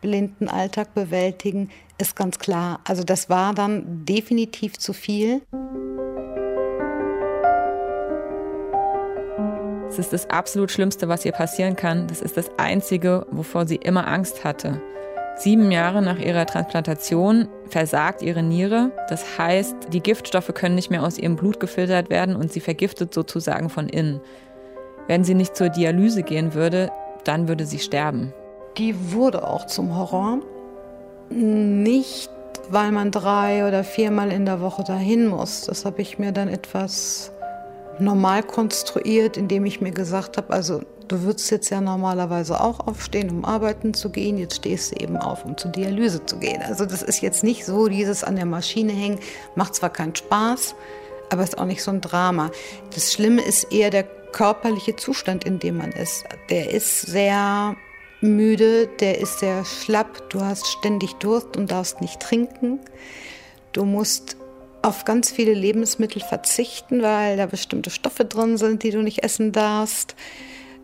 blinden 0.00 0.48
Alltag 0.48 0.94
bewältigen, 0.94 1.70
ist 1.98 2.16
ganz 2.16 2.38
klar. 2.38 2.80
Also 2.84 3.04
das 3.04 3.30
war 3.30 3.54
dann 3.54 4.04
definitiv 4.04 4.78
zu 4.78 4.92
viel. 4.92 5.40
Es 9.88 9.98
ist 9.98 10.12
das 10.12 10.28
absolut 10.28 10.70
Schlimmste, 10.72 11.08
was 11.08 11.24
ihr 11.24 11.32
passieren 11.32 11.76
kann. 11.76 12.08
Das 12.08 12.20
ist 12.20 12.36
das 12.36 12.50
Einzige, 12.58 13.26
wovor 13.30 13.66
sie 13.66 13.76
immer 13.76 14.08
Angst 14.08 14.44
hatte. 14.44 14.82
Sieben 15.36 15.70
Jahre 15.70 16.02
nach 16.02 16.18
ihrer 16.18 16.46
Transplantation 16.46 17.48
versagt 17.68 18.22
ihre 18.22 18.42
Niere. 18.42 18.92
Das 19.08 19.38
heißt, 19.38 19.74
die 19.92 20.00
Giftstoffe 20.00 20.52
können 20.54 20.74
nicht 20.74 20.90
mehr 20.90 21.02
aus 21.02 21.18
ihrem 21.18 21.36
Blut 21.36 21.60
gefiltert 21.60 22.10
werden 22.10 22.36
und 22.36 22.52
sie 22.52 22.60
vergiftet 22.60 23.14
sozusagen 23.14 23.68
von 23.68 23.88
innen. 23.88 24.20
Wenn 25.06 25.24
sie 25.24 25.34
nicht 25.34 25.56
zur 25.56 25.68
Dialyse 25.68 26.22
gehen 26.22 26.54
würde, 26.54 26.90
dann 27.24 27.48
würde 27.48 27.66
sie 27.66 27.78
sterben. 27.78 28.32
Die 28.78 29.12
wurde 29.12 29.46
auch 29.46 29.66
zum 29.66 29.96
Horror. 29.96 30.38
Nicht, 31.30 32.30
weil 32.70 32.92
man 32.92 33.10
drei 33.10 33.66
oder 33.66 33.84
viermal 33.84 34.32
in 34.32 34.46
der 34.46 34.60
Woche 34.60 34.84
dahin 34.84 35.26
muss. 35.26 35.62
Das 35.62 35.84
habe 35.84 36.02
ich 36.02 36.18
mir 36.18 36.32
dann 36.32 36.48
etwas 36.48 37.32
normal 37.98 38.42
konstruiert, 38.42 39.36
indem 39.36 39.64
ich 39.64 39.80
mir 39.80 39.92
gesagt 39.92 40.36
habe, 40.36 40.52
also 40.52 40.80
du 41.08 41.22
würdest 41.22 41.50
jetzt 41.50 41.70
ja 41.70 41.80
normalerweise 41.80 42.60
auch 42.60 42.86
aufstehen, 42.86 43.30
um 43.30 43.44
arbeiten 43.44 43.94
zu 43.94 44.10
gehen. 44.10 44.38
Jetzt 44.38 44.56
stehst 44.56 44.92
du 44.92 45.02
eben 45.02 45.16
auf, 45.16 45.44
um 45.44 45.56
zur 45.56 45.70
Dialyse 45.70 46.24
zu 46.24 46.38
gehen. 46.38 46.62
Also 46.62 46.86
das 46.86 47.02
ist 47.02 47.20
jetzt 47.20 47.44
nicht 47.44 47.64
so, 47.64 47.88
dieses 47.88 48.24
an 48.24 48.36
der 48.36 48.46
Maschine 48.46 48.92
hängen, 48.92 49.20
macht 49.54 49.74
zwar 49.74 49.90
keinen 49.90 50.16
Spaß, 50.16 50.74
aber 51.30 51.42
ist 51.42 51.58
auch 51.58 51.66
nicht 51.66 51.82
so 51.82 51.90
ein 51.90 52.00
Drama. 52.00 52.50
Das 52.94 53.12
Schlimme 53.12 53.42
ist 53.42 53.72
eher 53.72 53.90
der 53.90 54.04
körperliche 54.34 54.96
Zustand, 54.96 55.44
in 55.44 55.60
dem 55.60 55.78
man 55.78 55.92
ist. 55.92 56.24
Der 56.50 56.70
ist 56.70 57.02
sehr 57.02 57.76
müde, 58.20 58.88
der 58.98 59.20
ist 59.20 59.38
sehr 59.38 59.64
schlapp, 59.64 60.28
du 60.30 60.40
hast 60.40 60.66
ständig 60.66 61.14
Durst 61.14 61.56
und 61.56 61.70
darfst 61.70 62.00
nicht 62.00 62.20
trinken. 62.20 62.80
Du 63.72 63.84
musst 63.84 64.36
auf 64.82 65.04
ganz 65.04 65.30
viele 65.30 65.54
Lebensmittel 65.54 66.20
verzichten, 66.20 67.00
weil 67.00 67.36
da 67.36 67.46
bestimmte 67.46 67.90
Stoffe 67.90 68.24
drin 68.24 68.56
sind, 68.56 68.82
die 68.82 68.90
du 68.90 69.02
nicht 69.02 69.22
essen 69.22 69.52
darfst. 69.52 70.16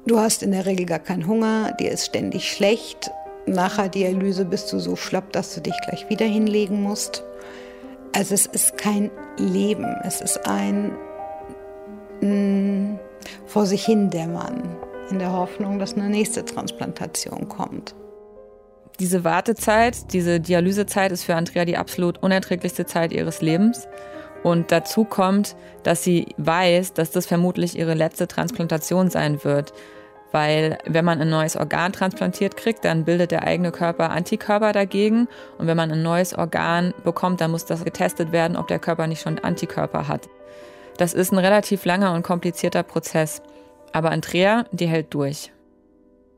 Du 0.07 0.19
hast 0.19 0.43
in 0.45 0.53
der 0.53 0.65
Regel 0.65 0.87
gar 0.87 1.01
keinen 1.01 1.27
Hunger, 1.27 1.73
dir 1.73 1.91
ist 1.91 2.07
ständig 2.07 2.51
schlecht. 2.51 3.11
Nach 3.47 3.77
der 3.77 3.89
Dialyse 3.89 4.45
bist 4.45 4.73
du 4.73 4.79
so 4.79 4.95
schlapp, 4.95 5.33
dass 5.33 5.55
du 5.55 5.61
dich 5.61 5.75
gleich 5.87 6.09
wieder 6.09 6.27
hinlegen 6.27 6.83
musst. 6.83 7.25
Also 8.13 8.35
es 8.35 8.47
ist 8.47 8.79
kein 8.79 9.11
Leben, 9.37 9.97
es 10.05 10.21
ist 10.21 10.47
ein 10.47 10.93
mh, 12.21 12.29
mm, 12.29 13.10
vor 13.47 13.66
sich 13.66 13.85
hin 13.85 14.11
dämmern, 14.11 14.77
in 15.11 15.19
der 15.19 15.33
Hoffnung, 15.33 15.79
dass 15.79 15.95
eine 15.95 16.09
nächste 16.09 16.45
Transplantation 16.45 17.49
kommt. 17.49 17.95
Diese 19.01 19.25
Wartezeit, 19.25 20.12
diese 20.12 20.40
Dialysezeit 20.40 21.11
ist 21.11 21.25
für 21.25 21.35
Andrea 21.35 21.64
die 21.64 21.79
absolut 21.79 22.23
unerträglichste 22.23 22.85
Zeit 22.85 23.12
ihres 23.12 23.40
Lebens. 23.40 23.88
Und 24.43 24.73
dazu 24.73 25.05
kommt, 25.05 25.57
dass 25.83 26.03
sie 26.03 26.35
weiß, 26.37 26.95
dass 26.95 27.11
das 27.11 27.27
vermutlich 27.27 27.79
ihre 27.79 27.95
letzte 27.95 28.29
Transplantation 28.29 29.11
sein 29.11 29.43
wird. 29.45 29.73
Weil 30.33 30.79
wenn 30.87 31.05
man 31.05 31.21
ein 31.21 31.31
neues 31.31 31.57
Organ 31.57 31.93
transplantiert 31.93 32.57
kriegt, 32.57 32.85
dann 32.85 33.05
bildet 33.05 33.33
der 33.33 33.45
eigene 33.45 33.73
Körper 33.73 34.11
Antikörper 34.11 34.73
dagegen. 34.73 35.29
Und 35.59 35.66
wenn 35.66 35.77
man 35.77 35.90
ein 35.90 36.03
neues 36.03 36.35
Organ 36.35 36.95
bekommt, 37.03 37.40
dann 37.40 37.51
muss 37.51 37.64
das 37.64 37.85
getestet 37.85 38.33
werden, 38.33 38.57
ob 38.57 38.69
der 38.69 38.79
Körper 38.79 39.07
nicht 39.07 39.23
schon 39.23 39.38
Antikörper 39.38 40.09
hat. 40.09 40.29
Das 41.01 41.15
ist 41.15 41.33
ein 41.33 41.39
relativ 41.39 41.87
langer 41.87 42.13
und 42.13 42.23
komplizierter 42.23 42.83
Prozess. 42.83 43.41
Aber 43.91 44.11
Andrea, 44.11 44.67
die 44.71 44.87
hält 44.87 45.15
durch. 45.15 45.51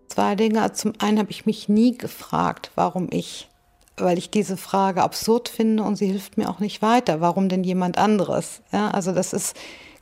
Zwei 0.07 0.37
Dinge. 0.37 0.70
Zum 0.72 0.92
einen 1.01 1.18
habe 1.18 1.33
ich 1.33 1.46
mich 1.46 1.68
nie 1.68 1.98
gefragt, 1.98 2.70
warum 2.77 3.09
ich. 3.11 3.48
Weil 3.96 4.18
ich 4.18 4.31
diese 4.31 4.57
Frage 4.57 5.03
absurd 5.03 5.48
finde 5.48 5.83
und 5.83 5.96
sie 5.96 6.07
hilft 6.07 6.38
mir 6.38 6.48
auch 6.48 6.61
nicht 6.61 6.81
weiter. 6.81 7.20
Warum 7.20 7.48
denn 7.48 7.64
jemand 7.64 7.98
anderes? 7.98 8.62
Ja, 8.70 8.92
also 8.92 9.11
das 9.11 9.33
ist 9.33 9.57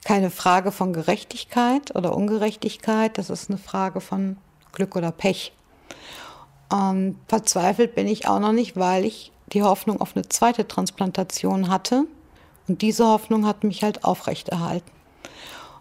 keine 0.05 0.29
Frage 0.29 0.73
von 0.73 0.92
Gerechtigkeit 0.92 1.96
oder 1.96 2.14
Ungerechtigkeit, 2.14 3.16
das 3.16 3.31
ist 3.31 3.49
eine 3.49 3.59
Frage 3.59 4.03
von 4.03 4.37
Glück 4.73 4.94
oder 4.94 5.11
Pech. 5.11 5.55
Und 6.70 7.16
verzweifelt 7.29 7.94
bin 7.94 8.07
ich 8.07 8.29
auch 8.29 8.40
noch 8.40 8.53
nicht, 8.53 8.77
weil 8.77 9.07
ich 9.07 9.33
die 9.55 9.62
Hoffnung 9.62 10.03
auf 10.03 10.14
eine 10.14 10.29
zweite 10.29 10.68
Transplantation 10.68 11.70
hatte. 11.70 12.05
Und 12.70 12.83
diese 12.83 13.04
Hoffnung 13.04 13.46
hat 13.46 13.64
mich 13.64 13.83
halt 13.83 14.04
aufrechterhalten. 14.04 14.92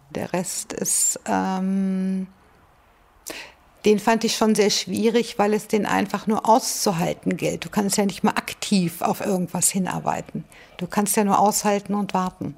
Der 0.10 0.34
Rest 0.34 0.74
ist, 0.74 1.20
ähm, 1.28 2.26
den 3.86 4.00
fand 4.00 4.24
ich 4.24 4.36
schon 4.36 4.56
sehr 4.56 4.72
schwierig, 4.72 5.38
weil 5.38 5.54
es 5.54 5.68
den 5.68 5.86
einfach 5.86 6.26
nur 6.26 6.50
auszuhalten 6.50 7.38
gilt. 7.38 7.64
Du 7.64 7.70
kannst 7.70 7.98
ja 7.98 8.08
nicht 8.08 8.24
mal 8.24 8.32
aktiv 8.32 9.04
auf 9.04 9.22
irgendwas 9.22 9.70
hinarbeiten. 9.70 10.46
Du 10.78 10.88
kannst 10.88 11.16
ja 11.16 11.24
nur 11.24 11.38
aushalten 11.38 11.94
und 11.94 12.16
warten. 12.16 12.58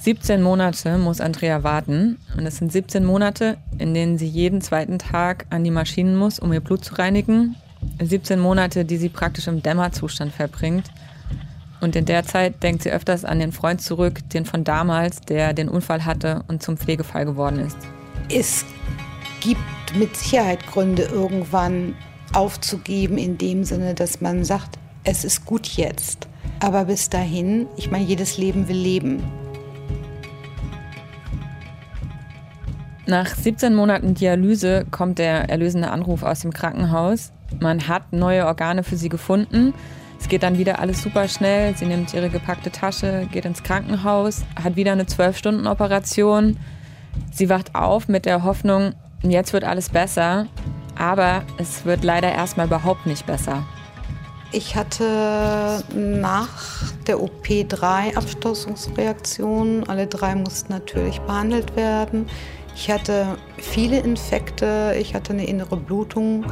17 0.00 0.42
Monate 0.42 0.98
muss 0.98 1.20
Andrea 1.20 1.62
warten. 1.62 2.18
Und 2.36 2.46
es 2.46 2.56
sind 2.56 2.72
17 2.72 3.04
Monate, 3.04 3.58
in 3.78 3.94
denen 3.94 4.18
sie 4.18 4.26
jeden 4.26 4.60
zweiten 4.60 4.98
Tag 4.98 5.46
an 5.50 5.62
die 5.62 5.70
Maschinen 5.70 6.16
muss, 6.16 6.40
um 6.40 6.52
ihr 6.52 6.60
Blut 6.60 6.84
zu 6.84 6.96
reinigen. 6.96 7.54
17 8.02 8.38
Monate, 8.38 8.84
die 8.84 8.96
sie 8.96 9.08
praktisch 9.08 9.46
im 9.46 9.62
Dämmerzustand 9.62 10.32
verbringt. 10.32 10.90
Und 11.80 11.94
in 11.94 12.06
der 12.06 12.24
Zeit 12.24 12.62
denkt 12.62 12.82
sie 12.82 12.90
öfters 12.90 13.24
an 13.24 13.38
den 13.38 13.52
Freund 13.52 13.82
zurück, 13.82 14.28
den 14.30 14.44
von 14.44 14.64
damals, 14.64 15.20
der 15.20 15.52
den 15.52 15.68
Unfall 15.68 16.04
hatte 16.04 16.42
und 16.48 16.62
zum 16.62 16.76
Pflegefall 16.76 17.26
geworden 17.26 17.60
ist. 17.60 17.76
Es 18.30 18.64
gibt 19.40 19.60
mit 19.94 20.16
Sicherheit 20.16 20.66
Gründe, 20.66 21.02
irgendwann 21.02 21.94
aufzugeben, 22.32 23.18
in 23.18 23.38
dem 23.38 23.64
Sinne, 23.64 23.94
dass 23.94 24.20
man 24.20 24.44
sagt, 24.44 24.78
es 25.04 25.24
ist 25.24 25.44
gut 25.44 25.66
jetzt. 25.68 26.28
Aber 26.60 26.86
bis 26.86 27.10
dahin, 27.10 27.66
ich 27.76 27.90
meine, 27.90 28.04
jedes 28.04 28.38
Leben 28.38 28.68
will 28.68 28.76
leben. 28.76 29.22
Nach 33.06 33.32
17 33.34 33.74
Monaten 33.74 34.14
Dialyse 34.14 34.84
kommt 34.90 35.18
der 35.18 35.48
erlösende 35.48 35.90
Anruf 35.90 36.24
aus 36.24 36.40
dem 36.40 36.52
Krankenhaus. 36.52 37.30
Man 37.60 37.88
hat 37.88 38.12
neue 38.12 38.46
Organe 38.46 38.82
für 38.82 38.96
sie 38.96 39.08
gefunden. 39.08 39.74
Es 40.18 40.28
geht 40.28 40.42
dann 40.42 40.58
wieder 40.58 40.78
alles 40.78 41.02
super 41.02 41.28
schnell. 41.28 41.76
Sie 41.76 41.86
nimmt 41.86 42.12
ihre 42.14 42.30
gepackte 42.30 42.70
Tasche, 42.70 43.28
geht 43.30 43.44
ins 43.44 43.62
Krankenhaus, 43.62 44.44
hat 44.62 44.76
wieder 44.76 44.92
eine 44.92 45.04
12-Stunden-Operation. 45.04 46.58
Sie 47.32 47.48
wacht 47.48 47.74
auf 47.74 48.08
mit 48.08 48.26
der 48.26 48.42
Hoffnung, 48.42 48.94
jetzt 49.22 49.52
wird 49.52 49.64
alles 49.64 49.90
besser. 49.90 50.46
Aber 50.98 51.42
es 51.58 51.84
wird 51.84 52.04
leider 52.04 52.32
erstmal 52.32 52.66
überhaupt 52.66 53.06
nicht 53.06 53.26
besser. 53.26 53.62
Ich 54.52 54.76
hatte 54.76 55.82
nach 55.94 56.48
der 57.06 57.20
OP 57.20 57.46
drei 57.68 58.16
Abstoßungsreaktionen. 58.16 59.88
Alle 59.88 60.06
drei 60.06 60.34
mussten 60.34 60.72
natürlich 60.72 61.20
behandelt 61.20 61.76
werden. 61.76 62.26
Ich 62.74 62.90
hatte 62.90 63.36
viele 63.58 63.98
Infekte, 64.00 64.94
ich 64.98 65.14
hatte 65.14 65.32
eine 65.32 65.46
innere 65.46 65.76
Blutung, 65.76 66.46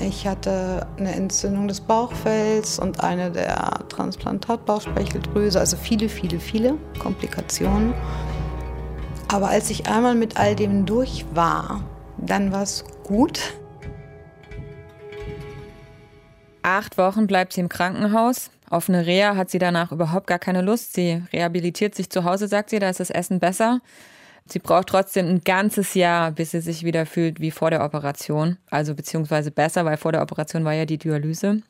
ich 0.00 0.26
hatte 0.26 0.86
eine 0.96 1.14
Entzündung 1.14 1.68
des 1.68 1.80
Bauchfells 1.80 2.78
und 2.78 3.02
eine 3.02 3.30
der 3.30 3.80
Transplantatbauchspeicheldrüse, 3.88 5.58
also 5.58 5.76
viele, 5.76 6.08
viele, 6.08 6.38
viele 6.38 6.74
Komplikationen. 6.98 7.94
Aber 9.28 9.48
als 9.48 9.70
ich 9.70 9.88
einmal 9.88 10.14
mit 10.14 10.38
all 10.38 10.54
dem 10.54 10.86
durch 10.86 11.26
war, 11.34 11.82
dann 12.16 12.52
war 12.52 12.62
es 12.62 12.84
gut. 13.04 13.40
Acht 16.62 16.96
Wochen 16.98 17.26
bleibt 17.26 17.52
sie 17.52 17.60
im 17.60 17.68
Krankenhaus. 17.68 18.50
Auf 18.70 18.88
eine 18.88 19.06
Reha 19.06 19.36
hat 19.36 19.50
sie 19.50 19.58
danach 19.58 19.92
überhaupt 19.92 20.26
gar 20.26 20.38
keine 20.38 20.62
Lust. 20.62 20.94
Sie 20.94 21.22
rehabilitiert 21.32 21.94
sich 21.94 22.10
zu 22.10 22.24
Hause, 22.24 22.48
sagt 22.48 22.70
sie, 22.70 22.78
da 22.78 22.90
ist 22.90 23.00
das 23.00 23.10
Essen 23.10 23.40
besser. 23.40 23.80
Sie 24.50 24.58
braucht 24.58 24.88
trotzdem 24.88 25.26
ein 25.26 25.40
ganzes 25.42 25.94
Jahr, 25.94 26.30
bis 26.30 26.52
sie 26.52 26.60
sich 26.60 26.84
wieder 26.84 27.06
fühlt 27.06 27.40
wie 27.40 27.50
vor 27.50 27.70
der 27.70 27.84
Operation. 27.84 28.56
Also 28.70 28.94
beziehungsweise 28.94 29.50
besser, 29.50 29.84
weil 29.84 29.96
vor 29.96 30.12
der 30.12 30.22
Operation 30.22 30.64
war 30.64 30.72
ja 30.72 30.86
die 30.86 30.98
Dialyse. 30.98 31.62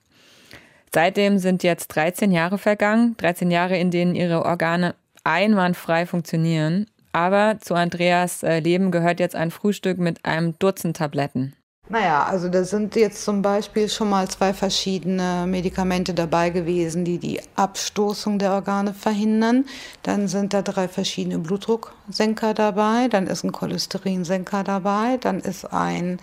Seitdem 0.95 1.38
sind 1.38 1.62
jetzt 1.62 1.88
13 1.88 2.33
Jahre 2.33 2.57
vergangen, 2.57 3.17
13 3.19 3.51
Jahre, 3.51 3.77
in 3.77 3.91
denen 3.91 4.14
ihre 4.14 4.45
Organe 4.45 4.95
einwandfrei 5.25 6.07
funktionieren. 6.07 6.87
Aber 7.12 7.59
zu 7.61 7.75
Andreas 7.75 8.43
äh, 8.43 8.61
Leben 8.61 8.91
gehört 8.91 9.21
jetzt 9.21 9.35
ein 9.35 9.51
Frühstück 9.51 9.99
mit 9.99 10.25
einem 10.25 10.59
Dutzend 10.59 10.97
Tabletten. 10.97 11.55
Naja, 11.90 12.24
also 12.24 12.51
da 12.51 12.64
sind 12.64 12.96
jetzt 12.96 13.24
zum 13.24 13.40
Beispiel 13.40 13.88
schon 13.88 14.11
mal 14.11 14.29
zwei 14.29 14.53
verschiedene 14.53 15.46
Medikamente 15.46 16.12
dabei 16.12 16.51
gewesen, 16.51 17.07
die 17.07 17.16
die 17.16 17.40
Abstoßung 17.57 18.38
der 18.38 18.53
Organe 18.53 18.92
verhindern. 18.92 19.64
Dann 20.03 20.29
sind 20.29 20.53
da 20.53 20.61
drei 20.61 20.87
verschiedene 20.87 21.38
Blutdrucksenker 21.38 22.53
dabei, 22.53 23.09
dann 23.09 23.27
ist 23.27 23.42
ein 23.42 23.53
Cholesterinsenker 23.53 24.64
dabei, 24.64 25.16
dann 25.16 25.40
ist 25.40 25.72
ein 25.72 26.18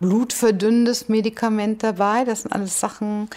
blutverdünnendes 0.00 1.10
Medikament 1.10 1.82
dabei. 1.82 2.24
Das 2.24 2.42
sind 2.42 2.52
alles 2.52 2.80
Sachen, 2.80 3.28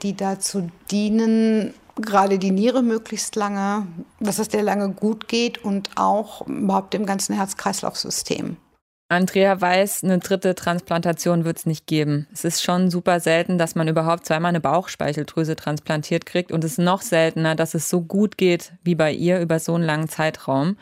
die 0.00 0.16
dazu 0.16 0.70
dienen, 0.90 1.74
gerade 1.96 2.38
die 2.38 2.52
Niere 2.52 2.82
möglichst 2.82 3.36
lange, 3.36 3.86
dass 4.18 4.38
es 4.38 4.48
der 4.48 4.62
lange 4.62 4.90
gut 4.92 5.28
geht 5.28 5.62
und 5.62 5.90
auch 5.96 6.46
überhaupt 6.46 6.94
dem 6.94 7.04
ganzen 7.04 7.34
Herz-Kreislauf-System. 7.34 8.56
Andrea 9.08 9.60
weiß, 9.60 10.02
eine 10.02 10.18
dritte 10.18 10.56
Transplantation 10.56 11.44
wird 11.44 11.58
es 11.58 11.66
nicht 11.66 11.86
geben. 11.86 12.26
Es 12.32 12.44
ist 12.44 12.64
schon 12.64 12.90
super 12.90 13.20
selten, 13.20 13.56
dass 13.56 13.76
man 13.76 13.86
überhaupt 13.86 14.26
zweimal 14.26 14.48
eine 14.48 14.60
Bauchspeicheldrüse 14.60 15.54
transplantiert 15.54 16.26
kriegt 16.26 16.50
und 16.50 16.64
es 16.64 16.72
ist 16.72 16.78
noch 16.78 17.02
seltener, 17.02 17.54
dass 17.54 17.74
es 17.74 17.88
so 17.88 18.00
gut 18.00 18.36
geht 18.36 18.72
wie 18.82 18.96
bei 18.96 19.12
ihr 19.12 19.38
über 19.40 19.60
so 19.60 19.74
einen 19.76 19.84
langen 19.84 20.08
Zeitraum. 20.08 20.76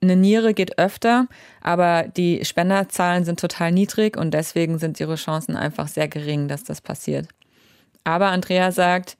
Eine 0.00 0.16
Niere 0.16 0.54
geht 0.54 0.78
öfter, 0.78 1.26
aber 1.60 2.04
die 2.04 2.42
Spenderzahlen 2.42 3.24
sind 3.24 3.38
total 3.38 3.70
niedrig 3.70 4.16
und 4.16 4.32
deswegen 4.32 4.78
sind 4.78 4.98
ihre 4.98 5.16
Chancen 5.16 5.54
einfach 5.54 5.88
sehr 5.88 6.08
gering, 6.08 6.48
dass 6.48 6.64
das 6.64 6.80
passiert. 6.80 7.28
Aber 8.02 8.28
Andrea 8.28 8.72
sagt, 8.72 9.18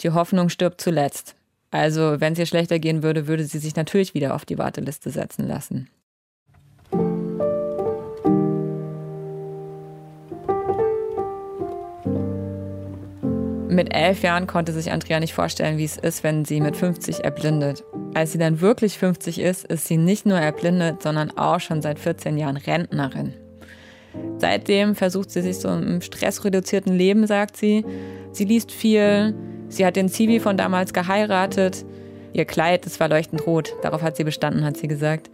die 0.00 0.10
Hoffnung 0.10 0.48
stirbt 0.48 0.80
zuletzt. 0.80 1.34
Also, 1.70 2.20
wenn 2.20 2.32
es 2.32 2.38
ihr 2.38 2.46
schlechter 2.46 2.78
gehen 2.78 3.02
würde, 3.02 3.26
würde 3.26 3.44
sie 3.44 3.58
sich 3.58 3.76
natürlich 3.76 4.14
wieder 4.14 4.34
auf 4.34 4.46
die 4.46 4.56
Warteliste 4.56 5.10
setzen 5.10 5.46
lassen. 5.46 5.90
Mit 13.74 13.92
elf 13.92 14.22
Jahren 14.22 14.46
konnte 14.46 14.72
sich 14.72 14.92
Andrea 14.92 15.18
nicht 15.18 15.34
vorstellen, 15.34 15.78
wie 15.78 15.84
es 15.84 15.96
ist, 15.96 16.22
wenn 16.22 16.44
sie 16.44 16.60
mit 16.60 16.76
50 16.76 17.24
erblindet. 17.24 17.82
Als 18.14 18.30
sie 18.30 18.38
dann 18.38 18.60
wirklich 18.60 18.98
50 18.98 19.40
ist, 19.40 19.64
ist 19.64 19.88
sie 19.88 19.96
nicht 19.96 20.26
nur 20.26 20.38
erblindet, 20.38 21.02
sondern 21.02 21.36
auch 21.36 21.58
schon 21.58 21.82
seit 21.82 21.98
14 21.98 22.38
Jahren 22.38 22.56
Rentnerin. 22.56 23.34
Seitdem 24.38 24.94
versucht 24.94 25.32
sie 25.32 25.42
sich 25.42 25.58
so 25.58 25.70
im 25.70 26.00
stressreduzierten 26.02 26.94
Leben, 26.94 27.26
sagt 27.26 27.56
sie. 27.56 27.84
Sie 28.30 28.44
liest 28.44 28.70
viel. 28.70 29.34
Sie 29.68 29.84
hat 29.84 29.96
den 29.96 30.08
Zivi 30.08 30.38
von 30.38 30.56
damals 30.56 30.92
geheiratet. 30.92 31.84
Ihr 32.32 32.44
Kleid 32.44 32.86
ist 32.86 33.00
leuchtend 33.00 33.44
rot. 33.44 33.74
Darauf 33.82 34.02
hat 34.02 34.16
sie 34.16 34.22
bestanden, 34.22 34.64
hat 34.64 34.76
sie 34.76 34.86
gesagt. 34.86 35.30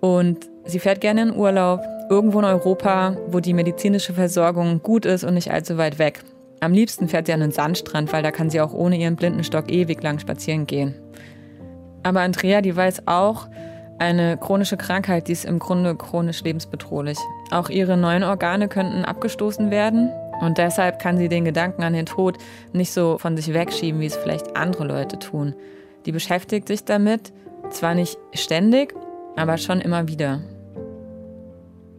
Und 0.00 0.50
sie 0.64 0.80
fährt 0.80 1.00
gerne 1.00 1.22
in 1.22 1.36
Urlaub, 1.36 1.82
irgendwo 2.10 2.40
in 2.40 2.46
Europa, 2.46 3.16
wo 3.28 3.38
die 3.38 3.54
medizinische 3.54 4.12
Versorgung 4.12 4.82
gut 4.82 5.06
ist 5.06 5.22
und 5.22 5.34
nicht 5.34 5.52
allzu 5.52 5.78
weit 5.78 6.00
weg. 6.00 6.24
Am 6.60 6.72
liebsten 6.72 7.08
fährt 7.08 7.26
sie 7.26 7.32
an 7.32 7.40
den 7.40 7.50
Sandstrand, 7.50 8.12
weil 8.12 8.22
da 8.22 8.30
kann 8.30 8.50
sie 8.50 8.60
auch 8.60 8.72
ohne 8.72 8.96
ihren 8.96 9.16
Blindenstock 9.16 9.70
ewig 9.70 10.02
lang 10.02 10.18
spazieren 10.18 10.66
gehen. 10.66 10.94
Aber 12.02 12.20
Andrea, 12.20 12.60
die 12.60 12.74
weiß 12.74 13.06
auch, 13.06 13.48
eine 13.98 14.36
chronische 14.36 14.76
Krankheit, 14.76 15.28
die 15.28 15.32
ist 15.32 15.44
im 15.44 15.58
Grunde 15.58 15.94
chronisch 15.96 16.42
lebensbedrohlich. 16.42 17.18
Auch 17.50 17.68
ihre 17.70 17.96
neuen 17.96 18.24
Organe 18.24 18.68
könnten 18.68 19.04
abgestoßen 19.04 19.70
werden. 19.70 20.10
Und 20.40 20.58
deshalb 20.58 20.98
kann 20.98 21.16
sie 21.16 21.28
den 21.28 21.44
Gedanken 21.44 21.82
an 21.82 21.94
den 21.94 22.06
Tod 22.06 22.36
nicht 22.72 22.92
so 22.92 23.16
von 23.18 23.36
sich 23.36 23.52
wegschieben, 23.54 24.00
wie 24.00 24.06
es 24.06 24.16
vielleicht 24.16 24.56
andere 24.56 24.84
Leute 24.84 25.18
tun. 25.18 25.54
Die 26.04 26.12
beschäftigt 26.12 26.68
sich 26.68 26.84
damit, 26.84 27.32
zwar 27.70 27.94
nicht 27.94 28.18
ständig, 28.34 28.94
aber 29.34 29.56
schon 29.56 29.80
immer 29.80 30.08
wieder. 30.08 30.40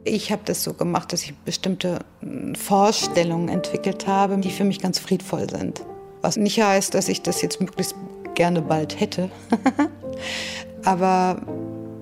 Ich 0.08 0.32
habe 0.32 0.42
das 0.46 0.64
so 0.64 0.74
gemacht, 0.74 1.12
dass 1.12 1.24
ich 1.24 1.36
bestimmte 1.36 2.00
hm, 2.22 2.56
Vorstellungen 2.56 3.50
entwickelt 3.50 4.08
habe, 4.08 4.38
die 4.38 4.50
für 4.52 4.64
mich 4.64 4.80
ganz 4.80 5.00
friedvoll 5.00 5.50
sind. 5.50 5.84
Was 6.22 6.38
nicht 6.38 6.62
heißt, 6.62 6.94
dass 6.94 7.10
ich 7.10 7.22
das 7.22 7.42
jetzt 7.42 7.60
möglichst 7.60 7.96
gerne 8.36 8.62
bald 8.62 9.00
hätte. 9.00 9.30
aber 10.84 11.42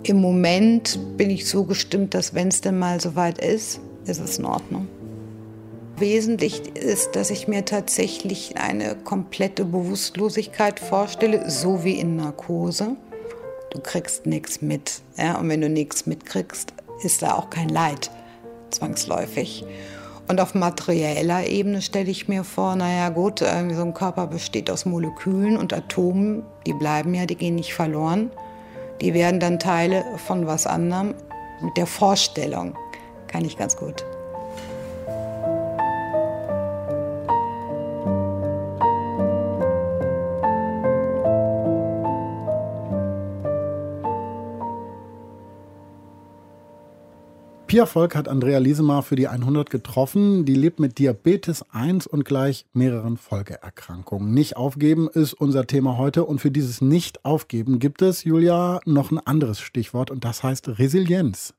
im 0.03 0.21
Moment 0.21 0.99
bin 1.17 1.29
ich 1.29 1.47
so 1.47 1.63
gestimmt, 1.63 2.13
dass 2.13 2.33
wenn 2.33 2.49
es 2.49 2.61
denn 2.61 2.77
mal 2.77 3.01
soweit 3.01 3.39
ist, 3.39 3.79
ist 4.05 4.19
es 4.19 4.37
in 4.37 4.45
Ordnung. 4.45 4.87
Wesentlich 5.97 6.75
ist, 6.75 7.15
dass 7.15 7.31
ich 7.31 7.47
mir 7.47 7.65
tatsächlich 7.65 8.57
eine 8.57 8.95
komplette 8.95 9.65
Bewusstlosigkeit 9.65 10.79
vorstelle, 10.79 11.49
so 11.49 11.83
wie 11.83 11.99
in 11.99 12.17
Narkose. 12.17 12.97
Du 13.71 13.79
kriegst 13.79 14.25
nichts 14.25 14.61
mit. 14.61 15.01
Ja? 15.17 15.39
Und 15.39 15.49
wenn 15.49 15.61
du 15.61 15.69
nichts 15.69 16.05
mitkriegst, 16.05 16.73
ist 17.03 17.21
da 17.21 17.35
auch 17.35 17.49
kein 17.49 17.69
Leid 17.69 18.11
zwangsläufig. 18.71 19.65
Und 20.27 20.41
auf 20.41 20.55
materieller 20.55 21.45
Ebene 21.45 21.81
stelle 21.81 22.09
ich 22.09 22.27
mir 22.27 22.43
vor, 22.43 22.75
naja 22.75 23.09
gut, 23.09 23.39
so 23.39 23.45
ein 23.45 23.93
Körper 23.93 24.27
besteht 24.27 24.71
aus 24.71 24.85
Molekülen 24.85 25.55
und 25.55 25.71
Atomen, 25.71 26.43
die 26.65 26.73
bleiben 26.73 27.13
ja, 27.13 27.25
die 27.25 27.35
gehen 27.35 27.55
nicht 27.55 27.73
verloren. 27.73 28.31
Die 29.01 29.13
werden 29.13 29.39
dann 29.39 29.59
Teile 29.59 30.03
von 30.25 30.47
was 30.47 30.65
anderem. 30.65 31.13
Mit 31.61 31.77
der 31.77 31.85
Vorstellung 31.85 32.75
kann 33.27 33.45
ich 33.45 33.57
ganz 33.57 33.75
gut. 33.75 34.03
Volk 47.85 48.15
hat 48.15 48.29
Andrea 48.29 48.59
Liesemar 48.59 49.03
für 49.03 49.17
die 49.17 49.27
100 49.27 49.69
getroffen. 49.69 50.45
Die 50.45 50.55
lebt 50.55 50.79
mit 50.79 50.97
Diabetes 50.97 51.65
1 51.73 52.07
und 52.07 52.23
gleich 52.23 52.65
mehreren 52.71 53.17
Folgeerkrankungen. 53.17 54.33
Nicht 54.33 54.55
aufgeben 54.55 55.09
ist 55.09 55.33
unser 55.33 55.67
Thema 55.67 55.97
heute. 55.97 56.23
Und 56.23 56.39
für 56.39 56.51
dieses 56.51 56.79
Nicht-Aufgeben 56.79 57.79
gibt 57.79 58.01
es, 58.01 58.23
Julia, 58.23 58.79
noch 58.85 59.11
ein 59.11 59.19
anderes 59.19 59.59
Stichwort 59.59 60.09
und 60.09 60.23
das 60.23 60.41
heißt 60.41 60.79
Resilienz. 60.79 61.53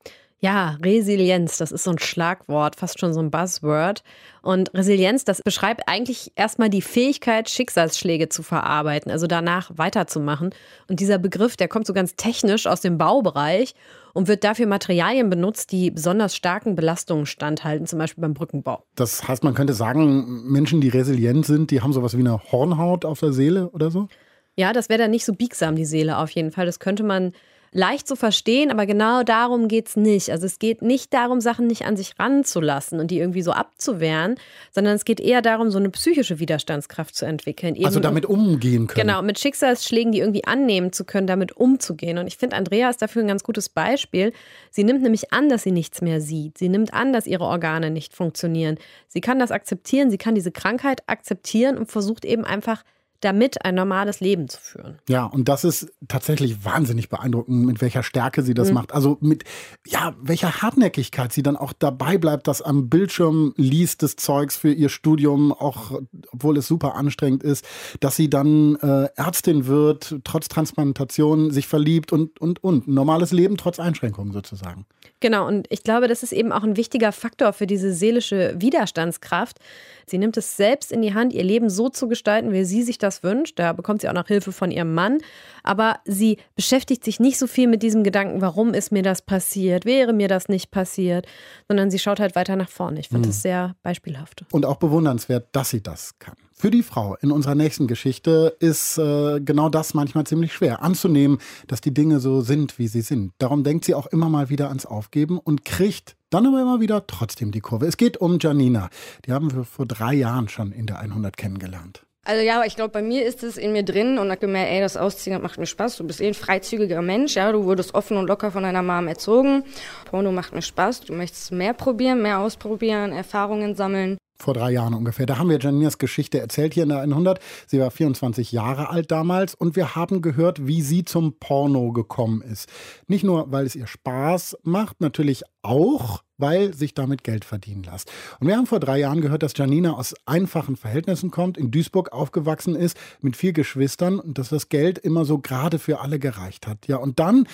Ja, 0.47 0.79
Resilienz, 0.81 1.59
das 1.59 1.73
ist 1.73 1.83
so 1.83 1.91
ein 1.91 1.99
Schlagwort, 1.99 2.77
fast 2.77 3.01
schon 3.01 3.13
so 3.13 3.19
ein 3.19 3.33
Buzzword. 3.33 4.05
Und 4.43 4.73
Resilienz, 4.75 5.25
das 5.25 5.43
beschreibt 5.43 5.89
eigentlich 5.89 6.31
erstmal 6.37 6.71
die 6.71 6.83
Fähigkeit, 6.83 7.51
Schicksalsschläge 7.51 8.29
zu 8.29 8.45
verarbeiten, 8.45 9.11
also 9.11 9.27
danach 9.27 9.73
weiterzumachen. 9.75 10.51
Und 10.89 11.01
dieser 11.01 11.19
Begriff, 11.19 11.57
der 11.57 11.67
kommt 11.67 11.85
so 11.85 11.93
ganz 11.93 12.15
technisch 12.15 12.69
aus 12.69 12.81
dem 12.81 12.97
Baubereich 12.97 13.75
und 14.15 14.29
wird 14.29 14.45
dafür 14.45 14.69
Materialien 14.69 15.31
benutzt, 15.31 15.73
die 15.73 15.91
besonders 15.91 16.37
starken 16.37 16.77
Belastungen 16.77 17.27
standhalten, 17.27 17.89
zum 17.89 17.99
Beispiel 17.99 18.23
beim 18.23 18.35
Brückenbau. 18.35 18.85
Das 18.95 19.27
heißt, 19.27 19.43
man 19.43 19.55
könnte 19.55 19.75
sagen, 19.75 20.45
Menschen, 20.49 20.81
die 20.81 20.91
resilient 20.91 21.45
sind, 21.45 21.73
die 21.73 21.81
haben 21.81 21.93
sowas 21.93 22.17
wie 22.17 22.21
eine 22.21 22.41
Hornhaut 22.53 23.05
auf 23.05 23.19
der 23.19 23.33
Seele 23.33 23.69
oder 23.71 23.91
so? 23.91 24.07
Ja, 24.55 24.73
das 24.73 24.89
wäre 24.91 25.01
dann 25.01 25.11
nicht 25.11 25.25
so 25.25 25.33
biegsam, 25.33 25.75
die 25.75 25.85
Seele 25.85 26.19
auf 26.19 26.31
jeden 26.31 26.53
Fall. 26.53 26.67
Das 26.67 26.79
könnte 26.79 27.03
man 27.03 27.33
leicht 27.73 28.09
zu 28.09 28.17
verstehen, 28.17 28.71
aber 28.71 28.87
genau 28.87 29.23
darum 29.23 29.69
geht 29.69 29.89
es 29.89 29.97
nicht. 29.97 30.31
Also 30.31 30.47
es 30.47 30.59
geht 30.59 30.83
nicht 30.83 31.13
darum, 31.13 31.41
Sachen 31.41 31.67
nicht 31.67 31.85
an 31.85 31.97
sich 31.97 32.19
ranzulassen 32.19 33.01
und 33.01 33.11
die 33.11 33.19
irgendwie 33.19 33.43
so 33.43 33.53
abzuwehren, 33.53 34.37
sondern 34.73 34.95
es 34.95 35.05
geht 35.05 35.21
eher 35.21 35.43
darum, 35.43 35.71
so 35.71 35.79
eine 35.79 35.91
psychische 35.91 36.39
Widerstandskraft 36.39 37.15
zu 37.15 37.27
entwickeln. 37.27 37.75
Eben 37.75 37.87
also 37.87 38.01
damit 38.01 38.27
umgehen 38.27 38.87
können. 38.87 39.07
Genau, 39.07 39.23
mit 39.23 39.39
Schicksalsschlägen, 39.39 40.13
die 40.13 40.21
irgendwie 40.21 40.45
annehmen 40.45 40.93
zu 40.93 41.05
können, 41.05 41.27
damit 41.27 41.57
umzugehen. 41.57 42.19
Und 42.19 42.27
ich 42.27 42.37
finde, 42.37 42.57
Andrea 42.57 42.91
ist 42.91 43.03
dafür 43.03 43.23
ein 43.23 43.29
ganz 43.29 43.43
gutes 43.43 43.69
Beispiel. 43.69 44.33
Sie 44.71 44.85
nimmt 44.85 45.03
nämlich 45.03 45.33
an, 45.33 45.49
dass 45.49 45.63
sie 45.63 45.73
nichts 45.73 46.01
mehr 46.03 46.21
sieht. 46.21 46.59
Sie 46.59 46.69
nimmt 46.69 46.95
an, 46.95 47.13
dass 47.13 47.27
ihre 47.27 47.45
Organe 47.45 47.91
nicht 47.91 48.15
funktionieren. 48.15 48.79
Sie 49.09 49.21
kann 49.21 49.39
das 49.39 49.51
akzeptieren, 49.51 50.11
sie 50.11 50.19
kann 50.19 50.35
diese 50.35 50.53
Krankheit 50.53 51.03
akzeptieren 51.07 51.77
und 51.77 51.91
versucht 51.91 52.25
eben 52.25 52.45
einfach 52.45 52.83
damit 53.21 53.65
ein 53.65 53.75
normales 53.75 54.21
Leben 54.21 54.49
zu 54.49 54.61
führen. 54.61 54.99
Ja, 55.09 55.25
und 55.25 55.49
das 55.49 55.65
ist 55.65 55.93
tatsächlich 56.09 56.65
wahnsinnig 56.65 57.09
beeindruckend, 57.09 57.65
mit 57.67 57.81
welcher 57.81 58.03
Stärke 58.03 58.43
sie 58.43 58.55
das 58.55 58.69
mhm. 58.69 58.75
macht. 58.75 58.93
Also 58.93 59.19
mit, 59.21 59.45
ja, 59.87 60.15
welcher 60.21 60.63
Hartnäckigkeit 60.63 61.33
sie 61.33 61.43
dann 61.43 61.57
auch 61.57 61.73
dabei 61.73 62.19
bleibt, 62.19 62.49
dass 62.49 62.63
am 62.63 62.89
Bildschirm 62.89 63.55
liest 63.57 64.03
des 64.03 64.17
Zeugs 64.17 64.57
für 64.57 64.73
ihr 64.73 64.89
Studium, 64.89 65.53
auch 65.53 66.01
obwohl 66.33 66.57
es 66.59 66.67
super 66.67 66.95
anstrengend 66.95 67.43
ist, 67.43 67.65
dass 68.01 68.17
sie 68.17 68.29
dann 68.29 68.77
äh, 68.77 69.09
Ärztin 69.17 69.67
wird, 69.67 70.17
trotz 70.25 70.49
Transplantation 70.49 71.51
sich 71.51 71.67
verliebt 71.67 72.13
und, 72.13 72.41
und, 72.41 72.63
und. 72.63 72.89
Ein 72.89 72.95
normales 72.95 73.33
Leben 73.33 73.57
trotz 73.57 73.79
Einschränkungen 73.79 74.33
sozusagen. 74.33 74.87
Genau, 75.21 75.47
und 75.47 75.67
ich 75.71 75.83
glaube, 75.83 76.09
das 76.09 76.23
ist 76.23 76.33
eben 76.33 76.53
auch 76.53 76.63
ein 76.63 76.77
wichtiger 76.77 77.13
Faktor 77.13 77.53
für 77.53 77.67
diese 77.67 77.93
seelische 77.93 78.55
Widerstandskraft. 78.59 79.59
Sie 80.07 80.19
nimmt 80.19 80.37
es 80.37 80.57
selbst 80.57 80.93
in 80.93 81.03
die 81.03 81.15
Hand, 81.15 81.33
ihr 81.33 81.43
Leben 81.43 81.71
so 81.71 81.89
zu 81.89 82.07
gestalten, 82.07 82.53
wie 82.53 82.65
sie 82.65 82.83
sich 82.83 82.99
das 82.99 83.06
wünscht. 83.23 83.59
Da 83.59 83.73
bekommt 83.73 84.01
sie 84.01 84.09
auch 84.09 84.15
noch 84.15 84.27
Hilfe 84.27 84.53
von 84.53 84.71
ihrem 84.71 84.95
Mann. 84.95 85.19
Aber 85.63 86.01
sie 86.05 86.39
beschäftigt 86.55 87.05
sich 87.05 87.21
nicht 87.21 87.39
so 87.39 87.47
viel 87.47 87.67
mit 87.69 87.83
diesem 87.83 88.05
Gedanken, 88.05 88.41
warum 88.41 88.75
ist 88.75 88.93
mir 88.93 89.03
das 89.03 89.23
passiert, 89.23 89.85
wäre 89.85 90.13
mir 90.13 90.29
das 90.29 90.49
nicht 90.49 90.71
passiert, 90.71 91.27
sondern 91.69 91.91
sie 91.91 91.99
schaut 91.99 92.21
halt 92.21 92.37
weiter 92.37 92.57
nach 92.57 92.69
vorne. 92.69 93.01
Ich 93.01 93.09
finde 93.09 93.29
mhm. 93.29 93.33
das 93.33 93.43
sehr 93.43 93.75
beispielhaft. 93.83 94.45
Und 94.53 94.65
auch 94.65 94.77
bewundernswert, 94.77 95.49
dass 95.53 95.71
sie 95.71 95.83
das 95.83 96.19
kann. 96.19 96.37
Für 96.59 96.71
die 96.71 96.83
Frau 96.83 97.17
in 97.21 97.33
unserer 97.33 97.55
nächsten 97.55 97.87
Geschichte 97.87 98.57
ist 98.61 98.97
äh, 98.97 99.41
genau 99.41 99.69
das 99.69 99.93
manchmal 99.93 100.25
ziemlich 100.25 100.55
schwer 100.55 100.83
anzunehmen, 100.83 101.37
dass 101.67 101.83
die 101.83 101.93
Dinge 101.93 102.19
so 102.19 102.41
sind, 102.41 102.79
wie 102.79 102.89
sie 102.89 103.03
sind. 103.03 103.33
Darum 103.37 103.63
denkt 103.63 103.85
sie 103.85 103.95
auch 103.95 104.07
immer 104.07 104.31
mal 104.31 104.49
wieder 104.49 104.69
ans 104.69 104.87
Aufgeben 104.87 105.39
und 105.39 105.67
kriegt 105.67 106.17
dann 106.31 106.47
aber 106.47 106.63
immer 106.63 106.81
wieder 106.81 107.07
trotzdem 107.07 107.53
die 107.53 107.61
Kurve. 107.61 107.87
Es 107.87 107.99
geht 107.99 108.17
um 108.17 108.39
Janina. 108.41 108.89
Die 109.27 109.33
haben 109.33 109.55
wir 109.55 109.65
vor 109.65 109.85
drei 109.85 110.15
Jahren 110.15 110.49
schon 110.49 110.73
in 110.73 110.87
der 110.87 110.99
100 110.99 111.37
kennengelernt. 111.37 112.06
Also 112.27 112.43
ja, 112.43 112.57
aber 112.57 112.67
ich 112.67 112.75
glaube, 112.75 112.91
bei 112.91 113.03
mir 113.03 113.25
ist 113.25 113.45
es 113.45 113.57
in 113.57 113.73
mir 113.73 113.85
drin 113.85 114.19
und 114.19 114.33
ich 114.33 114.41
gemerkt, 114.41 114.73
ey, 114.73 114.81
das 114.81 114.97
Ausziehen 114.97 115.41
macht 115.41 115.59
mir 115.59 115.67
Spaß. 115.67 115.97
Du 115.97 116.05
bist 116.05 116.21
eh 116.21 116.27
ein 116.27 116.35
freizügiger 116.35 117.01
Mensch, 117.01 117.37
ja, 117.37 117.53
du 117.53 117.65
wurdest 117.65 117.95
offen 117.95 118.17
und 118.17 118.27
locker 118.27 118.51
von 118.51 118.65
deiner 118.65 118.83
Mom 118.83 119.07
erzogen. 119.07 119.63
Porno 120.07 120.33
macht 120.33 120.53
mir 120.53 120.63
Spaß, 120.63 121.03
du 121.03 121.13
möchtest 121.13 121.53
mehr 121.53 121.73
probieren, 121.73 122.23
mehr 122.23 122.41
ausprobieren, 122.41 123.13
Erfahrungen 123.13 123.77
sammeln 123.77 124.19
vor 124.39 124.55
drei 124.55 124.73
Jahren 124.73 124.95
ungefähr. 124.95 125.27
Da 125.27 125.39
haben 125.39 125.49
wir 125.49 125.59
Janinas 125.59 125.99
Geschichte 125.99 126.39
erzählt 126.39 126.75
hier 126.75 126.83
in 126.83 126.91
der 126.91 127.01
100. 127.01 127.41
Sie 127.67 127.81
war 127.81 127.91
24 127.91 128.53
Jahre 128.53 128.91
alt 128.91 129.11
damals 129.11 129.55
und 129.55 129.77
wir 129.77 129.95
haben 129.95 130.21
gehört, 130.21 130.67
wie 130.67 130.83
sie 130.83 131.05
zum 131.05 131.39
Porno 131.39 131.93
gekommen 131.93 132.43
ist. 132.43 132.69
Nicht 133.07 133.25
nur, 133.25 133.51
weil 133.51 133.65
es 133.65 133.75
ihr 133.75 133.87
Spaß 133.87 134.59
macht, 134.63 135.01
natürlich 135.01 135.43
auch, 135.63 136.23
weil 136.39 136.75
sich 136.75 136.95
damit 136.95 137.25
Geld 137.25 137.45
verdienen 137.45 137.83
lässt. 137.83 138.11
Und 138.41 138.49
wir 138.49 138.57
haben 138.57 138.67
vor 138.67 138.81
drei 138.81 138.99
Jahren 138.99 139.21
gehört, 139.21 139.43
dass 139.43 139.57
Janina 139.57 139.93
aus 139.93 140.15
einfachen 140.27 140.77
Verhältnissen 140.77 141.31
kommt, 141.31 141.59
in 141.59 141.71
Duisburg 141.71 142.13
aufgewachsen 142.13 142.77
ist, 142.77 142.97
mit 143.21 143.37
vier 143.37 143.53
Geschwistern 143.53 144.21
und 144.21 144.39
dass 144.39 144.49
das 144.49 144.69
Geld 144.69 144.99
immer 144.99 145.25
so 145.25 145.39
gerade 145.39 145.79
für 145.79 146.01
alle 146.01 146.19
gereicht 146.19 146.67
hat. 146.67 146.87
Ja, 146.87 146.97
und 146.97 147.19
dann 147.19 147.47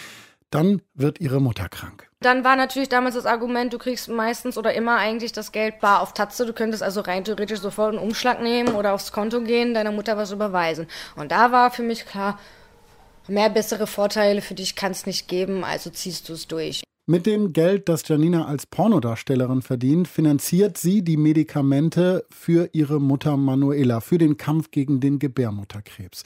dann 0.52 0.82
wird 0.94 1.20
ihre 1.20 1.40
Mutter 1.40 1.68
krank. 1.68 2.08
Dann 2.20 2.44
war 2.44 2.56
natürlich 2.56 2.88
damals 2.88 3.14
das 3.14 3.26
Argument, 3.26 3.72
du 3.72 3.78
kriegst 3.78 4.08
meistens 4.08 4.58
oder 4.58 4.74
immer 4.74 4.96
eigentlich 4.96 5.32
das 5.32 5.50
Geld 5.50 5.80
bar 5.80 6.00
auf 6.00 6.12
Tatze. 6.12 6.46
Du 6.46 6.52
könntest 6.52 6.82
also 6.82 7.00
rein 7.00 7.24
theoretisch 7.24 7.60
sofort 7.60 7.94
einen 7.94 8.02
Umschlag 8.02 8.42
nehmen 8.42 8.74
oder 8.74 8.92
aufs 8.92 9.12
Konto 9.12 9.40
gehen, 9.40 9.74
deiner 9.74 9.92
Mutter 9.92 10.16
was 10.16 10.30
überweisen. 10.30 10.86
Und 11.16 11.32
da 11.32 11.52
war 11.52 11.70
für 11.70 11.82
mich 11.82 12.06
klar, 12.06 12.38
mehr 13.28 13.48
bessere 13.48 13.86
Vorteile 13.86 14.42
für 14.42 14.54
dich 14.54 14.76
kann 14.76 14.92
es 14.92 15.06
nicht 15.06 15.26
geben, 15.26 15.64
also 15.64 15.90
ziehst 15.90 16.28
du 16.28 16.34
es 16.34 16.46
durch. 16.46 16.82
Mit 17.04 17.26
dem 17.26 17.52
Geld, 17.52 17.88
das 17.88 18.06
Janina 18.06 18.46
als 18.46 18.64
Pornodarstellerin 18.64 19.60
verdient, 19.60 20.06
finanziert 20.06 20.78
sie 20.78 21.02
die 21.02 21.16
Medikamente 21.16 22.24
für 22.30 22.70
ihre 22.72 23.00
Mutter 23.00 23.36
Manuela, 23.36 24.00
für 24.00 24.18
den 24.18 24.36
Kampf 24.36 24.70
gegen 24.70 25.00
den 25.00 25.18
Gebärmutterkrebs. 25.18 26.22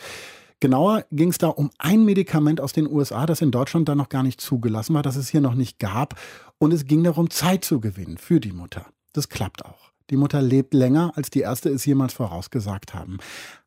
Genauer 0.61 1.07
ging 1.11 1.31
es 1.31 1.39
da 1.39 1.49
um 1.49 1.71
ein 1.79 2.05
Medikament 2.05 2.61
aus 2.61 2.75
den 2.75 2.91
USA, 2.91 3.25
das 3.25 3.41
in 3.41 3.51
Deutschland 3.51 3.89
dann 3.89 3.97
noch 3.97 4.11
gar 4.11 4.23
nicht 4.23 4.39
zugelassen 4.39 4.93
war, 4.93 5.03
das 5.03 5.17
es 5.17 5.31
hier 5.31 5.41
noch 5.41 5.55
nicht 5.55 5.79
gab. 5.79 6.21
Und 6.59 6.75
es 6.75 6.85
ging 6.85 7.03
darum, 7.03 7.31
Zeit 7.31 7.65
zu 7.65 7.81
gewinnen 7.81 8.19
für 8.19 8.39
die 8.39 8.53
Mutter. 8.53 8.85
Das 9.15 9.31
klappt 9.31 9.65
auch. 9.65 9.93
Die 10.11 10.17
Mutter 10.17 10.43
lebt 10.43 10.75
länger, 10.75 11.13
als 11.17 11.31
die 11.31 11.41
Ärzte 11.41 11.71
es 11.71 11.87
jemals 11.87 12.13
vorausgesagt 12.13 12.93
haben. 12.93 13.17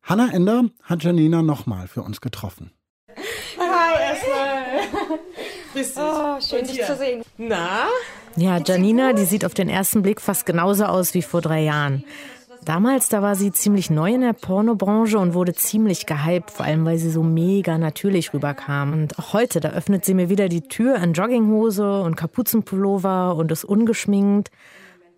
Hanna 0.03 0.31
Ender 0.31 0.65
hat 0.83 1.03
Janina 1.03 1.41
nochmal 1.41 1.87
für 1.87 2.03
uns 2.03 2.21
getroffen. 2.21 2.71
Grüß 5.79 5.93
dich. 5.93 6.03
Oh, 6.03 6.41
schön, 6.41 6.67
dich 6.67 6.85
zu 6.85 6.95
sehen. 6.97 7.23
Na? 7.37 7.87
Ja, 8.35 8.57
Janina, 8.57 9.13
die 9.13 9.23
sieht 9.23 9.45
auf 9.45 9.53
den 9.53 9.69
ersten 9.69 10.01
Blick 10.01 10.19
fast 10.19 10.45
genauso 10.45 10.83
aus 10.85 11.13
wie 11.13 11.21
vor 11.21 11.41
drei 11.41 11.61
Jahren. 11.61 12.03
Damals, 12.65 13.07
da 13.07 13.21
war 13.21 13.35
sie 13.37 13.53
ziemlich 13.53 13.89
neu 13.89 14.13
in 14.13 14.21
der 14.21 14.33
Pornobranche 14.33 15.17
und 15.17 15.33
wurde 15.33 15.53
ziemlich 15.53 16.05
gehypt, 16.05 16.51
vor 16.51 16.65
allem 16.65 16.83
weil 16.83 16.97
sie 16.97 17.09
so 17.09 17.23
mega 17.23 17.77
natürlich 17.77 18.33
rüberkam. 18.33 18.91
Und 18.91 19.17
auch 19.17 19.31
heute, 19.31 19.61
da 19.61 19.69
öffnet 19.69 20.03
sie 20.03 20.13
mir 20.13 20.29
wieder 20.29 20.49
die 20.49 20.67
Tür 20.67 20.97
in 20.97 21.13
Jogginghose 21.13 22.01
und 22.01 22.17
Kapuzenpullover 22.17 23.35
und 23.35 23.49
ist 23.51 23.63
ungeschminkt. 23.63 24.51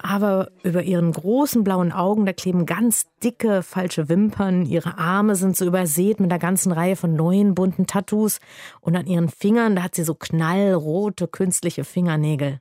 Aber 0.03 0.51
über 0.63 0.81
ihren 0.81 1.11
großen 1.11 1.63
blauen 1.63 1.91
Augen, 1.91 2.25
da 2.25 2.33
kleben 2.33 2.65
ganz 2.65 3.05
dicke, 3.23 3.61
falsche 3.61 4.09
Wimpern. 4.09 4.65
Ihre 4.65 4.97
Arme 4.97 5.35
sind 5.35 5.55
so 5.55 5.65
übersät 5.65 6.19
mit 6.19 6.31
einer 6.31 6.39
ganzen 6.39 6.71
Reihe 6.71 6.95
von 6.95 7.15
neuen 7.15 7.53
bunten 7.53 7.85
Tattoos. 7.85 8.39
Und 8.79 8.95
an 8.95 9.05
ihren 9.05 9.29
Fingern, 9.29 9.75
da 9.75 9.83
hat 9.83 9.95
sie 9.95 10.03
so 10.03 10.15
knallrote, 10.15 11.27
künstliche 11.27 11.83
Fingernägel. 11.83 12.59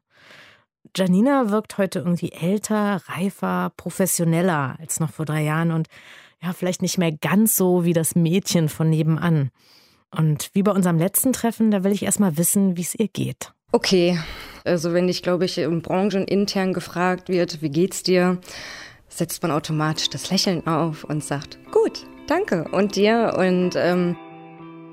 Janina 0.95 1.51
wirkt 1.51 1.78
heute 1.78 2.01
irgendwie 2.01 2.32
älter, 2.32 3.01
reifer, 3.07 3.72
professioneller 3.76 4.76
als 4.78 5.01
noch 5.01 5.11
vor 5.11 5.24
drei 5.24 5.43
Jahren 5.43 5.70
und 5.70 5.88
ja, 6.43 6.53
vielleicht 6.53 6.82
nicht 6.82 6.99
mehr 6.99 7.12
ganz 7.12 7.57
so 7.57 7.84
wie 7.84 7.93
das 7.93 8.14
Mädchen 8.14 8.68
von 8.68 8.91
nebenan. 8.91 9.51
Und 10.11 10.51
wie 10.55 10.62
bei 10.62 10.72
unserem 10.72 10.99
letzten 10.99 11.32
Treffen, 11.32 11.70
da 11.70 11.84
will 11.84 11.93
ich 11.93 12.03
erstmal 12.03 12.36
wissen, 12.36 12.76
wie 12.76 12.82
es 12.82 12.95
ihr 12.95 13.09
geht. 13.09 13.53
Okay, 13.72 14.18
also 14.65 14.93
wenn 14.93 15.07
dich, 15.07 15.23
glaube 15.23 15.45
ich, 15.45 15.59
im 15.59 15.83
Branchenintern 15.83 16.73
gefragt 16.73 17.29
wird, 17.29 17.63
wie 17.63 17.71
geht's 17.71 18.03
dir, 18.03 18.39
setzt 19.09 19.43
man 19.43 19.53
automatisch 19.53 20.11
das 20.11 20.31
Lächeln 20.31 20.67
auf 20.67 21.05
und 21.05 21.23
sagt, 21.23 21.59
gut, 21.73 22.07
danke 22.27 22.65
und 22.71 22.97
dir 22.97 23.35
und 23.37 23.73
ähm, 23.77 24.17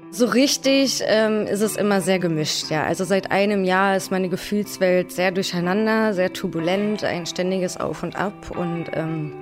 so 0.09 0.25
richtig 0.25 1.03
ähm, 1.05 1.45
ist 1.45 1.61
es 1.61 1.75
immer 1.75 2.01
sehr 2.01 2.17
gemischt, 2.19 2.71
ja. 2.71 2.83
Also 2.83 3.03
seit 3.03 3.31
einem 3.31 3.63
Jahr 3.63 3.95
ist 3.95 4.09
meine 4.09 4.29
Gefühlswelt 4.29 5.11
sehr 5.11 5.31
durcheinander, 5.31 6.13
sehr 6.13 6.33
turbulent, 6.33 7.03
ein 7.03 7.25
ständiges 7.25 7.77
Auf 7.77 8.03
und 8.03 8.15
Ab 8.15 8.51
und 8.57 8.85
ähm, 8.93 9.33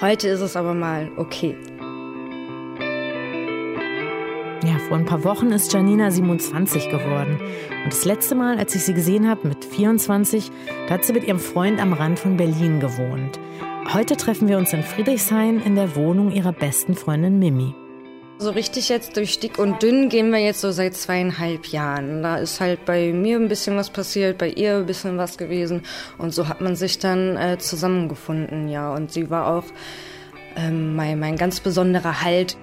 heute 0.00 0.28
ist 0.28 0.40
es 0.40 0.56
aber 0.56 0.74
mal 0.74 1.10
okay. 1.16 1.56
Vor 4.90 4.98
ein 4.98 5.04
paar 5.04 5.22
Wochen 5.22 5.52
ist 5.52 5.72
Janina 5.72 6.10
27 6.10 6.90
geworden. 6.90 7.38
Und 7.84 7.92
das 7.92 8.04
letzte 8.04 8.34
Mal, 8.34 8.58
als 8.58 8.74
ich 8.74 8.82
sie 8.82 8.92
gesehen 8.92 9.28
habe, 9.28 9.46
mit 9.46 9.64
24, 9.64 10.50
da 10.88 10.94
hat 10.94 11.04
sie 11.04 11.12
mit 11.12 11.22
ihrem 11.22 11.38
Freund 11.38 11.80
am 11.80 11.92
Rand 11.92 12.18
von 12.18 12.36
Berlin 12.36 12.80
gewohnt. 12.80 13.38
Heute 13.94 14.16
treffen 14.16 14.48
wir 14.48 14.58
uns 14.58 14.72
in 14.72 14.82
Friedrichshain 14.82 15.62
in 15.62 15.76
der 15.76 15.94
Wohnung 15.94 16.32
ihrer 16.32 16.52
besten 16.52 16.96
Freundin 16.96 17.38
Mimi. 17.38 17.72
So 18.38 18.50
richtig 18.50 18.88
jetzt 18.88 19.16
durch 19.16 19.38
dick 19.38 19.60
und 19.60 19.80
dünn 19.80 20.08
gehen 20.08 20.32
wir 20.32 20.40
jetzt 20.40 20.60
so 20.60 20.72
seit 20.72 20.96
zweieinhalb 20.96 21.66
Jahren. 21.66 22.24
Da 22.24 22.38
ist 22.38 22.58
halt 22.58 22.84
bei 22.84 23.12
mir 23.12 23.36
ein 23.36 23.46
bisschen 23.46 23.76
was 23.76 23.90
passiert, 23.90 24.38
bei 24.38 24.48
ihr 24.48 24.78
ein 24.78 24.86
bisschen 24.86 25.18
was 25.18 25.38
gewesen. 25.38 25.82
Und 26.18 26.34
so 26.34 26.48
hat 26.48 26.60
man 26.60 26.74
sich 26.74 26.98
dann 26.98 27.36
äh, 27.36 27.58
zusammengefunden, 27.58 28.66
ja. 28.66 28.92
Und 28.92 29.12
sie 29.12 29.30
war 29.30 29.54
auch 29.54 29.66
ähm, 30.56 30.96
mein, 30.96 31.20
mein 31.20 31.36
ganz 31.36 31.60
besonderer 31.60 32.22
Halt. 32.22 32.56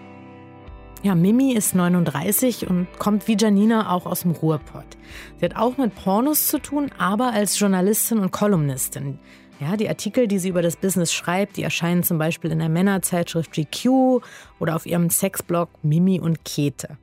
Ja, 1.03 1.13
Mimi 1.13 1.53
ist 1.53 1.75
39 1.75 2.67
und 2.67 2.87
kommt 2.97 3.27
wie 3.27 3.37
Janina 3.37 3.91
auch 3.91 4.07
aus 4.07 4.21
dem 4.21 4.31
Ruhrpott. 4.31 4.97
Sie 5.37 5.45
hat 5.45 5.55
auch 5.55 5.77
mit 5.77 5.95
Pornos 5.95 6.47
zu 6.47 6.59
tun, 6.59 6.89
aber 6.97 7.33
als 7.33 7.59
Journalistin 7.59 8.17
und 8.17 8.31
Kolumnistin. 8.31 9.19
Ja, 9.59 9.77
die 9.77 9.89
Artikel, 9.89 10.27
die 10.27 10.39
sie 10.39 10.49
über 10.49 10.61
das 10.61 10.75
Business 10.75 11.13
schreibt, 11.13 11.57
die 11.57 11.63
erscheinen 11.63 12.03
zum 12.03 12.17
Beispiel 12.17 12.51
in 12.51 12.59
der 12.59 12.69
Männerzeitschrift 12.69 13.51
GQ 13.51 14.21
oder 14.59 14.75
auf 14.75 14.85
ihrem 14.85 15.09
Sexblog 15.09 15.69
Mimi 15.83 16.19
und 16.19 16.43
Kete. 16.45 16.97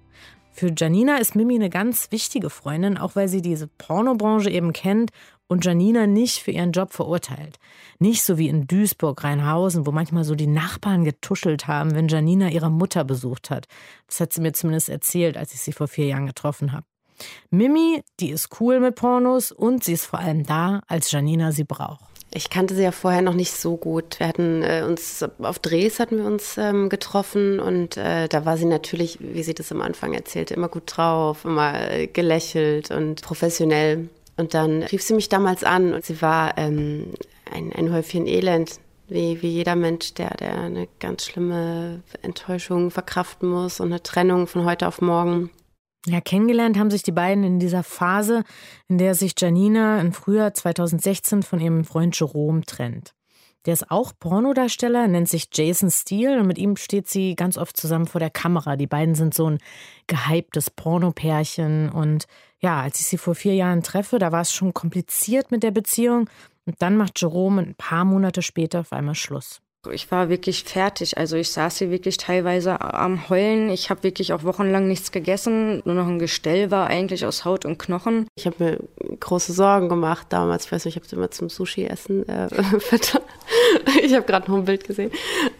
Für 0.52 0.72
Janina 0.76 1.16
ist 1.16 1.34
Mimi 1.34 1.56
eine 1.56 1.70
ganz 1.70 2.12
wichtige 2.12 2.50
Freundin, 2.50 2.96
auch 2.96 3.16
weil 3.16 3.26
sie 3.28 3.42
diese 3.42 3.66
Pornobranche 3.66 4.50
eben 4.50 4.72
kennt 4.72 5.10
und 5.46 5.64
Janina 5.64 6.06
nicht 6.06 6.42
für 6.42 6.50
ihren 6.50 6.72
Job 6.72 6.92
verurteilt. 6.92 7.58
Nicht 7.98 8.22
so 8.22 8.38
wie 8.38 8.48
in 8.48 8.66
Duisburg, 8.66 9.22
Rheinhausen, 9.24 9.86
wo 9.86 9.92
manchmal 9.92 10.24
so 10.24 10.34
die 10.34 10.46
Nachbarn 10.46 11.04
getuschelt 11.04 11.66
haben, 11.66 11.94
wenn 11.94 12.08
Janina 12.08 12.48
ihre 12.48 12.70
Mutter 12.70 13.04
besucht 13.04 13.50
hat. 13.50 13.66
Das 14.06 14.20
hat 14.20 14.32
sie 14.32 14.40
mir 14.40 14.52
zumindest 14.52 14.88
erzählt, 14.88 15.36
als 15.36 15.54
ich 15.54 15.60
sie 15.60 15.72
vor 15.72 15.88
vier 15.88 16.06
Jahren 16.06 16.26
getroffen 16.26 16.72
habe. 16.72 16.86
Mimi, 17.50 18.02
die 18.20 18.30
ist 18.30 18.60
cool 18.60 18.80
mit 18.80 18.96
Pornos 18.96 19.52
und 19.52 19.84
sie 19.84 19.92
ist 19.92 20.06
vor 20.06 20.18
allem 20.18 20.44
da, 20.44 20.80
als 20.88 21.12
Janina 21.12 21.52
sie 21.52 21.64
braucht. 21.64 22.04
Ich 22.36 22.50
kannte 22.50 22.74
sie 22.74 22.82
ja 22.82 22.90
vorher 22.90 23.22
noch 23.22 23.34
nicht 23.34 23.52
so 23.52 23.76
gut. 23.76 24.18
Wir 24.18 24.26
hatten 24.26 24.62
äh, 24.64 24.82
uns 24.84 25.24
auf 25.38 25.60
Drehs 25.60 26.00
hatten 26.00 26.18
wir 26.18 26.24
uns 26.24 26.58
ähm, 26.58 26.88
getroffen 26.88 27.60
und 27.60 27.96
äh, 27.96 28.26
da 28.26 28.44
war 28.44 28.56
sie 28.56 28.64
natürlich, 28.64 29.18
wie 29.20 29.44
sie 29.44 29.54
das 29.54 29.70
am 29.70 29.80
Anfang 29.80 30.14
erzählte, 30.14 30.54
immer 30.54 30.68
gut 30.68 30.82
drauf, 30.86 31.44
immer 31.44 31.92
äh, 31.92 32.08
gelächelt 32.08 32.90
und 32.90 33.22
professionell. 33.22 34.08
Und 34.36 34.54
dann 34.54 34.82
rief 34.82 35.02
sie 35.02 35.14
mich 35.14 35.28
damals 35.28 35.64
an 35.64 35.94
und 35.94 36.04
sie 36.04 36.20
war 36.20 36.58
ähm, 36.58 37.14
ein, 37.52 37.72
ein 37.72 37.92
Häufchen 37.92 38.26
Elend, 38.26 38.80
wie, 39.08 39.40
wie 39.42 39.48
jeder 39.48 39.76
Mensch, 39.76 40.14
der, 40.14 40.30
der 40.30 40.58
eine 40.58 40.88
ganz 40.98 41.26
schlimme 41.26 42.02
Enttäuschung 42.22 42.90
verkraften 42.90 43.48
muss 43.48 43.80
und 43.80 43.88
eine 43.88 44.02
Trennung 44.02 44.46
von 44.46 44.64
heute 44.64 44.88
auf 44.88 45.00
morgen. 45.00 45.50
Ja, 46.06 46.20
kennengelernt 46.20 46.78
haben 46.78 46.90
sich 46.90 47.02
die 47.02 47.12
beiden 47.12 47.44
in 47.44 47.58
dieser 47.58 47.82
Phase, 47.82 48.44
in 48.88 48.98
der 48.98 49.14
sich 49.14 49.32
Janina 49.38 50.00
im 50.00 50.12
Frühjahr 50.12 50.52
2016 50.52 51.42
von 51.42 51.60
ihrem 51.60 51.84
Freund 51.84 52.18
Jerome 52.18 52.62
trennt. 52.62 53.14
Der 53.64 53.72
ist 53.72 53.90
auch 53.90 54.12
Pornodarsteller, 54.18 55.08
nennt 55.08 55.28
sich 55.28 55.48
Jason 55.50 55.90
Steele 55.90 56.40
und 56.40 56.46
mit 56.46 56.58
ihm 56.58 56.76
steht 56.76 57.08
sie 57.08 57.34
ganz 57.34 57.56
oft 57.56 57.78
zusammen 57.78 58.06
vor 58.06 58.18
der 58.18 58.28
Kamera. 58.28 58.76
Die 58.76 58.86
beiden 58.86 59.14
sind 59.14 59.32
so 59.32 59.48
ein 59.48 59.58
gehyptes 60.06 60.70
Pornopärchen 60.70 61.88
und 61.88 62.26
ja, 62.64 62.80
als 62.80 62.98
ich 62.98 63.06
sie 63.06 63.18
vor 63.18 63.34
vier 63.34 63.54
Jahren 63.54 63.82
treffe, 63.82 64.18
da 64.18 64.32
war 64.32 64.40
es 64.40 64.52
schon 64.52 64.72
kompliziert 64.72 65.50
mit 65.50 65.62
der 65.62 65.70
Beziehung 65.70 66.30
und 66.64 66.76
dann 66.78 66.96
macht 66.96 67.20
Jerome 67.20 67.60
ein 67.60 67.74
paar 67.74 68.06
Monate 68.06 68.40
später 68.40 68.80
auf 68.80 68.92
einmal 68.92 69.14
Schluss. 69.14 69.60
Ich 69.92 70.10
war 70.10 70.30
wirklich 70.30 70.64
fertig. 70.64 71.18
Also 71.18 71.36
ich 71.36 71.50
saß 71.50 71.76
hier 71.76 71.90
wirklich 71.90 72.16
teilweise 72.16 72.80
am 72.80 73.28
Heulen. 73.28 73.68
Ich 73.68 73.90
habe 73.90 74.02
wirklich 74.02 74.32
auch 74.32 74.42
wochenlang 74.42 74.88
nichts 74.88 75.12
gegessen. 75.12 75.82
Nur 75.84 75.94
noch 75.94 76.06
ein 76.06 76.18
Gestell 76.18 76.70
war 76.70 76.86
eigentlich 76.86 77.26
aus 77.26 77.44
Haut 77.44 77.66
und 77.66 77.78
Knochen. 77.78 78.26
Ich 78.34 78.46
habe 78.46 78.56
mir 78.64 78.78
große 79.20 79.52
Sorgen 79.52 79.90
gemacht 79.90 80.28
damals. 80.30 80.64
Ich 80.64 80.72
weiß 80.72 80.86
nicht, 80.86 80.94
ich 80.94 80.96
habe 80.96 81.06
es 81.06 81.12
immer 81.12 81.30
zum 81.30 81.50
Sushi-Essen 81.50 82.26
äh, 82.26 82.48
Ich 84.02 84.14
habe 84.14 84.24
gerade 84.24 84.50
noch 84.50 84.56
ein 84.56 84.64
Bild 84.64 84.84
gesehen. 84.84 85.10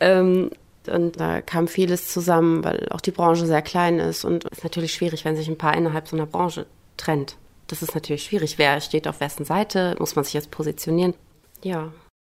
Ähm, 0.01 0.49
und 0.87 1.21
da 1.21 1.43
kam 1.43 1.69
vieles 1.69 2.09
zusammen, 2.09 2.65
weil 2.65 2.89
auch 2.93 3.03
die 3.03 3.11
Branche 3.11 3.45
sehr 3.45 3.61
klein 3.61 3.99
ist. 3.99 4.25
Und 4.25 4.47
es 4.51 4.59
ist 4.59 4.65
natürlich 4.65 4.95
schwierig, 4.95 5.27
wenn 5.27 5.37
sich 5.37 5.49
ein 5.49 5.59
Paar 5.59 5.77
innerhalb 5.77 6.09
so 6.09 6.17
einer 6.17 6.25
Branche 6.25 6.65
trennt. 6.97 7.37
Das 7.67 7.83
ist 7.83 7.95
natürlich 7.95 8.25
schwierig. 8.25 8.59
Wer 8.59 8.81
steht 8.81 9.09
auf 9.09 9.21
wessen 9.21 9.45
Seite? 9.45 9.97
Muss 9.99 10.17
man 10.17 10.25
sich 10.25 10.35
jetzt 10.35 10.51
positionieren? 10.51 11.15
Ja, 11.63 11.93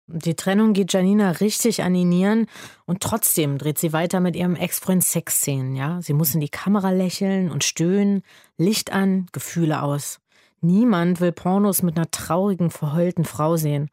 die 0.09 0.35
Trennung 0.35 0.71
geht 0.71 0.93
Janina 0.93 1.31
richtig 1.31 1.83
an 1.83 1.93
die 1.93 2.05
Nieren 2.05 2.47
und 2.85 3.01
trotzdem 3.01 3.57
dreht 3.57 3.77
sie 3.77 3.91
weiter 3.91 4.21
mit 4.21 4.37
ihrem 4.37 4.55
Ex-Freund 4.55 5.03
Sexszenen, 5.03 5.75
ja. 5.75 6.01
Sie 6.01 6.13
muss 6.13 6.33
in 6.33 6.39
die 6.39 6.47
Kamera 6.47 6.91
lächeln 6.91 7.51
und 7.51 7.65
stöhnen, 7.65 8.23
Licht 8.57 8.93
an, 8.93 9.27
Gefühle 9.33 9.83
aus. 9.83 10.21
Niemand 10.61 11.19
will 11.19 11.33
Pornos 11.33 11.83
mit 11.83 11.97
einer 11.97 12.09
traurigen, 12.09 12.71
verheulten 12.71 13.25
Frau 13.25 13.57
sehen. 13.57 13.89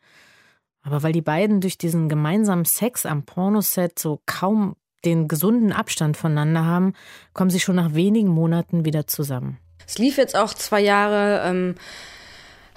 Aber 0.83 1.03
weil 1.03 1.13
die 1.13 1.21
beiden 1.21 1.61
durch 1.61 1.79
diesen 1.79 2.09
gemeinsamen 2.09 2.65
Sex 2.65 3.07
am 3.07 3.25
Pornoset 3.25 3.99
so 3.99 4.21
kaum 4.25 4.77
den 5.05 5.27
gesunden 5.27 5.73
Abstand 5.73 6.17
voneinander 6.17 6.65
haben, 6.65 6.93
kommen 7.33 7.51
sie 7.51 7.61
schon 7.61 7.77
nach 7.77 7.95
wenigen 7.95 8.29
Monaten 8.29 8.85
wieder 8.85 9.09
zusammen. 9.09 9.59
Es 9.87 9.99
lief 9.99 10.17
jetzt 10.17 10.37
auch 10.37 10.55
zwei 10.55 10.81
Jahre. 10.81 11.43
Ähm 11.47 11.75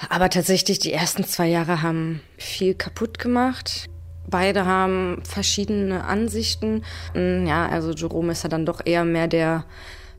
aber 0.09 0.29
tatsächlich, 0.29 0.79
die 0.79 0.93
ersten 0.93 1.23
zwei 1.23 1.47
Jahre 1.47 1.81
haben 1.81 2.21
viel 2.37 2.75
kaputt 2.75 3.17
gemacht. 3.17 3.87
Beide 4.29 4.65
haben 4.65 5.23
verschiedene 5.23 6.03
Ansichten. 6.03 6.83
Hm, 7.13 7.47
ja, 7.47 7.67
also 7.67 7.91
Jerome 7.91 8.33
ist 8.33 8.43
ja 8.43 8.49
dann 8.49 8.65
doch 8.65 8.81
eher 8.85 9.05
mehr 9.05 9.27
der 9.27 9.65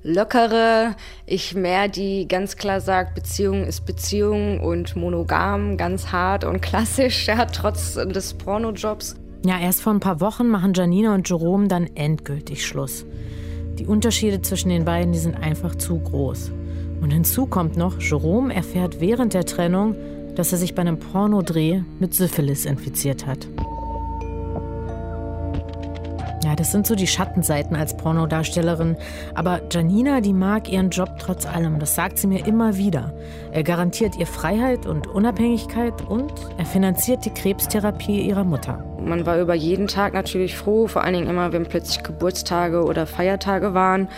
lockere, 0.03 0.95
ich 1.27 1.55
mehr 1.55 1.89
die 1.89 2.29
ganz 2.29 2.57
klar 2.57 2.81
sagt, 2.81 3.15
Beziehung 3.15 3.65
ist 3.65 3.85
Beziehung 3.85 4.61
und 4.61 4.97
monogam, 4.97 5.77
ganz 5.77 6.13
hart 6.13 6.45
und 6.45 6.61
klassisch, 6.63 7.27
ja, 7.27 7.45
trotz 7.47 7.95
des 7.95 8.35
Pornojobs. 8.35 9.17
Ja, 9.45 9.59
erst 9.59 9.83
vor 9.83 9.93
ein 9.93 10.01
paar 10.01 10.21
Wochen 10.21 10.49
machen 10.49 10.73
Janina 10.75 11.15
und 11.15 11.29
Jerome 11.29 11.69
dann 11.69 11.89
endgültig 11.95 12.67
Schluss. 12.67 13.07
Die 13.79 13.87
Unterschiede 13.87 14.43
zwischen 14.43 14.71
den 14.71 14.85
beiden, 14.85 15.13
die 15.13 15.19
sind 15.19 15.37
einfach 15.37 15.77
zu 15.77 15.99
groß. 15.99 16.51
Und 17.01 17.13
hinzu 17.13 17.47
kommt 17.47 17.77
noch, 17.77 18.01
Jerome 18.01 18.55
erfährt 18.55 19.01
während 19.01 19.35
der 19.35 19.45
Trennung, 19.45 19.95
dass 20.35 20.53
er 20.53 20.59
sich 20.59 20.75
bei 20.75 20.83
einem 20.83 20.99
Pornodreh 20.99 21.83
mit 21.99 22.15
Syphilis 22.15 22.65
infiziert 22.65 23.27
hat. 23.27 23.49
Ja, 26.45 26.55
das 26.55 26.71
sind 26.71 26.87
so 26.87 26.95
die 26.95 27.07
Schattenseiten 27.07 27.75
als 27.75 27.97
Pornodarstellerin. 27.97 28.97
Aber 29.35 29.61
Janina, 29.71 30.21
die 30.21 30.33
mag 30.33 30.71
ihren 30.71 30.91
Job 30.91 31.11
trotz 31.19 31.47
allem. 31.47 31.79
Das 31.81 31.95
sagt 31.95 32.19
sie 32.19 32.29
mir 32.29 32.47
immer 32.47 32.77
wieder. 32.77 33.13
Er 33.51 33.65
garantiert 33.65 34.17
ihr 34.17 34.27
Freiheit 34.27 34.87
und 34.87 35.09
Unabhängigkeit 35.09 36.03
und 36.09 36.33
er 36.57 36.67
finanziert 36.67 37.25
die 37.25 37.31
Krebstherapie 37.31 38.21
ihrer 38.21 38.45
Mutter. 38.45 38.85
Man 39.01 39.27
war 39.27 39.41
über 39.41 39.55
jeden 39.55 39.89
Tag 39.89 40.15
natürlich 40.15 40.57
froh, 40.57 40.87
vor 40.87 41.03
allen 41.03 41.15
Dingen 41.15 41.29
immer, 41.29 41.53
wenn 41.53 41.67
plötzlich 41.67 42.03
Geburtstage 42.05 42.85
oder 42.85 43.07
Feiertage 43.07 43.75
waren. 43.75 44.09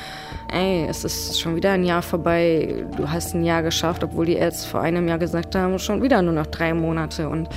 Ey, 0.53 0.87
es 0.89 1.05
ist 1.05 1.41
schon 1.41 1.57
wieder 1.57 1.73
ein 1.73 1.85
Jahr 1.85 2.03
vorbei. 2.03 2.85
Du 2.97 3.09
hast 3.11 3.35
ein 3.35 3.45
Jahr 3.45 3.63
geschafft, 3.63 4.05
obwohl 4.05 4.27
die 4.27 4.35
Ärzte 4.35 4.69
vor 4.69 4.81
einem 4.81 5.09
Jahr 5.09 5.19
gesagt 5.19 5.55
haben, 5.55 5.79
schon 5.79 6.03
wieder 6.03 6.21
nur 6.23 6.35
noch 6.35 6.47
drei 6.47 6.75
Monate. 6.75 7.29
Und 7.29 7.49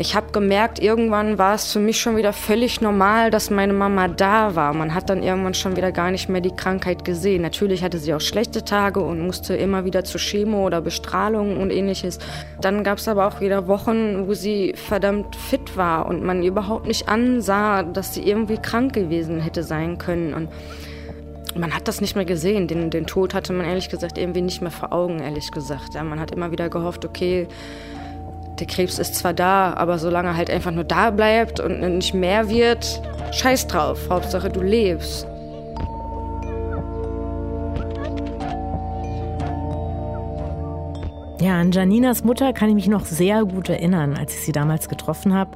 ich 0.00 0.14
habe 0.14 0.32
gemerkt, 0.32 0.78
irgendwann 0.78 1.38
war 1.38 1.54
es 1.54 1.72
für 1.72 1.78
mich 1.78 2.00
schon 2.00 2.16
wieder 2.16 2.32
völlig 2.32 2.80
normal, 2.80 3.30
dass 3.30 3.50
meine 3.50 3.72
Mama 3.72 4.08
da 4.08 4.54
war. 4.54 4.72
Man 4.72 4.94
hat 4.94 5.10
dann 5.10 5.22
irgendwann 5.22 5.54
schon 5.54 5.76
wieder 5.76 5.92
gar 5.92 6.10
nicht 6.10 6.28
mehr 6.28 6.40
die 6.40 6.54
Krankheit 6.54 7.04
gesehen. 7.04 7.42
Natürlich 7.42 7.82
hatte 7.82 7.98
sie 7.98 8.14
auch 8.14 8.20
schlechte 8.20 8.64
Tage 8.64 9.00
und 9.00 9.20
musste 9.20 9.54
immer 9.56 9.84
wieder 9.84 10.04
zur 10.04 10.20
Chemo 10.20 10.64
oder 10.66 10.80
Bestrahlung 10.80 11.60
und 11.60 11.70
ähnliches. 11.70 12.18
Dann 12.60 12.84
gab 12.84 12.98
es 12.98 13.08
aber 13.08 13.26
auch 13.26 13.40
wieder 13.40 13.68
Wochen, 13.68 14.26
wo 14.26 14.34
sie 14.34 14.74
verdammt 14.74 15.36
fit 15.36 15.76
war 15.76 16.06
und 16.06 16.22
man 16.22 16.42
überhaupt 16.42 16.86
nicht 16.86 17.08
ansah, 17.08 17.82
dass 17.82 18.14
sie 18.14 18.22
irgendwie 18.22 18.58
krank 18.58 18.92
gewesen 18.92 19.40
hätte 19.40 19.62
sein 19.62 19.98
können. 19.98 20.34
Und 20.34 20.48
man 21.56 21.74
hat 21.74 21.88
das 21.88 22.00
nicht 22.00 22.16
mehr 22.16 22.24
gesehen. 22.24 22.66
Den, 22.66 22.90
den 22.90 23.06
Tod 23.06 23.34
hatte 23.34 23.52
man 23.52 23.66
ehrlich 23.66 23.88
gesagt 23.88 24.18
irgendwie 24.18 24.42
nicht 24.42 24.60
mehr 24.60 24.70
vor 24.70 24.92
Augen, 24.92 25.20
ehrlich 25.20 25.50
gesagt. 25.50 25.94
Ja, 25.94 26.02
man 26.02 26.20
hat 26.20 26.30
immer 26.30 26.50
wieder 26.50 26.68
gehofft, 26.68 27.04
okay, 27.04 27.46
der 28.58 28.66
Krebs 28.66 28.98
ist 28.98 29.16
zwar 29.16 29.34
da, 29.34 29.74
aber 29.74 29.98
solange 29.98 30.28
er 30.28 30.36
halt 30.36 30.50
einfach 30.50 30.70
nur 30.70 30.84
da 30.84 31.10
bleibt 31.10 31.60
und 31.60 31.80
nicht 31.80 32.14
mehr 32.14 32.48
wird, 32.48 33.02
scheiß 33.32 33.66
drauf. 33.66 33.98
Hauptsache 34.08 34.50
du 34.50 34.60
lebst. 34.60 35.26
Ja, 41.40 41.60
an 41.60 41.72
Janinas 41.72 42.24
Mutter 42.24 42.52
kann 42.52 42.70
ich 42.70 42.74
mich 42.74 42.88
noch 42.88 43.04
sehr 43.04 43.44
gut 43.44 43.68
erinnern, 43.68 44.16
als 44.16 44.34
ich 44.34 44.44
sie 44.44 44.52
damals 44.52 44.88
getroffen 44.88 45.34
habe 45.34 45.50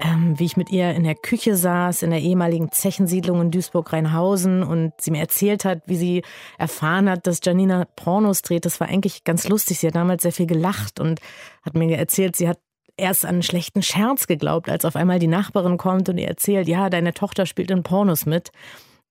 ähm, 0.00 0.38
wie 0.38 0.44
ich 0.44 0.56
mit 0.56 0.70
ihr 0.70 0.92
in 0.92 1.04
der 1.04 1.14
Küche 1.14 1.56
saß, 1.56 2.02
in 2.02 2.10
der 2.10 2.20
ehemaligen 2.20 2.70
Zechensiedlung 2.70 3.40
in 3.40 3.50
Duisburg-Rheinhausen 3.50 4.62
und 4.62 4.92
sie 5.00 5.10
mir 5.10 5.20
erzählt 5.20 5.64
hat, 5.64 5.82
wie 5.86 5.96
sie 5.96 6.22
erfahren 6.58 7.08
hat, 7.08 7.26
dass 7.26 7.40
Janina 7.42 7.86
Pornos 7.96 8.42
dreht. 8.42 8.64
Das 8.64 8.80
war 8.80 8.88
eigentlich 8.88 9.24
ganz 9.24 9.48
lustig. 9.48 9.78
Sie 9.78 9.86
hat 9.86 9.96
damals 9.96 10.22
sehr 10.22 10.32
viel 10.32 10.46
gelacht 10.46 11.00
und 11.00 11.20
hat 11.62 11.74
mir 11.74 11.96
erzählt, 11.96 12.36
sie 12.36 12.48
hat 12.48 12.58
erst 12.96 13.24
an 13.24 13.36
einen 13.36 13.42
schlechten 13.42 13.82
Scherz 13.82 14.26
geglaubt, 14.26 14.68
als 14.68 14.84
auf 14.84 14.96
einmal 14.96 15.18
die 15.18 15.26
Nachbarin 15.26 15.76
kommt 15.76 16.08
und 16.08 16.18
ihr 16.18 16.28
erzählt, 16.28 16.68
ja, 16.68 16.90
deine 16.90 17.12
Tochter 17.12 17.46
spielt 17.46 17.70
in 17.70 17.82
Pornos 17.82 18.26
mit. 18.26 18.50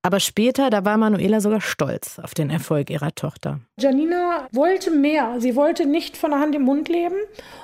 Aber 0.05 0.19
später, 0.19 0.69
da 0.69 0.85
war 0.85 0.97
Manuela 0.97 1.41
sogar 1.41 1.61
stolz 1.61 2.19
auf 2.19 2.35
den 2.35 2.51
Erfolg 2.51 2.91
ihrer 2.91 3.15
Tochter. 3.15 3.61
Janina 3.79 4.47
wollte 4.51 4.91
mehr. 4.91 5.37
Sie 5.39 5.55
wollte 5.55 5.87
nicht 5.87 6.15
von 6.15 6.29
der 6.29 6.39
Hand 6.39 6.53
im 6.53 6.61
Mund 6.61 6.89
leben. 6.89 7.15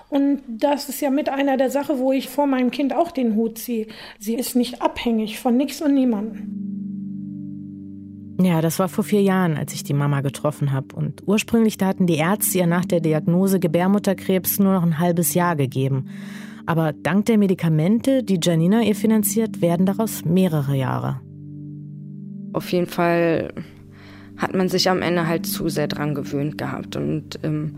Und 0.09 0.41
das 0.47 0.89
ist 0.89 1.01
ja 1.01 1.11
mit 1.11 1.29
einer 1.29 1.55
der 1.57 1.69
Sachen, 1.69 1.99
wo 1.99 2.11
ich 2.11 2.29
vor 2.29 2.47
meinem 2.47 2.71
Kind 2.71 2.95
auch 2.95 3.11
den 3.11 3.35
Hut 3.35 3.59
ziehe. 3.59 3.85
Sie 4.17 4.33
ist 4.33 4.55
nicht 4.55 4.81
abhängig 4.81 5.39
von 5.39 5.55
nichts 5.55 5.83
und 5.83 5.93
niemandem. 5.93 6.57
Ja, 8.41 8.59
das 8.61 8.79
war 8.79 8.89
vor 8.89 9.03
vier 9.03 9.21
Jahren, 9.21 9.55
als 9.55 9.73
ich 9.73 9.83
die 9.83 9.93
Mama 9.93 10.21
getroffen 10.21 10.71
habe. 10.71 10.95
Und 10.95 11.21
ursprünglich 11.27 11.77
hatten 11.79 12.07
die 12.07 12.17
Ärzte 12.17 12.57
ihr 12.57 12.65
nach 12.65 12.85
der 12.85 13.01
Diagnose 13.01 13.59
Gebärmutterkrebs 13.59 14.57
nur 14.57 14.73
noch 14.73 14.81
ein 14.81 14.97
halbes 14.97 15.35
Jahr 15.35 15.55
gegeben. 15.55 16.07
Aber 16.65 16.91
dank 16.91 17.27
der 17.27 17.37
Medikamente, 17.37 18.23
die 18.23 18.39
Janina 18.41 18.81
ihr 18.81 18.95
finanziert, 18.95 19.61
werden 19.61 19.85
daraus 19.85 20.25
mehrere 20.25 20.75
Jahre. 20.75 21.21
Auf 22.53 22.71
jeden 22.71 22.87
Fall 22.87 23.53
hat 24.37 24.55
man 24.55 24.69
sich 24.69 24.89
am 24.89 25.01
Ende 25.01 25.27
halt 25.27 25.45
zu 25.45 25.69
sehr 25.69 25.87
dran 25.87 26.15
gewöhnt 26.15 26.57
gehabt 26.57 26.95
und 26.95 27.39
ähm, 27.43 27.75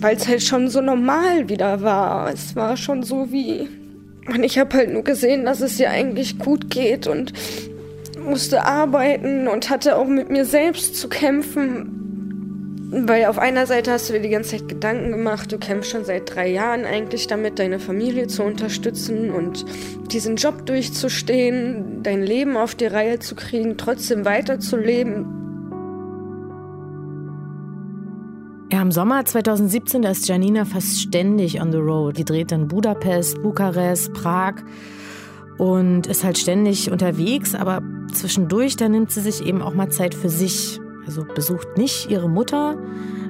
weil 0.00 0.16
es 0.16 0.28
halt 0.28 0.42
schon 0.42 0.68
so 0.68 0.80
normal 0.80 1.48
wieder 1.48 1.82
war. 1.82 2.32
Es 2.32 2.56
war 2.56 2.76
schon 2.76 3.02
so 3.02 3.30
wie 3.32 3.68
und 4.28 4.42
ich 4.44 4.58
habe 4.58 4.76
halt 4.76 4.92
nur 4.92 5.04
gesehen, 5.04 5.44
dass 5.44 5.60
es 5.60 5.80
ihr 5.80 5.90
eigentlich 5.90 6.38
gut 6.38 6.70
geht 6.70 7.06
und 7.06 7.32
musste 8.22 8.64
arbeiten 8.64 9.48
und 9.48 9.70
hatte 9.70 9.96
auch 9.96 10.06
mit 10.06 10.30
mir 10.30 10.44
selbst 10.44 10.96
zu 10.96 11.08
kämpfen, 11.08 12.07
weil 12.90 13.26
auf 13.26 13.38
einer 13.38 13.66
Seite 13.66 13.92
hast 13.92 14.08
du 14.08 14.14
dir 14.14 14.20
die 14.20 14.30
ganze 14.30 14.56
Zeit 14.56 14.68
Gedanken 14.68 15.10
gemacht, 15.10 15.52
du 15.52 15.58
kämpfst 15.58 15.90
schon 15.90 16.04
seit 16.04 16.34
drei 16.34 16.48
Jahren 16.48 16.86
eigentlich 16.86 17.26
damit, 17.26 17.58
deine 17.58 17.78
Familie 17.78 18.28
zu 18.28 18.42
unterstützen 18.42 19.30
und 19.30 19.66
diesen 20.10 20.36
Job 20.36 20.64
durchzustehen, 20.64 22.02
dein 22.02 22.22
Leben 22.22 22.56
auf 22.56 22.74
die 22.74 22.86
Reihe 22.86 23.18
zu 23.18 23.34
kriegen, 23.34 23.76
trotzdem 23.76 24.24
weiterzuleben. 24.24 25.26
Ja, 28.72 28.80
im 28.80 28.92
Sommer 28.92 29.24
2017, 29.24 30.02
da 30.02 30.10
ist 30.10 30.26
Janina 30.26 30.64
fast 30.64 31.00
ständig 31.00 31.60
on 31.60 31.72
the 31.72 31.78
road. 31.78 32.16
Die 32.16 32.24
dreht 32.24 32.52
in 32.52 32.68
Budapest, 32.68 33.42
Bukarest, 33.42 34.14
Prag 34.14 34.54
und 35.58 36.06
ist 36.06 36.24
halt 36.24 36.38
ständig 36.38 36.90
unterwegs, 36.90 37.54
aber 37.54 37.82
zwischendurch, 38.14 38.76
da 38.76 38.88
nimmt 38.88 39.10
sie 39.10 39.20
sich 39.20 39.44
eben 39.44 39.60
auch 39.60 39.74
mal 39.74 39.90
Zeit 39.90 40.14
für 40.14 40.28
sich 40.30 40.80
also 41.08 41.24
besucht 41.24 41.78
nicht 41.78 42.10
ihre 42.10 42.28
Mutter 42.28 42.76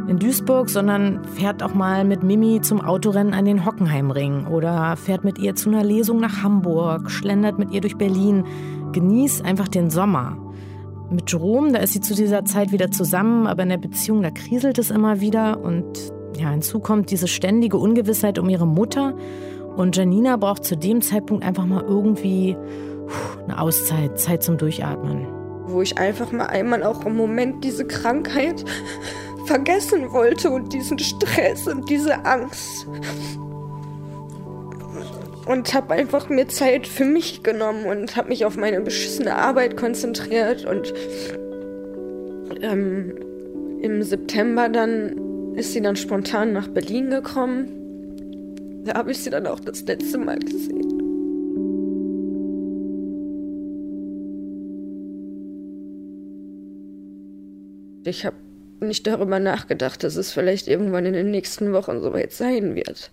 in 0.09 0.19
Duisburg, 0.19 0.69
sondern 0.69 1.25
fährt 1.25 1.63
auch 1.63 1.75
mal 1.75 2.05
mit 2.05 2.25
Mimi 2.25 2.61
zum 2.61 2.81
Autorennen 2.81 3.35
an 3.35 3.45
den 3.45 3.65
Hockenheimring 3.65 4.47
oder 4.47 4.97
fährt 4.97 5.23
mit 5.23 5.39
ihr 5.39 5.55
zu 5.55 5.69
einer 5.69 5.85
Lesung 5.85 6.19
nach 6.19 6.43
Hamburg, 6.43 7.09
schlendert 7.09 7.59
mit 7.59 7.71
ihr 7.71 7.81
durch 7.81 7.97
Berlin, 7.97 8.45
genießt 8.93 9.45
einfach 9.45 9.69
den 9.69 9.91
Sommer. 9.91 10.37
Mit 11.11 11.31
Jerome, 11.31 11.73
da 11.73 11.79
ist 11.79 11.93
sie 11.93 12.01
zu 12.01 12.15
dieser 12.15 12.45
Zeit 12.45 12.73
wieder 12.73 12.91
zusammen, 12.91 13.47
aber 13.47 13.63
in 13.63 13.69
der 13.69 13.79
Beziehung, 13.79 14.23
da 14.23 14.31
kriselt 14.31 14.79
es 14.79 14.91
immer 14.91 15.21
wieder 15.21 15.61
und 15.63 15.85
ja, 16.37 16.51
hinzu 16.51 16.81
kommt 16.81 17.13
diese 17.13 17.29
ständige 17.29 17.77
Ungewissheit 17.77 18.41
um 18.41 18.49
ihre 18.49 18.67
Mutter 18.67 19.15
und 19.77 19.97
Janina 19.97 20.37
braucht 20.37 20.65
zu 20.65 20.77
dem 20.77 21.01
Zeitpunkt 21.01 21.45
einfach 21.45 21.65
mal 21.65 21.85
irgendwie 21.87 22.57
eine 23.47 23.61
Auszeit, 23.61 24.19
Zeit 24.19 24.43
zum 24.43 24.59
Durchatmen 24.59 25.38
wo 25.71 25.83
ich 25.83 25.99
einfach 25.99 26.33
mal 26.33 26.47
einmal 26.47 26.83
auch 26.83 27.05
im 27.07 27.17
Moment 27.17 27.65
diese 27.65 27.87
Krankheit 27.87 28.65
vergessen 29.47 30.13
wollte 30.13 30.51
und 30.51 30.73
diesen 30.73 30.99
Stress 30.99 31.67
und 31.67 31.89
diese 31.89 32.25
Angst. 32.25 32.87
Und 35.47 35.73
habe 35.73 35.95
einfach 35.95 36.29
mir 36.29 36.49
Zeit 36.49 36.87
für 36.87 37.07
mich 37.07 37.43
genommen 37.43 37.87
und 37.87 38.17
habe 38.17 38.29
mich 38.29 38.45
auf 38.45 38.57
meine 38.57 38.81
beschissene 38.83 39.35
Arbeit 39.35 39.79
konzentriert. 39.79 40.67
Und 40.67 40.93
ähm, 42.61 43.15
im 43.81 44.03
September 44.03 44.69
dann 44.69 45.55
ist 45.55 45.73
sie 45.73 45.81
dann 45.81 45.97
spontan 45.97 46.53
nach 46.53 46.69
Berlin 46.69 47.11
gekommen. 47.11 48.83
Da 48.85 48.95
habe 48.95 49.11
ich 49.11 49.19
sie 49.19 49.31
dann 49.31 49.47
auch 49.47 49.61
das 49.61 49.85
letzte 49.87 50.19
Mal 50.19 50.39
gesehen. 50.39 50.98
Ich 58.09 58.25
habe 58.25 58.37
nicht 58.81 59.07
darüber 59.07 59.39
nachgedacht, 59.39 60.03
dass 60.05 60.17
es 60.17 60.33
vielleicht 60.33 60.69
irgendwann 60.69 61.07
in 61.07 61.13
den 61.13 61.31
nächsten 61.31 61.73
Wochen 61.73 62.01
soweit 62.01 62.33
sein 62.33 62.75
wird. 62.75 63.11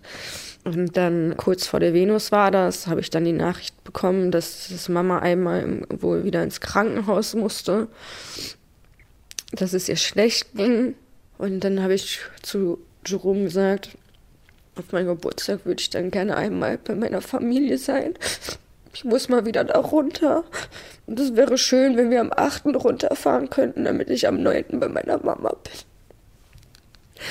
Und 0.64 0.96
dann 0.96 1.36
kurz 1.36 1.66
vor 1.66 1.80
der 1.80 1.94
Venus 1.94 2.32
war 2.32 2.50
das, 2.50 2.86
habe 2.86 3.00
ich 3.00 3.10
dann 3.10 3.24
die 3.24 3.32
Nachricht 3.32 3.84
bekommen, 3.84 4.30
dass, 4.30 4.68
dass 4.68 4.88
Mama 4.88 5.20
einmal 5.20 5.82
wohl 5.88 6.24
wieder 6.24 6.42
ins 6.42 6.60
Krankenhaus 6.60 7.34
musste, 7.34 7.88
dass 9.52 9.72
es 9.72 9.88
ihr 9.88 9.96
schlecht 9.96 10.54
ging. 10.54 10.94
Und 11.38 11.60
dann 11.60 11.82
habe 11.82 11.94
ich 11.94 12.20
zu 12.42 12.78
Jerome 13.06 13.44
gesagt, 13.44 13.90
auf 14.76 14.92
meinem 14.92 15.06
Geburtstag 15.06 15.64
würde 15.64 15.80
ich 15.80 15.90
dann 15.90 16.10
gerne 16.10 16.36
einmal 16.36 16.78
bei 16.78 16.94
meiner 16.94 17.20
Familie 17.20 17.78
sein. 17.78 18.14
Ich 18.96 19.04
muss 19.04 19.28
mal 19.28 19.44
wieder 19.44 19.62
da 19.62 19.78
runter. 19.78 20.44
Und 21.04 21.20
es 21.20 21.36
wäre 21.36 21.58
schön, 21.58 21.98
wenn 21.98 22.10
wir 22.10 22.18
am 22.18 22.32
8. 22.34 22.64
runterfahren 22.76 23.50
könnten, 23.50 23.84
damit 23.84 24.08
ich 24.08 24.26
am 24.26 24.42
9. 24.42 24.80
bei 24.80 24.88
meiner 24.88 25.18
Mama 25.22 25.52
bin. 25.52 27.22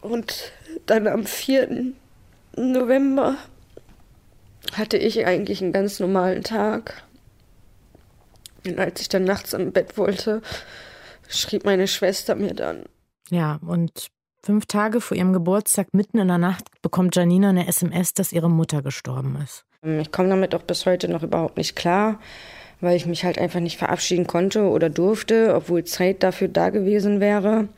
Und 0.00 0.52
dann 0.86 1.06
am 1.06 1.26
4. 1.26 1.92
November 2.56 3.36
hatte 4.72 4.96
ich 4.96 5.26
eigentlich 5.26 5.60
einen 5.62 5.72
ganz 5.72 6.00
normalen 6.00 6.42
Tag. 6.42 7.02
Und 8.66 8.78
als 8.78 9.02
ich 9.02 9.10
dann 9.10 9.24
nachts 9.24 9.52
im 9.52 9.72
Bett 9.72 9.98
wollte, 9.98 10.40
schrieb 11.28 11.66
meine 11.66 11.88
Schwester 11.88 12.34
mir 12.36 12.54
dann. 12.54 12.84
Ja, 13.28 13.60
und 13.60 14.06
fünf 14.42 14.64
Tage 14.64 15.02
vor 15.02 15.14
ihrem 15.14 15.34
Geburtstag, 15.34 15.88
mitten 15.92 16.16
in 16.16 16.28
der 16.28 16.38
Nacht, 16.38 16.64
bekommt 16.80 17.14
Janina 17.16 17.50
eine 17.50 17.68
SMS, 17.68 18.14
dass 18.14 18.32
ihre 18.32 18.48
Mutter 18.48 18.80
gestorben 18.80 19.36
ist. 19.44 19.66
Ich 20.00 20.12
komme 20.12 20.30
damit 20.30 20.54
auch 20.54 20.62
bis 20.62 20.86
heute 20.86 21.08
noch 21.08 21.22
überhaupt 21.22 21.58
nicht 21.58 21.76
klar, 21.76 22.18
weil 22.80 22.96
ich 22.96 23.06
mich 23.06 23.24
halt 23.24 23.38
einfach 23.38 23.60
nicht 23.60 23.76
verabschieden 23.76 24.26
konnte 24.26 24.62
oder 24.62 24.88
durfte, 24.88 25.54
obwohl 25.54 25.84
Zeit 25.84 26.22
dafür 26.22 26.48
da 26.48 26.70
gewesen 26.70 27.20
wäre. 27.20 27.68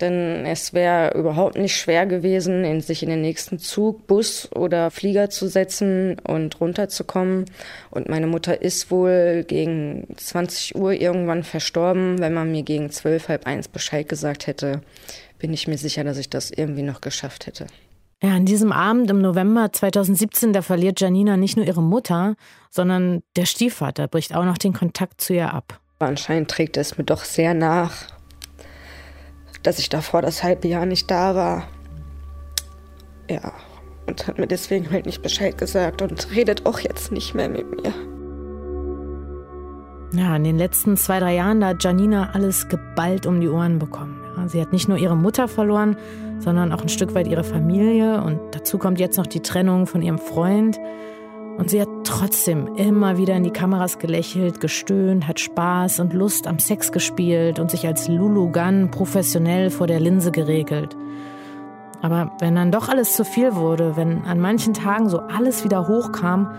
Denn 0.00 0.46
es 0.46 0.72
wäre 0.72 1.16
überhaupt 1.16 1.56
nicht 1.56 1.76
schwer 1.76 2.06
gewesen, 2.06 2.64
in 2.64 2.80
sich 2.80 3.02
in 3.02 3.10
den 3.10 3.20
nächsten 3.20 3.58
Zug, 3.58 4.06
Bus 4.06 4.50
oder 4.54 4.90
Flieger 4.90 5.28
zu 5.28 5.46
setzen 5.46 6.18
und 6.20 6.58
runterzukommen. 6.60 7.44
Und 7.90 8.08
meine 8.08 8.26
Mutter 8.26 8.62
ist 8.62 8.90
wohl 8.90 9.44
gegen 9.46 10.06
20 10.16 10.74
Uhr 10.76 10.92
irgendwann 10.92 11.42
verstorben. 11.42 12.18
Wenn 12.18 12.32
man 12.32 12.50
mir 12.50 12.62
gegen 12.62 12.90
zwölf, 12.90 13.28
halb 13.28 13.46
eins 13.46 13.68
Bescheid 13.68 14.08
gesagt 14.08 14.46
hätte, 14.46 14.80
bin 15.38 15.52
ich 15.52 15.68
mir 15.68 15.78
sicher, 15.78 16.04
dass 16.04 16.18
ich 16.18 16.30
das 16.30 16.50
irgendwie 16.50 16.82
noch 16.82 17.02
geschafft 17.02 17.46
hätte. 17.46 17.66
Ja, 18.22 18.34
an 18.34 18.44
diesem 18.44 18.70
Abend 18.70 19.10
im 19.10 19.22
November 19.22 19.72
2017, 19.72 20.52
da 20.52 20.60
verliert 20.60 21.00
Janina 21.00 21.38
nicht 21.38 21.56
nur 21.56 21.64
ihre 21.64 21.82
Mutter, 21.82 22.36
sondern 22.68 23.22
der 23.36 23.46
Stiefvater 23.46 24.08
bricht 24.08 24.34
auch 24.34 24.44
noch 24.44 24.58
den 24.58 24.74
Kontakt 24.74 25.22
zu 25.22 25.32
ihr 25.32 25.54
ab. 25.54 25.80
Anscheinend 26.00 26.50
trägt 26.50 26.76
es 26.76 26.98
mir 26.98 27.04
doch 27.04 27.24
sehr 27.24 27.54
nach, 27.54 27.92
dass 29.62 29.78
ich 29.78 29.88
davor 29.88 30.20
das 30.20 30.42
halbe 30.42 30.68
Jahr 30.68 30.84
nicht 30.84 31.10
da 31.10 31.34
war. 31.34 31.68
Ja, 33.30 33.52
und 34.06 34.26
hat 34.26 34.38
mir 34.38 34.46
deswegen 34.46 34.90
halt 34.90 35.06
nicht 35.06 35.22
Bescheid 35.22 35.56
gesagt 35.56 36.02
und 36.02 36.30
redet 36.34 36.66
auch 36.66 36.80
jetzt 36.80 37.12
nicht 37.12 37.34
mehr 37.34 37.48
mit 37.48 37.70
mir. 37.70 37.92
Ja, 40.12 40.36
in 40.36 40.44
den 40.44 40.58
letzten 40.58 40.96
zwei, 40.96 41.20
drei 41.20 41.36
Jahren, 41.36 41.60
da 41.60 41.68
hat 41.68 41.84
Janina 41.84 42.30
alles 42.34 42.68
geballt 42.68 43.24
um 43.26 43.40
die 43.40 43.48
Ohren 43.48 43.78
bekommen. 43.78 44.19
Sie 44.46 44.60
hat 44.60 44.72
nicht 44.72 44.88
nur 44.88 44.98
ihre 44.98 45.16
Mutter 45.16 45.48
verloren, 45.48 45.96
sondern 46.38 46.72
auch 46.72 46.82
ein 46.82 46.88
Stück 46.88 47.14
weit 47.14 47.26
ihre 47.28 47.44
Familie 47.44 48.22
und 48.22 48.40
dazu 48.52 48.78
kommt 48.78 48.98
jetzt 49.00 49.16
noch 49.16 49.26
die 49.26 49.40
Trennung 49.40 49.86
von 49.86 50.02
ihrem 50.02 50.18
Freund. 50.18 50.78
Und 51.58 51.68
sie 51.68 51.80
hat 51.80 51.88
trotzdem 52.04 52.74
immer 52.76 53.18
wieder 53.18 53.36
in 53.36 53.44
die 53.44 53.50
Kameras 53.50 53.98
gelächelt, 53.98 54.60
gestöhnt, 54.60 55.28
hat 55.28 55.40
Spaß 55.40 56.00
und 56.00 56.14
Lust 56.14 56.46
am 56.46 56.58
Sex 56.58 56.90
gespielt 56.90 57.58
und 57.58 57.70
sich 57.70 57.86
als 57.86 58.08
Lulu 58.08 58.50
Gunn 58.50 58.90
professionell 58.90 59.68
vor 59.70 59.86
der 59.86 60.00
Linse 60.00 60.32
geregelt. 60.32 60.96
Aber 62.02 62.32
wenn 62.40 62.54
dann 62.54 62.72
doch 62.72 62.88
alles 62.88 63.14
zu 63.14 63.24
viel 63.24 63.54
wurde, 63.56 63.96
wenn 63.96 64.24
an 64.24 64.40
manchen 64.40 64.72
Tagen 64.72 65.08
so 65.08 65.18
alles 65.18 65.64
wieder 65.64 65.86
hochkam, 65.86 66.50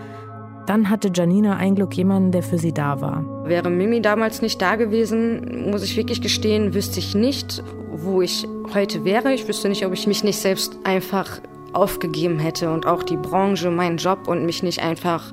dann 0.66 0.90
hatte 0.90 1.10
Janina 1.12 1.56
ein 1.56 1.74
Glück 1.74 1.94
jemanden, 1.94 2.32
der 2.32 2.42
für 2.42 2.58
sie 2.58 2.72
da 2.72 3.00
war. 3.00 3.24
Wäre 3.46 3.70
Mimi 3.70 4.00
damals 4.00 4.42
nicht 4.42 4.60
da 4.60 4.76
gewesen, 4.76 5.70
muss 5.70 5.82
ich 5.82 5.96
wirklich 5.96 6.20
gestehen, 6.20 6.74
wüsste 6.74 6.98
ich 6.98 7.14
nicht, 7.14 7.62
wo 7.90 8.22
ich 8.22 8.46
heute 8.74 9.04
wäre. 9.04 9.32
Ich 9.32 9.46
wüsste 9.48 9.68
nicht, 9.68 9.84
ob 9.84 9.92
ich 9.92 10.06
mich 10.06 10.24
nicht 10.24 10.38
selbst 10.38 10.78
einfach 10.84 11.40
aufgegeben 11.72 12.38
hätte 12.38 12.72
und 12.72 12.86
auch 12.86 13.02
die 13.02 13.16
Branche, 13.16 13.70
meinen 13.70 13.96
Job 13.96 14.28
und 14.28 14.44
mich 14.44 14.62
nicht 14.62 14.82
einfach 14.82 15.32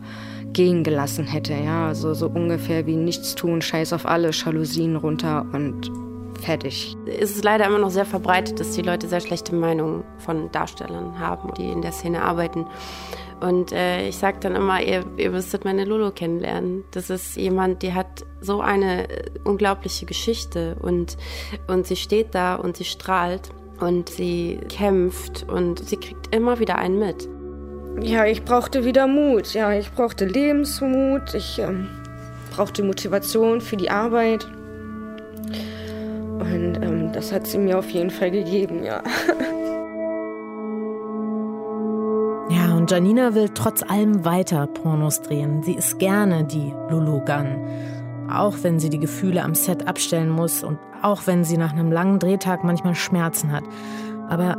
gehen 0.53 0.83
gelassen 0.83 1.25
hätte. 1.25 1.53
Ja, 1.53 1.87
also 1.87 2.13
so 2.13 2.27
ungefähr 2.27 2.85
wie 2.85 2.95
nichts 2.95 3.35
tun, 3.35 3.61
scheiß 3.61 3.93
auf 3.93 4.05
alle, 4.05 4.31
Jalousien 4.31 4.95
runter 4.95 5.45
und 5.53 5.91
fertig. 6.39 6.95
Es 7.05 7.31
ist 7.31 7.43
leider 7.43 7.67
immer 7.67 7.79
noch 7.79 7.89
sehr 7.89 8.05
verbreitet, 8.05 8.59
dass 8.59 8.71
die 8.71 8.81
Leute 8.81 9.07
sehr 9.07 9.19
schlechte 9.19 9.53
Meinungen 9.53 10.03
von 10.17 10.51
Darstellern 10.51 11.19
haben, 11.19 11.53
die 11.55 11.69
in 11.69 11.81
der 11.81 11.91
Szene 11.91 12.21
arbeiten. 12.21 12.65
Und 13.39 13.71
äh, 13.71 14.07
ich 14.07 14.17
sage 14.17 14.37
dann 14.41 14.55
immer, 14.55 14.81
ihr, 14.81 15.05
ihr 15.17 15.31
müsstet 15.31 15.63
meine 15.63 15.85
Lolo 15.85 16.11
kennenlernen. 16.11 16.83
Das 16.91 17.09
ist 17.09 17.37
jemand, 17.37 17.83
die 17.83 17.93
hat 17.93 18.25
so 18.41 18.59
eine 18.61 19.09
äh, 19.09 19.29
unglaubliche 19.43 20.05
Geschichte 20.05 20.75
und, 20.81 21.17
und 21.67 21.87
sie 21.87 21.95
steht 21.95 22.35
da 22.35 22.55
und 22.55 22.75
sie 22.75 22.85
strahlt 22.85 23.49
und 23.79 24.09
sie 24.09 24.59
kämpft 24.67 25.47
und 25.47 25.79
sie 25.79 25.97
kriegt 25.97 26.35
immer 26.35 26.59
wieder 26.59 26.77
einen 26.77 26.99
mit. 26.99 27.29
Ja, 28.01 28.25
ich 28.25 28.43
brauchte 28.43 28.85
wieder 28.85 29.07
Mut. 29.07 29.53
Ja, 29.53 29.71
ich 29.73 29.91
brauchte 29.91 30.25
Lebensmut. 30.25 31.33
Ich 31.33 31.59
ähm, 31.59 31.87
brauchte 32.55 32.83
Motivation 32.83 33.61
für 33.61 33.77
die 33.77 33.89
Arbeit. 33.89 34.45
Und 36.39 36.79
ähm, 36.81 37.11
das 37.13 37.31
hat 37.31 37.47
sie 37.47 37.57
mir 37.57 37.77
auf 37.77 37.89
jeden 37.89 38.09
Fall 38.09 38.31
gegeben, 38.31 38.83
ja. 38.83 39.03
und 42.79 42.89
Janina 42.89 43.35
will 43.35 43.49
trotz 43.53 43.83
allem 43.83 44.23
weiter 44.23 44.65
Pornos 44.65 45.21
drehen. 45.21 45.63
Sie 45.63 45.73
ist 45.73 45.99
gerne 45.99 46.45
die 46.45 46.73
Lulu 46.89 47.19
Gunn. 47.25 47.57
Auch 48.31 48.55
wenn 48.61 48.79
sie 48.79 48.89
die 48.89 48.99
Gefühle 48.99 49.43
am 49.43 49.53
Set 49.53 49.85
abstellen 49.85 50.29
muss 50.29 50.63
und 50.63 50.79
auch 51.01 51.27
wenn 51.27 51.43
sie 51.43 51.57
nach 51.57 51.73
einem 51.73 51.91
langen 51.91 52.19
Drehtag 52.19 52.63
manchmal 52.63 52.95
Schmerzen 52.95 53.51
hat. 53.51 53.65
Aber 54.29 54.55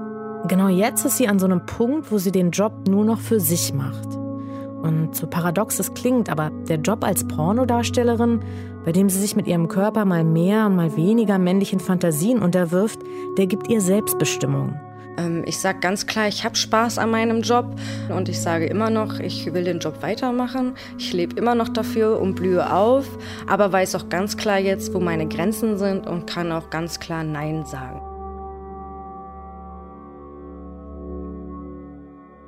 genau 0.49 0.68
jetzt 0.68 1.07
ist 1.07 1.16
sie 1.16 1.29
an 1.29 1.39
so 1.39 1.47
einem 1.47 1.64
Punkt, 1.64 2.12
wo 2.12 2.18
sie 2.18 2.31
den 2.31 2.51
Job 2.51 2.89
nur 2.89 3.07
noch 3.07 3.21
für 3.21 3.41
sich 3.41 3.73
macht. 3.73 4.09
Und 4.83 5.14
so 5.14 5.27
paradox 5.27 5.79
es 5.79 5.95
klingt, 5.95 6.29
aber 6.29 6.51
der 6.68 6.77
Job 6.77 7.05
als 7.05 7.27
Pornodarstellerin, 7.27 8.41
bei 8.85 8.93
dem 8.93 9.09
sie 9.09 9.18
sich 9.18 9.35
mit 9.35 9.47
ihrem 9.47 9.68
Körper 9.68 10.05
mal 10.05 10.25
mehr 10.25 10.66
und 10.66 10.77
mal 10.77 10.95
weniger 10.95 11.39
männlichen 11.39 11.81
Fantasien 11.81 12.43
unterwirft, 12.43 13.01
der 13.39 13.47
gibt 13.47 13.71
ihr 13.71 13.81
Selbstbestimmung. 13.81 14.79
Ähm, 15.21 15.45
ich 15.47 15.59
sage 15.59 15.81
ganz 15.81 16.07
klar, 16.07 16.29
ich 16.29 16.45
habe 16.45 16.57
Spaß 16.57 16.99
an 16.99 17.11
meinem 17.11 17.43
Job 17.43 17.66
und 18.09 18.29
ich 18.29 18.41
sage 18.41 18.66
immer 18.66 18.91
noch, 18.91 19.21
ich 19.21 19.53
will 19.53 19.64
den 19.64 19.79
Job 19.79 20.03
weitermachen. 20.03 20.75
Ich 20.99 21.12
lebe 21.12 21.37
immer 21.37 21.55
noch 21.55 21.68
dafür 21.68 22.21
und 22.21 22.35
blühe 22.35 22.73
auf, 22.73 23.07
aber 23.47 23.73
weiß 23.73 23.95
auch 23.97 24.09
ganz 24.09 24.37
klar 24.37 24.59
jetzt, 24.59 24.95
wo 24.95 25.01
meine 25.01 25.29
Grenzen 25.29 25.79
sind 25.79 26.07
und 26.07 26.27
kann 26.27 26.53
auch 26.53 26.71
ganz 26.71 27.01
klar 27.01 27.25
Nein 27.25 27.64
sagen. 27.66 28.09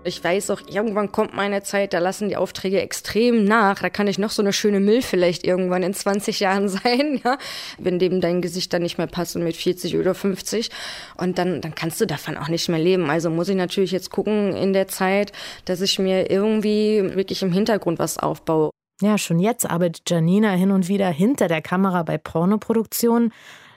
Ich 0.05 0.23
weiß 0.23 0.51
auch, 0.51 0.61
irgendwann 0.67 1.13
kommt 1.13 1.35
meine 1.35 1.63
Zeit, 1.63 1.93
da 1.93 2.01
lassen 2.01 2.29
die 2.29 2.37
Aufträge 2.37 2.81
extrem 2.81 3.45
nach. 3.45 3.81
Da 3.81 3.91
kann 3.91 4.09
ich 4.09 4.19
noch 4.19 4.31
so 4.31 4.43
eine 4.43 4.53
schöne 4.53 4.81
Müll 4.81 5.01
vielleicht 5.03 5.45
irgendwann 5.45 5.83
in 5.83 5.95
20 5.95 6.41
Jahren 6.41 6.69
sein, 6.69 7.21
ja. 7.25 7.39
Wenn 7.79 7.99
dem 7.99 8.21
dein 8.21 8.43
Gesicht 8.43 8.73
dann 8.73 8.83
nicht 8.83 8.99
mehr 8.99 9.07
passt 9.07 9.37
und 9.37 9.45
mit 9.45 9.57
40 9.57 9.97
oder 9.97 10.15
50. 10.15 10.71
Und 11.17 11.39
dann, 11.39 11.61
dann 11.61 11.75
kannst 11.75 12.01
du 12.01 12.07
davon 12.07 12.37
auch 12.37 12.49
nicht 12.49 12.69
mehr 12.69 12.81
leben. 12.81 13.11
Also 13.11 13.31
muss 13.31 13.49
ich 13.49 13.57
natürlich 13.57 13.93
jetzt 13.93 14.11
gucken 14.11 14.57
in 14.57 14.73
der 14.73 14.89
Zeit, 14.89 15.33
dass 15.67 15.81
ich 15.81 15.99
mir 15.99 16.31
irgendwie 16.31 17.15
wirklich 17.15 17.43
im 17.43 17.53
Hintergrund 17.53 17.99
was 17.99 18.19
aufbaue. 18.19 18.71
Ja, 19.01 19.19
schon 19.19 19.41
jetzt 19.41 19.69
arbeitet 19.69 20.09
Janina 20.09 20.53
hin 20.53 20.71
und 20.71 20.89
wieder 20.89 21.09
hinter 21.09 21.49
der 21.49 21.61
Kamera 21.61 22.03
bei 22.03 22.19
Pornoproduktionen 22.19 23.33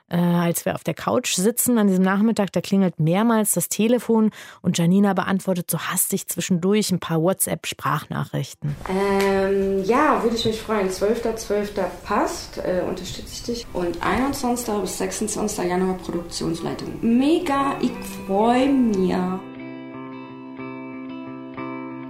äh, 0.10 0.18
als 0.18 0.66
wir 0.66 0.76
auf 0.76 0.84
der 0.84 0.94
Couch 0.94 1.36
sitzen 1.36 1.78
an 1.78 1.88
diesem 1.88 2.04
Nachmittag, 2.04 2.52
da 2.52 2.62
klingelt 2.62 3.00
mehrmals 3.00 3.52
das 3.54 3.70
Telefon 3.70 4.32
und 4.62 4.78
Janina 4.78 5.14
beantwortet 5.14 5.70
so 5.72 5.80
hastig 5.80 6.28
zwischendurch 6.28 6.92
ein 6.92 7.00
paar 7.00 7.22
WhatsApp-Sprachnachrichten. 7.22 8.76
Ähm, 8.90 9.84
ja, 9.84 10.22
würde 10.24 10.36
ich 10.36 10.46
mich 10.46 10.62
freuen. 10.62 10.90
12.12. 10.90 11.36
12. 11.36 11.74
passt, 12.04 12.58
äh, 12.58 12.84
unterstütze 12.88 13.34
ich 13.34 13.44
dich. 13.44 13.68
Und 13.74 14.02
21. 14.02 14.82
bis 14.82 14.98
26. 14.98 15.66
Januar 15.66 15.98
Produktionsleitung. 15.98 17.00
Mega, 17.02 17.78
ich 17.82 17.92
freue 18.28 18.70
mich. 18.70 19.55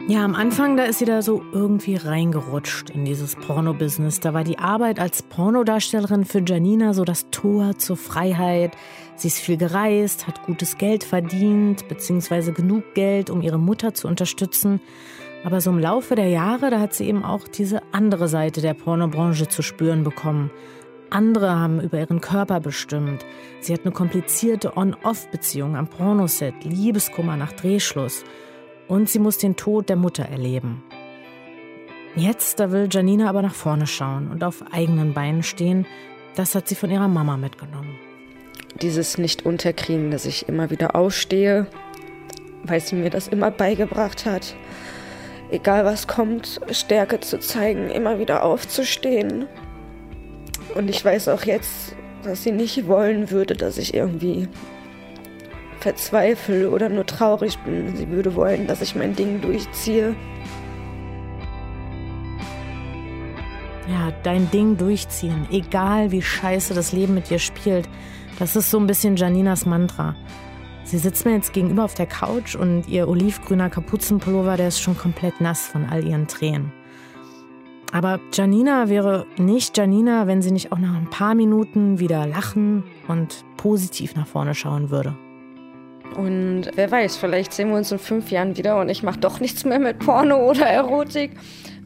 Ja, 0.07 0.23
am 0.23 0.35
Anfang, 0.35 0.77
da 0.77 0.83
ist 0.83 0.99
sie 0.99 1.05
da 1.05 1.23
so 1.23 1.41
irgendwie 1.51 1.95
reingerutscht 1.95 2.91
in 2.91 3.05
dieses 3.05 3.35
Porno-Business. 3.35 4.19
Da 4.19 4.35
war 4.35 4.43
die 4.43 4.59
Arbeit 4.59 4.99
als 4.99 5.23
Pornodarstellerin 5.23 6.25
für 6.25 6.43
Janina 6.45 6.93
so 6.93 7.05
das 7.05 7.31
Tor 7.31 7.79
zur 7.79 7.97
Freiheit. 7.97 8.77
Sie 9.15 9.29
ist 9.29 9.39
viel 9.39 9.57
gereist, 9.57 10.27
hat 10.27 10.43
gutes 10.43 10.77
Geld 10.77 11.03
verdient, 11.03 11.87
beziehungsweise 11.87 12.53
genug 12.53 12.93
Geld, 12.93 13.31
um 13.31 13.41
ihre 13.41 13.57
Mutter 13.57 13.95
zu 13.95 14.07
unterstützen. 14.07 14.79
Aber 15.43 15.59
so 15.59 15.71
im 15.71 15.79
Laufe 15.79 16.13
der 16.13 16.27
Jahre, 16.27 16.69
da 16.69 16.79
hat 16.79 16.93
sie 16.93 17.07
eben 17.07 17.23
auch 17.23 17.47
diese 17.47 17.81
andere 17.91 18.27
Seite 18.27 18.61
der 18.61 18.75
Pornobranche 18.75 19.47
zu 19.47 19.63
spüren 19.63 20.03
bekommen. 20.03 20.51
Andere 21.09 21.49
haben 21.55 21.81
über 21.81 21.97
ihren 21.97 22.21
Körper 22.21 22.59
bestimmt. 22.59 23.25
Sie 23.59 23.73
hat 23.73 23.81
eine 23.85 23.91
komplizierte 23.91 24.77
On-Off-Beziehung 24.77 25.75
am 25.75 25.87
Pornoset, 25.87 26.53
Liebeskummer 26.63 27.37
nach 27.37 27.53
Drehschluss 27.53 28.23
und 28.87 29.09
sie 29.09 29.19
muss 29.19 29.37
den 29.37 29.55
Tod 29.55 29.89
der 29.89 29.95
Mutter 29.95 30.23
erleben. 30.23 30.83
Jetzt, 32.15 32.59
da 32.59 32.71
will 32.71 32.87
Janina 32.89 33.29
aber 33.29 33.41
nach 33.41 33.53
vorne 33.53 33.87
schauen 33.87 34.29
und 34.31 34.43
auf 34.43 34.63
eigenen 34.71 35.13
Beinen 35.13 35.43
stehen. 35.43 35.85
Das 36.35 36.55
hat 36.55 36.67
sie 36.67 36.75
von 36.75 36.89
ihrer 36.89 37.09
Mama 37.09 37.35
mitgenommen. 37.35 37.97
Dieses 38.81 39.17
Nicht-Unterkriegen, 39.17 40.11
dass 40.11 40.25
ich 40.25 40.47
immer 40.47 40.69
wieder 40.69 40.95
aufstehe, 40.95 41.67
weil 42.63 42.79
sie 42.79 42.95
mir 42.95 43.09
das 43.09 43.27
immer 43.27 43.51
beigebracht 43.51 44.25
hat. 44.25 44.55
Egal 45.51 45.85
was 45.85 46.07
kommt, 46.07 46.61
Stärke 46.71 47.19
zu 47.19 47.39
zeigen, 47.39 47.89
immer 47.89 48.17
wieder 48.19 48.43
aufzustehen. 48.43 49.47
Und 50.73 50.89
ich 50.89 51.03
weiß 51.03 51.27
auch 51.29 51.43
jetzt, 51.43 51.95
dass 52.23 52.43
sie 52.43 52.51
nicht 52.51 52.87
wollen 52.87 53.29
würde, 53.29 53.55
dass 53.55 53.77
ich 53.77 53.93
irgendwie 53.93 54.47
verzweifle 55.85 56.71
oder 56.71 56.89
nur 56.89 57.05
traurig 57.05 57.59
bin. 57.59 57.95
Sie 57.95 58.09
würde 58.09 58.33
wollen, 58.33 58.65
dass 58.65 58.81
ich 58.81 58.95
mein 58.95 59.15
Ding 59.15 59.39
durchziehe. 59.41 60.15
Ja, 63.87 64.11
dein 64.23 64.49
Ding 64.49 64.77
durchziehen, 64.77 65.45
egal 65.51 66.09
wie 66.09 66.23
scheiße 66.23 66.73
das 66.73 66.91
Leben 66.91 67.13
mit 67.13 67.29
dir 67.29 67.37
spielt. 67.37 67.87
Das 68.39 68.55
ist 68.55 68.71
so 68.71 68.79
ein 68.79 68.87
bisschen 68.87 69.15
Janinas 69.15 69.67
Mantra. 69.67 70.15
Sie 70.85 70.97
sitzt 70.97 71.23
mir 71.23 71.33
jetzt 71.33 71.53
gegenüber 71.53 71.83
auf 71.83 71.93
der 71.93 72.07
Couch 72.07 72.55
und 72.55 72.87
ihr 72.87 73.07
olivgrüner 73.07 73.69
Kapuzenpullover, 73.69 74.57
der 74.57 74.69
ist 74.69 74.81
schon 74.81 74.97
komplett 74.97 75.39
nass 75.39 75.67
von 75.67 75.85
all 75.85 76.03
ihren 76.03 76.27
Tränen. 76.27 76.73
Aber 77.91 78.19
Janina 78.33 78.89
wäre 78.89 79.27
nicht 79.37 79.77
Janina, 79.77 80.25
wenn 80.25 80.41
sie 80.41 80.51
nicht 80.51 80.71
auch 80.71 80.79
nach 80.79 80.95
ein 80.95 81.11
paar 81.11 81.35
Minuten 81.35 81.99
wieder 81.99 82.25
lachen 82.25 82.83
und 83.07 83.45
positiv 83.55 84.15
nach 84.15 84.25
vorne 84.25 84.55
schauen 84.55 84.89
würde. 84.89 85.15
Und 86.15 86.71
wer 86.75 86.91
weiß, 86.91 87.17
vielleicht 87.17 87.53
sehen 87.53 87.69
wir 87.69 87.77
uns 87.77 87.91
in 87.91 87.99
fünf 87.99 88.31
Jahren 88.31 88.55
wieder 88.57 88.79
und 88.79 88.89
ich 88.89 89.03
mache 89.03 89.19
doch 89.19 89.39
nichts 89.39 89.65
mehr 89.65 89.79
mit 89.79 89.99
Porno 89.99 90.49
oder 90.49 90.65
Erotik. 90.65 91.31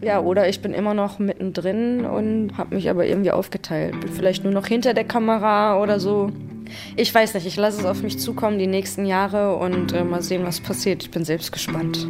Ja, 0.01 0.21
oder 0.21 0.47
ich 0.47 0.61
bin 0.61 0.73
immer 0.73 0.93
noch 0.93 1.19
mittendrin 1.19 2.05
und 2.05 2.57
habe 2.57 2.75
mich 2.75 2.89
aber 2.89 3.05
irgendwie 3.05 3.31
aufgeteilt. 3.31 3.99
Bin 3.99 4.09
vielleicht 4.09 4.43
nur 4.43 4.53
noch 4.53 4.65
hinter 4.65 4.93
der 4.93 5.03
Kamera 5.03 5.81
oder 5.81 5.99
so. 5.99 6.31
Ich 6.95 7.13
weiß 7.13 7.33
nicht, 7.33 7.47
ich 7.47 7.57
lasse 7.57 7.79
es 7.79 7.85
auf 7.85 8.03
mich 8.03 8.19
zukommen 8.19 8.59
die 8.59 8.67
nächsten 8.67 9.05
Jahre 9.05 9.55
und 9.55 9.91
äh, 9.91 10.03
mal 10.03 10.21
sehen, 10.21 10.45
was 10.45 10.61
passiert. 10.61 11.03
Ich 11.03 11.11
bin 11.11 11.25
selbst 11.25 11.51
gespannt. 11.51 12.07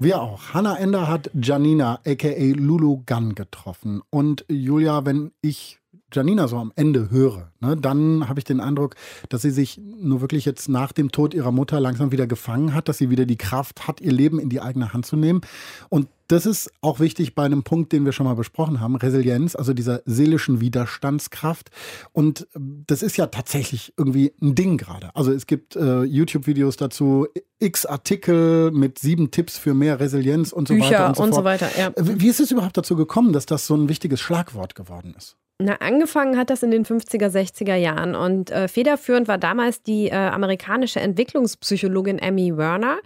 Wir 0.00 0.22
auch. 0.22 0.54
Hannah 0.54 0.78
Ender 0.78 1.08
hat 1.08 1.30
Janina, 1.34 2.00
aka 2.06 2.52
Lulu 2.54 3.02
Gunn, 3.04 3.34
getroffen. 3.34 4.00
Und 4.10 4.44
Julia, 4.48 5.04
wenn 5.04 5.32
ich 5.40 5.80
Janina 6.12 6.48
so 6.48 6.56
am 6.56 6.72
Ende 6.74 7.10
höre, 7.10 7.50
ne, 7.60 7.76
dann 7.76 8.28
habe 8.28 8.40
ich 8.40 8.44
den 8.44 8.60
Eindruck, 8.60 8.94
dass 9.28 9.42
sie 9.42 9.50
sich 9.50 9.78
nur 9.78 10.20
wirklich 10.20 10.44
jetzt 10.44 10.68
nach 10.68 10.92
dem 10.92 11.12
Tod 11.12 11.34
ihrer 11.34 11.52
Mutter 11.52 11.80
langsam 11.80 12.12
wieder 12.12 12.26
gefangen 12.26 12.74
hat, 12.74 12.88
dass 12.88 12.98
sie 12.98 13.10
wieder 13.10 13.26
die 13.26 13.36
Kraft 13.36 13.86
hat, 13.86 14.00
ihr 14.00 14.12
Leben 14.12 14.38
in 14.38 14.48
die 14.48 14.60
eigene 14.60 14.92
Hand 14.92 15.06
zu 15.06 15.16
nehmen. 15.16 15.42
Und 15.88 16.08
das 16.28 16.44
ist 16.44 16.70
auch 16.82 17.00
wichtig 17.00 17.34
bei 17.34 17.44
einem 17.44 17.62
Punkt, 17.62 17.92
den 17.92 18.04
wir 18.04 18.12
schon 18.12 18.26
mal 18.26 18.34
besprochen 18.34 18.80
haben, 18.80 18.96
Resilienz, 18.96 19.56
also 19.56 19.72
dieser 19.72 20.02
seelischen 20.04 20.60
Widerstandskraft. 20.60 21.70
Und 22.12 22.46
das 22.54 23.02
ist 23.02 23.16
ja 23.16 23.26
tatsächlich 23.26 23.94
irgendwie 23.96 24.32
ein 24.42 24.54
Ding 24.54 24.76
gerade. 24.76 25.14
Also 25.14 25.32
es 25.32 25.46
gibt 25.46 25.74
äh, 25.74 26.02
YouTube-Videos 26.02 26.76
dazu, 26.76 27.26
x 27.58 27.86
Artikel 27.86 28.70
mit 28.72 28.98
sieben 28.98 29.30
Tipps 29.30 29.56
für 29.56 29.72
mehr 29.72 30.00
Resilienz 30.00 30.52
und 30.52 30.68
so 30.68 30.74
Bücher 30.74 30.90
weiter 30.90 31.08
und 31.08 31.16
so 31.16 31.22
und 31.22 31.34
so 31.34 31.44
weiter, 31.44 31.68
ja. 31.78 31.92
Wie 31.96 32.28
ist 32.28 32.40
es 32.40 32.50
überhaupt 32.50 32.76
dazu 32.76 32.94
gekommen, 32.94 33.32
dass 33.32 33.46
das 33.46 33.66
so 33.66 33.74
ein 33.74 33.88
wichtiges 33.88 34.20
Schlagwort 34.20 34.74
geworden 34.74 35.14
ist? 35.16 35.36
Na, 35.60 35.74
angefangen 35.80 36.38
hat 36.38 36.50
das 36.50 36.62
in 36.62 36.70
den 36.70 36.84
50er, 36.84 37.26
60er 37.26 37.74
Jahren 37.74 38.14
und 38.14 38.52
äh, 38.52 38.68
federführend 38.68 39.26
war 39.26 39.38
damals 39.38 39.82
die 39.82 40.06
äh, 40.06 40.14
amerikanische 40.14 41.00
Entwicklungspsychologin 41.00 42.22
Amy 42.22 42.56
Werner. 42.56 42.98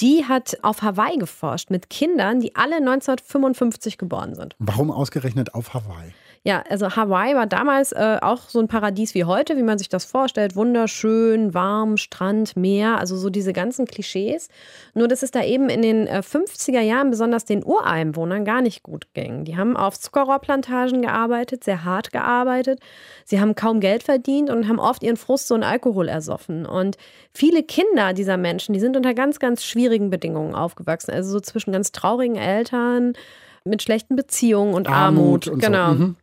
Die 0.00 0.26
hat 0.26 0.58
auf 0.60 0.82
Hawaii 0.82 1.16
geforscht 1.16 1.70
mit 1.70 1.88
Kindern, 1.88 2.40
die 2.40 2.54
alle 2.54 2.76
1955 2.76 3.96
geboren 3.96 4.34
sind. 4.34 4.54
Warum 4.58 4.90
ausgerechnet 4.90 5.54
auf 5.54 5.72
Hawaii? 5.72 6.12
Ja, 6.46 6.62
also 6.70 6.94
Hawaii 6.94 7.34
war 7.34 7.48
damals 7.48 7.90
äh, 7.90 8.18
auch 8.22 8.48
so 8.48 8.60
ein 8.60 8.68
Paradies 8.68 9.16
wie 9.16 9.24
heute, 9.24 9.56
wie 9.56 9.64
man 9.64 9.78
sich 9.78 9.88
das 9.88 10.04
vorstellt. 10.04 10.54
Wunderschön, 10.54 11.54
warm, 11.54 11.96
Strand, 11.96 12.56
Meer, 12.56 13.00
also 13.00 13.16
so 13.16 13.30
diese 13.30 13.52
ganzen 13.52 13.84
Klischees. 13.84 14.48
Nur, 14.94 15.08
dass 15.08 15.24
es 15.24 15.32
da 15.32 15.42
eben 15.42 15.68
in 15.68 15.82
den 15.82 16.06
äh, 16.06 16.22
50er 16.24 16.78
Jahren 16.78 17.10
besonders 17.10 17.46
den 17.46 17.64
Ureinwohnern 17.64 18.44
gar 18.44 18.60
nicht 18.60 18.84
gut 18.84 19.12
ging. 19.12 19.42
Die 19.42 19.56
haben 19.56 19.76
auf 19.76 19.98
Zuckerrohrplantagen 19.98 21.02
gearbeitet, 21.02 21.64
sehr 21.64 21.84
hart 21.84 22.12
gearbeitet. 22.12 22.78
Sie 23.24 23.40
haben 23.40 23.56
kaum 23.56 23.80
Geld 23.80 24.04
verdient 24.04 24.48
und 24.48 24.68
haben 24.68 24.78
oft 24.78 25.02
ihren 25.02 25.16
Frust 25.16 25.48
so 25.48 25.56
in 25.56 25.64
Alkohol 25.64 26.06
ersoffen. 26.06 26.64
Und 26.64 26.96
viele 27.34 27.64
Kinder 27.64 28.12
dieser 28.12 28.36
Menschen, 28.36 28.72
die 28.72 28.78
sind 28.78 28.96
unter 28.96 29.14
ganz, 29.14 29.40
ganz 29.40 29.64
schwierigen 29.64 30.10
Bedingungen 30.10 30.54
aufgewachsen. 30.54 31.10
Also 31.10 31.28
so 31.28 31.40
zwischen 31.40 31.72
ganz 31.72 31.90
traurigen 31.90 32.36
Eltern, 32.36 33.14
mit 33.64 33.82
schlechten 33.82 34.14
Beziehungen 34.14 34.74
und 34.74 34.86
Armut 34.86 35.48
Armut. 35.48 35.48
und 35.48 35.60
so. 35.60 35.66
genau. 35.66 35.94
Mhm. 35.94 36.16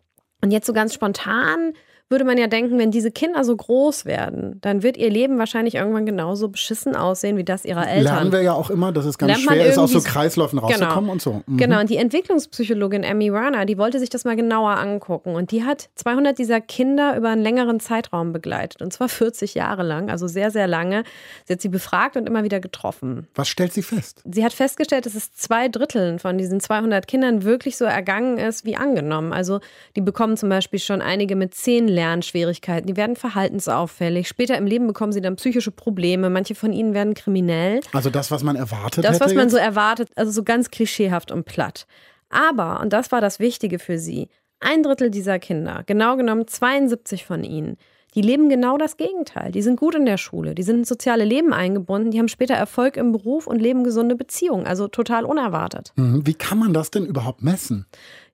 Und 0.43 0.51
jetzt 0.51 0.67
so 0.67 0.73
ganz 0.73 0.93
spontan 0.93 1.71
würde 2.13 2.25
man 2.25 2.37
ja 2.37 2.45
denken, 2.45 2.77
wenn 2.77 2.91
diese 2.91 3.09
Kinder 3.09 3.43
so 3.43 3.55
groß 3.55 4.05
werden, 4.05 4.59
dann 4.61 4.83
wird 4.83 4.97
ihr 4.97 5.09
Leben 5.09 5.39
wahrscheinlich 5.39 5.73
irgendwann 5.73 6.05
genauso 6.05 6.47
beschissen 6.47 6.95
aussehen 6.95 7.37
wie 7.37 7.43
das 7.43 7.65
ihrer 7.65 7.89
Eltern. 7.89 8.03
Lernen 8.15 8.31
wir 8.31 8.41
ja 8.43 8.53
auch 8.53 8.69
immer, 8.69 8.91
dass 8.91 9.05
es 9.05 9.17
ganz 9.17 9.41
schwer 9.41 9.65
ist, 9.65 9.79
aus 9.79 9.91
so 9.91 9.99
Kreisläufen 9.99 10.59
rauszukommen 10.59 10.99
Genau. 11.01 11.11
und 11.11 11.21
so. 11.23 11.41
Mhm. 11.47 11.57
Genau, 11.57 11.79
und 11.79 11.89
die 11.89 11.97
Entwicklungspsychologin 11.97 13.03
Amy 13.03 13.33
Werner, 13.33 13.65
die 13.65 13.79
wollte 13.79 13.99
sich 13.99 14.09
das 14.09 14.25
mal 14.25 14.35
genauer 14.35 14.77
angucken. 14.77 15.33
Und 15.35 15.49
die 15.51 15.63
hat 15.63 15.89
200 15.95 16.37
dieser 16.37 16.61
Kinder 16.61 17.17
über 17.17 17.29
einen 17.29 17.41
längeren 17.41 17.79
Zeitraum 17.79 18.31
begleitet. 18.31 18.81
Und 18.83 18.93
zwar 18.93 19.09
40 19.09 19.55
Jahre 19.55 19.81
lang, 19.81 20.11
also 20.11 20.27
sehr, 20.27 20.51
sehr 20.51 20.67
lange. 20.67 21.03
Sie 21.45 21.53
hat 21.53 21.61
sie 21.61 21.69
befragt 21.69 22.15
und 22.15 22.27
immer 22.27 22.43
wieder 22.43 22.59
getroffen. 22.59 23.27
Was 23.33 23.47
stellt 23.47 23.73
sie 23.73 23.81
fest? 23.81 24.21
Sie 24.31 24.45
hat 24.45 24.53
festgestellt, 24.53 25.05
dass 25.07 25.15
es 25.15 25.33
zwei 25.33 25.67
Dritteln 25.67 26.19
von 26.19 26.37
diesen 26.37 26.59
200 26.59 27.07
Kindern 27.07 27.43
wirklich 27.43 27.75
so 27.75 27.85
ergangen 27.85 28.37
ist 28.37 28.65
wie 28.65 28.75
angenommen. 28.75 29.33
Also 29.33 29.59
die 29.95 30.01
bekommen 30.01 30.37
zum 30.37 30.49
Beispiel 30.49 30.79
schon 30.79 31.01
einige 31.01 31.35
mit 31.35 31.55
zehn 31.55 31.87
Lernschwierigkeiten, 32.03 32.87
die 32.87 32.97
werden 32.97 33.15
verhaltensauffällig. 33.15 34.27
Später 34.27 34.57
im 34.57 34.65
Leben 34.65 34.87
bekommen 34.87 35.13
sie 35.13 35.21
dann 35.21 35.37
psychische 35.37 35.71
Probleme. 35.71 36.29
Manche 36.29 36.53
von 36.53 36.73
ihnen 36.73 36.93
werden 36.93 37.13
kriminell. 37.13 37.79
Also 37.93 38.09
das, 38.09 38.29
was 38.29 38.43
man 38.43 38.57
erwartet 38.57 39.05
Das, 39.05 39.21
was 39.21 39.33
man 39.33 39.45
jetzt? 39.45 39.53
so 39.53 39.57
erwartet, 39.57 40.09
also 40.15 40.31
so 40.31 40.43
ganz 40.43 40.69
klischeehaft 40.69 41.31
und 41.31 41.45
platt. 41.45 41.87
Aber, 42.29 42.81
und 42.81 42.91
das 42.91 43.11
war 43.11 43.21
das 43.21 43.39
Wichtige 43.39 43.79
für 43.79 43.97
sie, 43.97 44.27
ein 44.59 44.83
Drittel 44.83 45.09
dieser 45.11 45.39
Kinder, 45.39 45.83
genau 45.85 46.17
genommen 46.17 46.47
72 46.47 47.25
von 47.25 47.43
ihnen, 47.43 47.77
die 48.15 48.21
leben 48.21 48.47
genau 48.49 48.77
das 48.77 48.97
Gegenteil. 48.97 49.51
Die 49.51 49.61
sind 49.61 49.79
gut 49.79 49.95
in 49.95 50.05
der 50.05 50.17
Schule, 50.17 50.53
die 50.55 50.63
sind 50.63 50.79
ins 50.79 50.89
soziale 50.89 51.25
Leben 51.25 51.51
eingebunden, 51.51 52.11
die 52.11 52.19
haben 52.19 52.27
später 52.27 52.53
Erfolg 52.53 52.95
im 52.95 53.11
Beruf 53.11 53.47
und 53.47 53.59
leben 53.59 53.83
gesunde 53.83 54.15
Beziehungen, 54.15 54.65
also 54.67 54.87
total 54.87 55.25
unerwartet. 55.25 55.93
Mhm. 55.95 56.25
Wie 56.25 56.33
kann 56.33 56.59
man 56.59 56.73
das 56.73 56.91
denn 56.91 57.05
überhaupt 57.05 57.41
messen? 57.43 57.85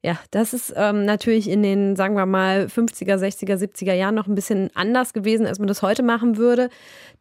Ja, 0.02 0.18
das 0.32 0.54
ist 0.54 0.74
ähm, 0.78 1.04
natürlich 1.04 1.50
in 1.50 1.62
den, 1.62 1.98
sagen 1.98 2.16
wir 2.16 2.26
mal, 2.26 2.68
50er, 2.68 3.16
60er, 3.18 3.56
70er 3.58 3.94
Jahren 3.94 4.16
noch 4.16 4.28
ein 4.28 4.36
bisschen 4.36 4.70
anders 4.74 5.12
gewesen, 5.12 5.46
als 5.46 5.60
man 5.60 5.68
das 5.68 5.82
heute 5.82 6.04
machen 6.04 6.38
würde. 6.38 6.70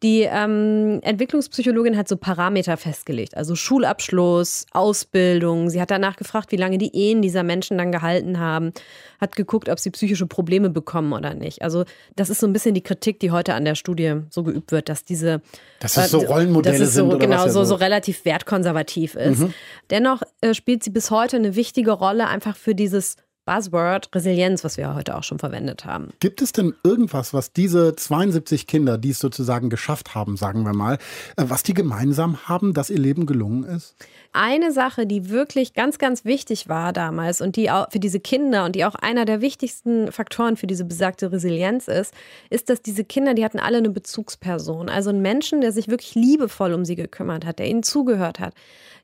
Die 0.01 0.21
ähm, 0.21 0.99
Entwicklungspsychologin 1.01 1.97
hat 1.97 2.07
so 2.07 2.15
Parameter 2.15 2.77
festgelegt, 2.77 3.35
also 3.35 3.55
Schulabschluss, 3.55 4.65
Ausbildung. 4.71 5.69
Sie 5.69 5.81
hat 5.81 5.91
danach 5.91 6.15
gefragt, 6.15 6.53
wie 6.53 6.55
lange 6.55 6.77
die 6.77 6.95
Ehen 6.95 7.21
dieser 7.21 7.43
Menschen 7.43 7.77
dann 7.77 7.91
gehalten 7.91 8.39
haben, 8.39 8.71
hat 9.19 9.35
geguckt, 9.35 9.67
ob 9.67 9.77
sie 9.77 9.89
psychische 9.91 10.25
Probleme 10.25 10.69
bekommen 10.69 11.11
oder 11.11 11.33
nicht. 11.33 11.61
Also 11.63 11.83
das 12.15 12.29
ist 12.29 12.39
so 12.39 12.47
ein 12.47 12.53
bisschen 12.53 12.75
die 12.75 12.81
Kritik, 12.81 13.19
die 13.19 13.31
heute 13.31 13.55
an 13.55 13.65
der 13.65 13.75
Studie 13.75 14.21
so 14.29 14.43
geübt 14.43 14.71
wird, 14.71 14.87
dass 14.87 15.03
diese 15.03 15.41
Dass 15.81 15.95
das 15.95 16.11
so 16.11 16.19
Rollenmodelle 16.19 16.77
dass 16.79 16.87
es 16.87 16.93
so, 16.93 17.01
sind 17.01 17.09
oder 17.09 17.19
genau, 17.19 17.43
was 17.43 17.51
so, 17.53 17.59
so- 17.65 17.69
so 17.69 17.75
relativ 17.75 18.23
wertkonservativ 18.23 19.15
ist. 19.15 19.39
Mhm. 19.39 19.53
Dennoch 19.89 20.21
äh, 20.39 20.53
spielt 20.53 20.81
sie 20.83 20.91
bis 20.91 21.11
heute 21.11 21.35
eine 21.35 21.55
wichtige 21.57 21.91
Rolle 21.91 22.27
einfach 22.27 22.55
für 22.55 22.68
dieses 22.75 23.15
Buzzword 23.49 24.13
Resilienz, 24.13 24.63
was 24.63 24.77
wir 24.77 24.93
heute 24.93 25.17
auch 25.17 25.23
schon 25.23 25.39
verwendet 25.39 25.83
haben. 25.83 26.09
Gibt 26.19 26.43
es 26.43 26.51
denn 26.51 26.75
irgendwas, 26.83 27.33
was 27.33 27.51
diese 27.51 27.95
72 27.95 28.67
Kinder, 28.67 28.99
die 28.99 29.09
es 29.09 29.17
sozusagen 29.17 29.71
geschafft 29.71 30.13
haben, 30.13 30.37
sagen 30.37 30.65
wir 30.65 30.73
mal, 30.73 30.99
äh, 31.35 31.45
was 31.47 31.63
die 31.63 31.73
gemeinsam 31.73 32.47
haben, 32.47 32.75
dass 32.75 32.91
ihr 32.91 32.99
Leben 32.99 33.25
gelungen 33.25 33.63
ist? 33.63 33.95
Eine 34.33 34.71
Sache, 34.71 35.07
die 35.07 35.31
wirklich 35.31 35.73
ganz, 35.73 35.97
ganz 35.97 36.25
wichtig 36.25 36.69
war 36.69 36.93
damals 36.93 37.41
und 37.41 37.55
die 37.55 37.71
auch 37.71 37.89
für 37.91 37.99
diese 37.99 38.19
Kinder 38.19 38.65
und 38.65 38.75
die 38.75 38.85
auch 38.85 38.93
einer 38.93 39.25
der 39.25 39.41
wichtigsten 39.41 40.11
Faktoren 40.11 40.55
für 40.55 40.67
diese 40.67 40.85
besagte 40.85 41.31
Resilienz 41.31 41.87
ist, 41.87 42.13
ist, 42.51 42.69
dass 42.69 42.83
diese 42.83 43.03
Kinder, 43.03 43.33
die 43.33 43.43
hatten 43.43 43.57
alle 43.57 43.79
eine 43.79 43.89
Bezugsperson. 43.89 44.89
Also 44.89 45.09
einen 45.09 45.23
Menschen, 45.23 45.61
der 45.61 45.71
sich 45.71 45.87
wirklich 45.87 46.13
liebevoll 46.13 46.73
um 46.73 46.85
sie 46.85 46.95
gekümmert 46.95 47.47
hat, 47.47 47.57
der 47.57 47.67
ihnen 47.67 47.81
zugehört 47.81 48.39
hat. 48.39 48.53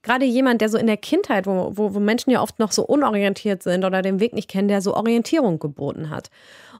Gerade 0.06 0.26
jemand, 0.26 0.62
der 0.62 0.70
so 0.70 0.78
in 0.78 0.88
der 0.88 0.98
Kindheit, 0.98 1.48
wo, 1.48 1.72
wo, 1.76 1.94
wo 1.96 2.00
Menschen 2.00 2.30
ja 2.30 2.42
oft 2.42 2.60
noch 2.60 2.72
so 2.72 2.86
unorientiert 2.86 3.64
sind 3.64 3.84
oder 3.84 4.02
den 4.02 4.20
Weg 4.20 4.34
nicht 4.34 4.48
kennen, 4.50 4.68
der 4.68 4.82
so 4.82 4.94
Orientierung 4.96 5.58
geboten 5.60 6.10
hat. 6.12 6.30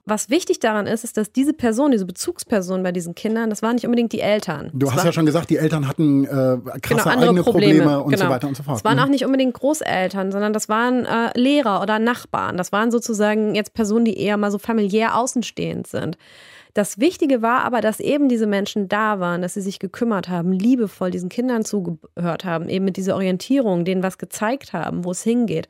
Was 0.08 0.30
wichtig 0.30 0.60
daran 0.60 0.86
ist, 0.86 1.02
ist, 1.02 1.16
dass 1.16 1.32
diese 1.32 1.52
Person, 1.52 1.90
diese 1.90 2.06
Bezugsperson 2.06 2.84
bei 2.84 2.92
diesen 2.92 3.16
Kindern, 3.16 3.50
das 3.50 3.60
waren 3.60 3.74
nicht 3.74 3.84
unbedingt 3.84 4.12
die 4.12 4.20
Eltern. 4.20 4.70
Du 4.72 4.86
Das 4.86 4.94
hast 4.94 5.04
ja 5.04 5.10
schon 5.10 5.26
gesagt, 5.26 5.50
die 5.50 5.56
Eltern 5.56 5.88
hatten 5.88 6.24
äh, 6.24 6.28
krasse 6.28 6.80
genau, 6.88 7.04
eigene 7.08 7.42
Probleme, 7.42 7.82
Probleme, 7.82 8.02
und 8.04 8.12
so 8.16 8.22
genau. 8.22 8.30
weiter 8.30 8.46
und 8.46 8.56
so 8.56 8.62
fort. 8.62 8.78
Es 8.78 8.84
waren 8.84 8.98
Mhm. 8.98 9.02
auch 9.02 9.08
nicht 9.08 9.24
unbedingt 9.26 9.54
Großeltern, 9.54 10.30
sondern 10.30 10.52
das 10.52 10.68
waren 10.68 11.04
äh, 11.06 11.36
Lehrer 11.36 11.82
oder 11.82 11.98
Nachbarn. 11.98 12.56
Das 12.56 12.70
waren 12.70 12.92
sozusagen 12.92 13.56
jetzt 13.56 13.74
Personen, 13.74 14.04
die 14.04 14.16
eher 14.16 14.36
mal 14.36 14.52
so 14.52 14.58
familiär 14.58 15.16
außenstehend 15.18 15.88
sind. 15.88 16.16
Das 16.76 17.00
Wichtige 17.00 17.40
war 17.40 17.64
aber, 17.64 17.80
dass 17.80 18.00
eben 18.00 18.28
diese 18.28 18.46
Menschen 18.46 18.86
da 18.86 19.18
waren, 19.18 19.40
dass 19.40 19.54
sie 19.54 19.62
sich 19.62 19.78
gekümmert 19.78 20.28
haben, 20.28 20.52
liebevoll 20.52 21.10
diesen 21.10 21.30
Kindern 21.30 21.64
zugehört 21.64 22.44
haben, 22.44 22.68
eben 22.68 22.84
mit 22.84 22.98
dieser 22.98 23.14
Orientierung, 23.14 23.86
denen 23.86 24.02
was 24.02 24.18
gezeigt 24.18 24.74
haben, 24.74 25.02
wo 25.02 25.12
es 25.12 25.22
hingeht. 25.22 25.68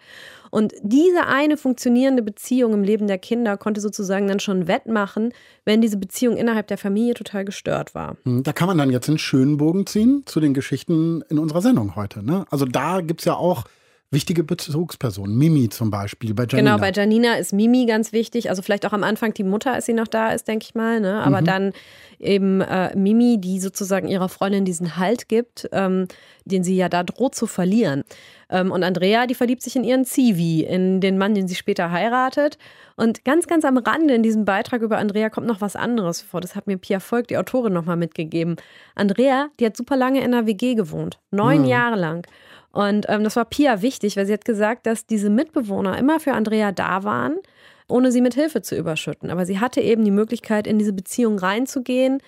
Und 0.51 0.75
diese 0.83 1.27
eine 1.29 1.57
funktionierende 1.59 2.25
Beziehung 2.25 2.75
im 2.75 2.83
Leben 2.83 3.07
der 3.07 3.19
Kinder 3.19 3.57
konnte 3.57 3.81
sozusagen 3.81 4.27
dann 4.27 4.41
schon 4.41 4.67
wettmachen, 4.67 5.33
wenn 5.65 5.81
diese 5.81 5.97
Beziehung 5.97 6.37
innerhalb 6.37 6.67
der 6.67 6.79
Familie 6.79 7.15
total 7.15 7.45
gestört 7.45 7.95
war. 7.95 8.17
Hm, 8.25 8.43
Da 8.43 8.53
kann 8.53 8.67
man 8.67 8.77
dann 8.77 8.91
jetzt 8.91 9.09
einen 9.09 9.19
schönen 9.19 9.59
Bogen 9.59 9.87
ziehen 9.87 10.25
zu 10.27 10.41
den 10.41 10.55
Geschichten 10.55 11.23
in 11.29 11.39
unserer 11.39 11.63
Sendung 11.63 11.95
heute. 11.95 12.25
Ne? 12.25 12.47
Also 12.51 12.65
da 12.65 13.01
gibt 13.01 13.21
es 13.21 13.27
ja 13.27 13.35
auch 13.35 13.63
wichtige 14.11 14.45
Bezugspersonen. 14.45 15.37
Mimi 15.37 15.69
zum 15.69 15.91
Beispiel 15.91 16.33
bei 16.35 16.45
Janina. 16.49 16.77
Genau, 16.77 16.81
bei 16.81 16.93
Janina 16.93 17.35
ist 17.35 17.53
Mimi 17.53 17.87
ganz 17.87 18.13
wichtig. 18.13 18.51
Also 18.51 18.63
vielleicht 18.63 18.87
auch 18.87 18.93
am 18.93 19.03
Anfang 19.05 19.35
die 19.35 19.45
Mutter, 19.45 19.73
als 19.73 19.87
sie 19.87 19.93
noch 19.95 20.09
da 20.09 20.31
ist, 20.31 20.49
denke 20.49 20.65
ich 20.69 20.75
mal. 20.75 21.01
Ne? 21.01 21.23
Aber 21.23 21.41
Mhm. 21.41 21.45
dann 21.45 21.73
eben 22.19 22.61
äh, 22.63 22.97
Mimi, 22.97 23.39
die 23.39 23.61
sozusagen 23.61 24.09
ihrer 24.09 24.29
Freundin 24.29 24.65
diesen 24.65 24.97
Halt 24.97 25.29
gibt, 25.29 25.69
ähm, 25.73 26.07
den 26.45 26.65
sie 26.65 26.77
ja 26.77 26.89
da 26.89 27.03
droht 27.03 27.35
zu 27.35 27.47
verlieren. 27.47 28.05
Ähm, 28.49 28.71
und 28.71 28.85
Andrea, 28.85 29.27
die 29.27 29.35
verliebt 29.35 29.63
sich 29.63 29.75
in 29.77 29.83
ihren 29.85 30.05
Zivi, 30.05 30.63
in 30.63 31.01
den 31.01 31.19
Mann, 31.19 31.35
den 31.35 31.49
sie 31.49 31.57
später 31.57 31.91
heiratet. 31.91 32.59
Und 32.95 33.25
ganz, 33.25 33.47
ganz 33.49 33.65
am 33.65 33.77
Rande 33.77 34.15
in 34.15 34.23
diesem 34.23 34.45
Beitrag 34.45 34.81
über 34.83 34.99
Andrea 34.99 35.29
kommt 35.29 35.47
noch 35.49 35.61
was 35.61 35.77
anderes 35.77 36.23
vor. 36.23 36.41
Das 36.41 36.55
hat 36.55 36.67
mir 36.69 36.79
Pia 36.79 37.01
Volk, 37.01 37.27
die 37.29 37.37
Autorin, 37.37 37.73
nochmal 37.73 37.97
mitgegeben. 37.97 38.57
Andrea, 38.95 39.49
die 39.61 39.67
hat 39.67 39.77
super 39.77 39.97
lange 39.97 40.21
in 40.21 40.33
einer 40.33 40.47
WG 40.47 40.75
gewohnt. 40.75 41.19
Neun 41.33 41.65
Hm. 41.65 41.69
Jahre 41.69 41.97
lang. 41.97 42.27
Und 42.73 43.07
ähm, 43.09 43.25
das 43.25 43.37
war 43.37 43.45
Pia 43.45 43.83
wichtig, 43.83 44.17
weil 44.17 44.27
sie 44.27 44.33
hat 44.33 44.45
gesagt, 44.45 44.87
dass 44.87 45.07
diese 45.07 45.31
Mitbewohner 45.31 45.99
immer 45.99 46.21
für 46.21 46.33
Andrea 46.33 46.73
da 46.73 47.05
waren. 47.05 47.37
ohne 47.89 48.11
sie 48.11 48.21
mit 48.21 48.35
Hilfe 48.35 48.63
zu 48.63 48.77
überschütten. 48.77 49.31
Aber 49.31 49.47
sie 49.47 49.61
hatte 49.61 49.81
eben 49.81 50.05
die 50.05 50.11
Möglichkeit, 50.11 50.67
in 50.67 50.79
diese 50.79 50.93
Beziehung 50.93 51.39
reinzugehen 51.39 52.19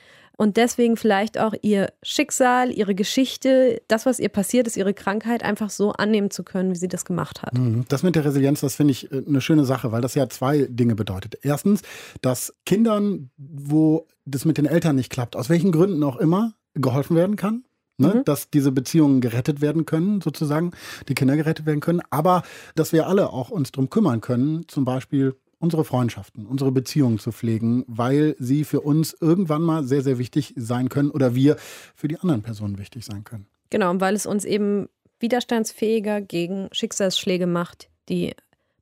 und 0.40 0.56
deswegen 0.56 0.96
vielleicht 0.96 1.36
auch 1.36 1.52
ihr 1.62 1.92
Schicksal, 2.00 2.70
ihre 2.70 2.94
Geschichte, 2.94 3.82
das, 3.88 4.06
was 4.06 4.20
ihr 4.20 4.28
passiert 4.28 4.68
ist, 4.68 4.76
ihre 4.76 4.94
Krankheit 4.94 5.42
einfach 5.42 5.68
so 5.68 5.90
annehmen 5.90 6.30
zu 6.30 6.44
können, 6.44 6.70
wie 6.70 6.76
sie 6.76 6.86
das 6.86 7.04
gemacht 7.04 7.42
hat. 7.42 7.58
Mhm. 7.58 7.86
Das 7.88 8.04
mit 8.04 8.14
der 8.14 8.24
Resilienz, 8.24 8.60
das 8.60 8.76
finde 8.76 8.92
ich 8.92 9.10
äh, 9.10 9.24
eine 9.26 9.40
schöne 9.40 9.64
Sache, 9.64 9.90
weil 9.90 10.00
das 10.00 10.14
ja 10.14 10.28
zwei 10.28 10.68
Dinge 10.70 10.94
bedeutet. 10.94 11.40
Erstens, 11.42 11.82
dass 12.22 12.54
Kindern, 12.64 13.30
wo 13.36 14.06
das 14.26 14.44
mit 14.44 14.58
den 14.58 14.66
Eltern 14.66 14.94
nicht 14.94 15.10
klappt, 15.10 15.34
aus 15.34 15.48
welchen 15.48 15.72
Gründen 15.72 16.04
auch 16.04 16.18
immer, 16.18 16.54
geholfen 16.74 17.16
werden 17.16 17.34
kann. 17.34 17.64
Ne, 18.00 18.14
mhm. 18.14 18.24
dass 18.24 18.48
diese 18.48 18.70
Beziehungen 18.70 19.20
gerettet 19.20 19.60
werden 19.60 19.84
können, 19.84 20.20
sozusagen, 20.20 20.70
die 21.08 21.14
Kinder 21.14 21.36
gerettet 21.36 21.66
werden 21.66 21.80
können, 21.80 22.00
aber 22.10 22.44
dass 22.76 22.92
wir 22.92 23.08
alle 23.08 23.30
auch 23.32 23.50
uns 23.50 23.72
darum 23.72 23.90
kümmern 23.90 24.20
können, 24.20 24.68
zum 24.68 24.84
Beispiel 24.84 25.34
unsere 25.58 25.84
Freundschaften, 25.84 26.46
unsere 26.46 26.70
Beziehungen 26.70 27.18
zu 27.18 27.32
pflegen, 27.32 27.84
weil 27.88 28.36
sie 28.38 28.62
für 28.62 28.82
uns 28.82 29.16
irgendwann 29.20 29.62
mal 29.62 29.82
sehr, 29.82 30.02
sehr 30.02 30.18
wichtig 30.18 30.54
sein 30.56 30.88
können 30.88 31.10
oder 31.10 31.34
wir 31.34 31.56
für 31.96 32.08
die 32.08 32.18
anderen 32.18 32.42
Personen 32.42 32.78
wichtig 32.78 33.04
sein 33.04 33.24
können. 33.24 33.46
Genau, 33.70 33.90
und 33.90 34.00
weil 34.00 34.14
es 34.14 34.26
uns 34.26 34.44
eben 34.44 34.88
widerstandsfähiger 35.20 36.20
gegen 36.20 36.68
Schicksalsschläge 36.72 37.46
macht, 37.46 37.90
die 38.08 38.34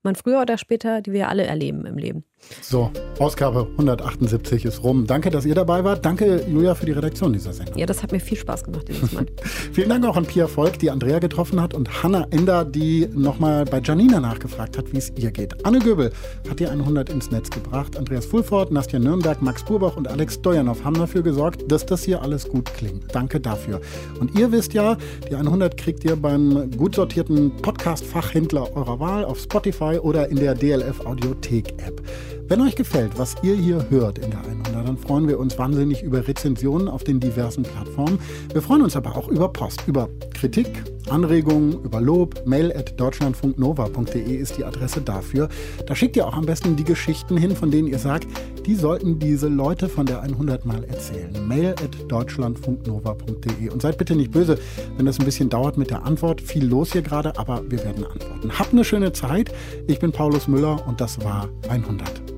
man 0.06 0.14
früher 0.14 0.40
oder 0.40 0.56
später, 0.56 1.02
die 1.02 1.12
wir 1.12 1.28
alle 1.28 1.44
erleben 1.44 1.84
im 1.84 1.98
Leben. 1.98 2.24
So, 2.60 2.90
Ausgabe 3.18 3.66
178 3.72 4.64
ist 4.64 4.82
rum. 4.84 5.06
Danke, 5.06 5.30
dass 5.30 5.44
ihr 5.44 5.54
dabei 5.54 5.82
wart. 5.84 6.04
Danke, 6.04 6.44
Julia, 6.48 6.74
für 6.74 6.86
die 6.86 6.92
Redaktion 6.92 7.32
dieser 7.32 7.52
Sendung. 7.52 7.76
Ja, 7.76 7.86
das 7.86 8.02
hat 8.02 8.12
mir 8.12 8.20
viel 8.20 8.36
Spaß 8.36 8.64
gemacht 8.64 8.86
dieses 8.88 9.12
Mal. 9.12 9.26
Vielen 9.72 9.88
Dank 9.88 10.04
auch 10.04 10.16
an 10.16 10.26
Pia 10.26 10.46
Volk, 10.46 10.78
die 10.78 10.90
Andrea 10.90 11.18
getroffen 11.18 11.60
hat 11.60 11.74
und 11.74 12.02
Hanna 12.02 12.26
Ender, 12.30 12.64
die 12.64 13.08
nochmal 13.12 13.64
bei 13.64 13.80
Janina 13.80 14.20
nachgefragt 14.20 14.78
hat, 14.78 14.92
wie 14.92 14.98
es 14.98 15.12
ihr 15.16 15.30
geht. 15.30 15.64
Anne 15.66 15.80
Göbel 15.80 16.12
hat 16.48 16.60
die 16.60 16.66
100 16.66 17.10
ins 17.10 17.30
Netz 17.30 17.50
gebracht. 17.50 17.96
Andreas 17.96 18.26
Fulford, 18.26 18.70
Nastja 18.70 18.98
Nürnberg, 18.98 19.42
Max 19.42 19.64
Burbach 19.64 19.96
und 19.96 20.06
Alex 20.06 20.34
Stojanov 20.34 20.84
haben 20.84 20.96
dafür 20.96 21.22
gesorgt, 21.22 21.70
dass 21.70 21.84
das 21.84 22.04
hier 22.04 22.22
alles 22.22 22.48
gut 22.48 22.72
klingt. 22.74 23.14
Danke 23.14 23.40
dafür. 23.40 23.80
Und 24.20 24.38
ihr 24.38 24.52
wisst 24.52 24.72
ja, 24.72 24.96
die 25.28 25.34
100 25.34 25.76
kriegt 25.76 26.04
ihr 26.04 26.16
beim 26.16 26.70
gut 26.76 26.94
sortierten 26.94 27.56
Podcast-Fachhändler 27.56 28.76
eurer 28.76 29.00
Wahl 29.00 29.24
auf 29.24 29.40
Spotify 29.40 29.95
oder 30.04 30.28
in 30.28 30.36
der 30.36 30.54
DLF 30.54 31.04
Audiothek 31.04 31.74
App. 31.78 32.02
Wenn 32.48 32.60
euch 32.60 32.76
gefällt, 32.76 33.18
was 33.18 33.34
ihr 33.42 33.54
hier 33.54 33.86
hört 33.90 34.18
in 34.18 34.30
der 34.30 34.40
100, 34.40 34.74
dann 34.86 34.96
freuen 34.96 35.26
wir 35.26 35.38
uns 35.38 35.58
wahnsinnig 35.58 36.02
über 36.02 36.26
Rezensionen 36.26 36.88
auf 36.88 37.02
den 37.02 37.18
diversen 37.18 37.64
Plattformen. 37.64 38.20
Wir 38.52 38.62
freuen 38.62 38.82
uns 38.82 38.94
aber 38.94 39.16
auch 39.16 39.28
über 39.28 39.48
Post, 39.52 39.82
über 39.86 40.08
Kritik, 40.32 40.68
Anregungen, 41.10 41.82
über 41.84 42.00
Lob. 42.00 42.46
Mail 42.46 42.72
at 42.72 42.98
deutschlandfunknova.de 42.98 44.34
ist 44.34 44.56
die 44.58 44.64
Adresse 44.64 45.00
dafür. 45.00 45.48
Da 45.86 45.94
schickt 45.94 46.16
ihr 46.16 46.26
auch 46.26 46.34
am 46.34 46.46
besten 46.46 46.76
die 46.76 46.84
Geschichten 46.84 47.36
hin, 47.36 47.54
von 47.54 47.70
denen 47.70 47.88
ihr 47.88 47.98
sagt, 47.98 48.26
die 48.66 48.74
sollten 48.74 49.18
diese 49.18 49.48
Leute 49.48 49.88
von 49.88 50.06
der 50.06 50.22
100 50.22 50.66
mal 50.66 50.82
erzählen. 50.84 51.30
Mail 51.46 51.70
at 51.70 52.10
deutschlandfunknova.de. 52.10 53.70
Und 53.70 53.82
seid 53.82 53.98
bitte 53.98 54.16
nicht 54.16 54.32
böse, 54.32 54.58
wenn 54.96 55.06
das 55.06 55.18
ein 55.18 55.24
bisschen 55.24 55.48
dauert 55.48 55.76
mit 55.76 55.90
der 55.90 56.04
Antwort. 56.04 56.40
Viel 56.40 56.66
los 56.66 56.92
hier 56.92 57.02
gerade, 57.02 57.38
aber 57.38 57.62
wir 57.70 57.84
werden 57.84 58.04
antworten. 58.04 58.58
Habt 58.58 58.72
eine 58.72 58.84
schöne 58.84 59.12
Zeit. 59.12 59.52
Ich 59.86 59.98
bin 59.98 60.12
Paulus 60.12 60.48
Müller 60.48 60.86
und 60.86 61.00
das 61.00 61.22
war 61.22 61.48
100. 61.68 62.36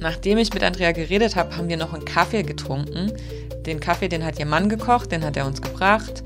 Nachdem 0.00 0.38
ich 0.38 0.52
mit 0.52 0.62
Andrea 0.62 0.92
geredet 0.92 1.36
habe, 1.36 1.56
haben 1.56 1.68
wir 1.68 1.76
noch 1.76 1.92
einen 1.92 2.06
Kaffee 2.06 2.42
getrunken. 2.42 3.12
Den 3.66 3.80
Kaffee, 3.80 4.08
den 4.08 4.24
hat 4.24 4.38
ihr 4.38 4.46
Mann 4.46 4.70
gekocht, 4.70 5.12
den 5.12 5.22
hat 5.22 5.36
er 5.36 5.46
uns 5.46 5.60
gebracht. 5.60 6.24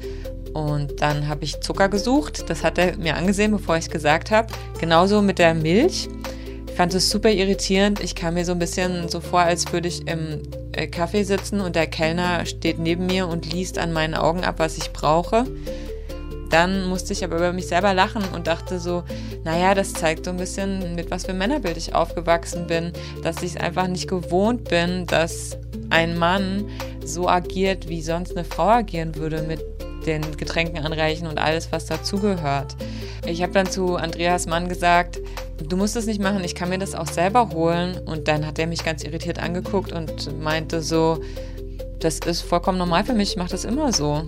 Und 0.54 1.02
dann 1.02 1.28
habe 1.28 1.44
ich 1.44 1.60
Zucker 1.60 1.88
gesucht. 1.88 2.48
Das 2.48 2.62
hat 2.62 2.78
er 2.78 2.96
mir 2.96 3.16
angesehen, 3.16 3.50
bevor 3.50 3.76
ich 3.76 3.84
es 3.84 3.90
gesagt 3.90 4.30
habe. 4.30 4.48
Genauso 4.80 5.20
mit 5.20 5.38
der 5.38 5.52
Milch. 5.52 6.08
Ich 6.68 6.74
fand 6.74 6.94
es 6.94 7.10
super 7.10 7.30
irritierend. 7.30 8.00
Ich 8.00 8.14
kam 8.14 8.34
mir 8.34 8.44
so 8.44 8.52
ein 8.52 8.58
bisschen 8.58 9.08
so 9.08 9.20
vor, 9.20 9.40
als 9.40 9.72
würde 9.72 9.88
ich 9.88 10.06
im 10.06 10.42
äh, 10.72 10.86
Kaffee 10.86 11.24
sitzen 11.24 11.60
und 11.60 11.76
der 11.76 11.86
Kellner 11.86 12.46
steht 12.46 12.78
neben 12.78 13.06
mir 13.06 13.28
und 13.28 13.52
liest 13.52 13.78
an 13.78 13.92
meinen 13.92 14.14
Augen 14.14 14.44
ab, 14.44 14.56
was 14.58 14.78
ich 14.78 14.92
brauche. 14.92 15.44
Dann 16.50 16.86
musste 16.86 17.12
ich 17.12 17.24
aber 17.24 17.36
über 17.36 17.52
mich 17.52 17.66
selber 17.66 17.94
lachen 17.94 18.22
und 18.32 18.46
dachte 18.46 18.78
so, 18.78 19.02
naja, 19.44 19.74
das 19.74 19.92
zeigt 19.92 20.24
so 20.24 20.30
ein 20.30 20.36
bisschen, 20.36 20.94
mit 20.94 21.10
was 21.10 21.26
für 21.26 21.32
Männerbild 21.32 21.76
ich 21.76 21.94
aufgewachsen 21.94 22.66
bin, 22.66 22.92
dass 23.22 23.42
ich 23.42 23.54
es 23.54 23.56
einfach 23.56 23.88
nicht 23.88 24.08
gewohnt 24.08 24.68
bin, 24.68 25.06
dass 25.06 25.58
ein 25.90 26.16
Mann 26.16 26.64
so 27.04 27.28
agiert, 27.28 27.88
wie 27.88 28.02
sonst 28.02 28.36
eine 28.36 28.44
Frau 28.44 28.68
agieren 28.68 29.16
würde 29.16 29.42
mit 29.42 29.73
den 30.06 30.36
Getränken 30.36 30.78
anreichen 30.84 31.26
und 31.26 31.38
alles, 31.38 31.72
was 31.72 31.86
dazugehört. 31.86 32.76
Ich 33.26 33.42
habe 33.42 33.52
dann 33.52 33.70
zu 33.70 33.96
Andreas 33.96 34.46
Mann 34.46 34.68
gesagt, 34.68 35.20
du 35.68 35.76
musst 35.76 35.96
es 35.96 36.06
nicht 36.06 36.20
machen, 36.20 36.44
ich 36.44 36.54
kann 36.54 36.68
mir 36.68 36.78
das 36.78 36.94
auch 36.94 37.06
selber 37.06 37.50
holen. 37.50 37.98
Und 38.04 38.28
dann 38.28 38.46
hat 38.46 38.58
er 38.58 38.66
mich 38.66 38.84
ganz 38.84 39.04
irritiert 39.04 39.38
angeguckt 39.38 39.92
und 39.92 40.40
meinte 40.42 40.82
so, 40.82 41.20
das 42.00 42.18
ist 42.18 42.42
vollkommen 42.42 42.78
normal 42.78 43.04
für 43.04 43.14
mich, 43.14 43.30
ich 43.30 43.36
mache 43.36 43.50
das 43.50 43.64
immer 43.64 43.92
so. 43.92 44.24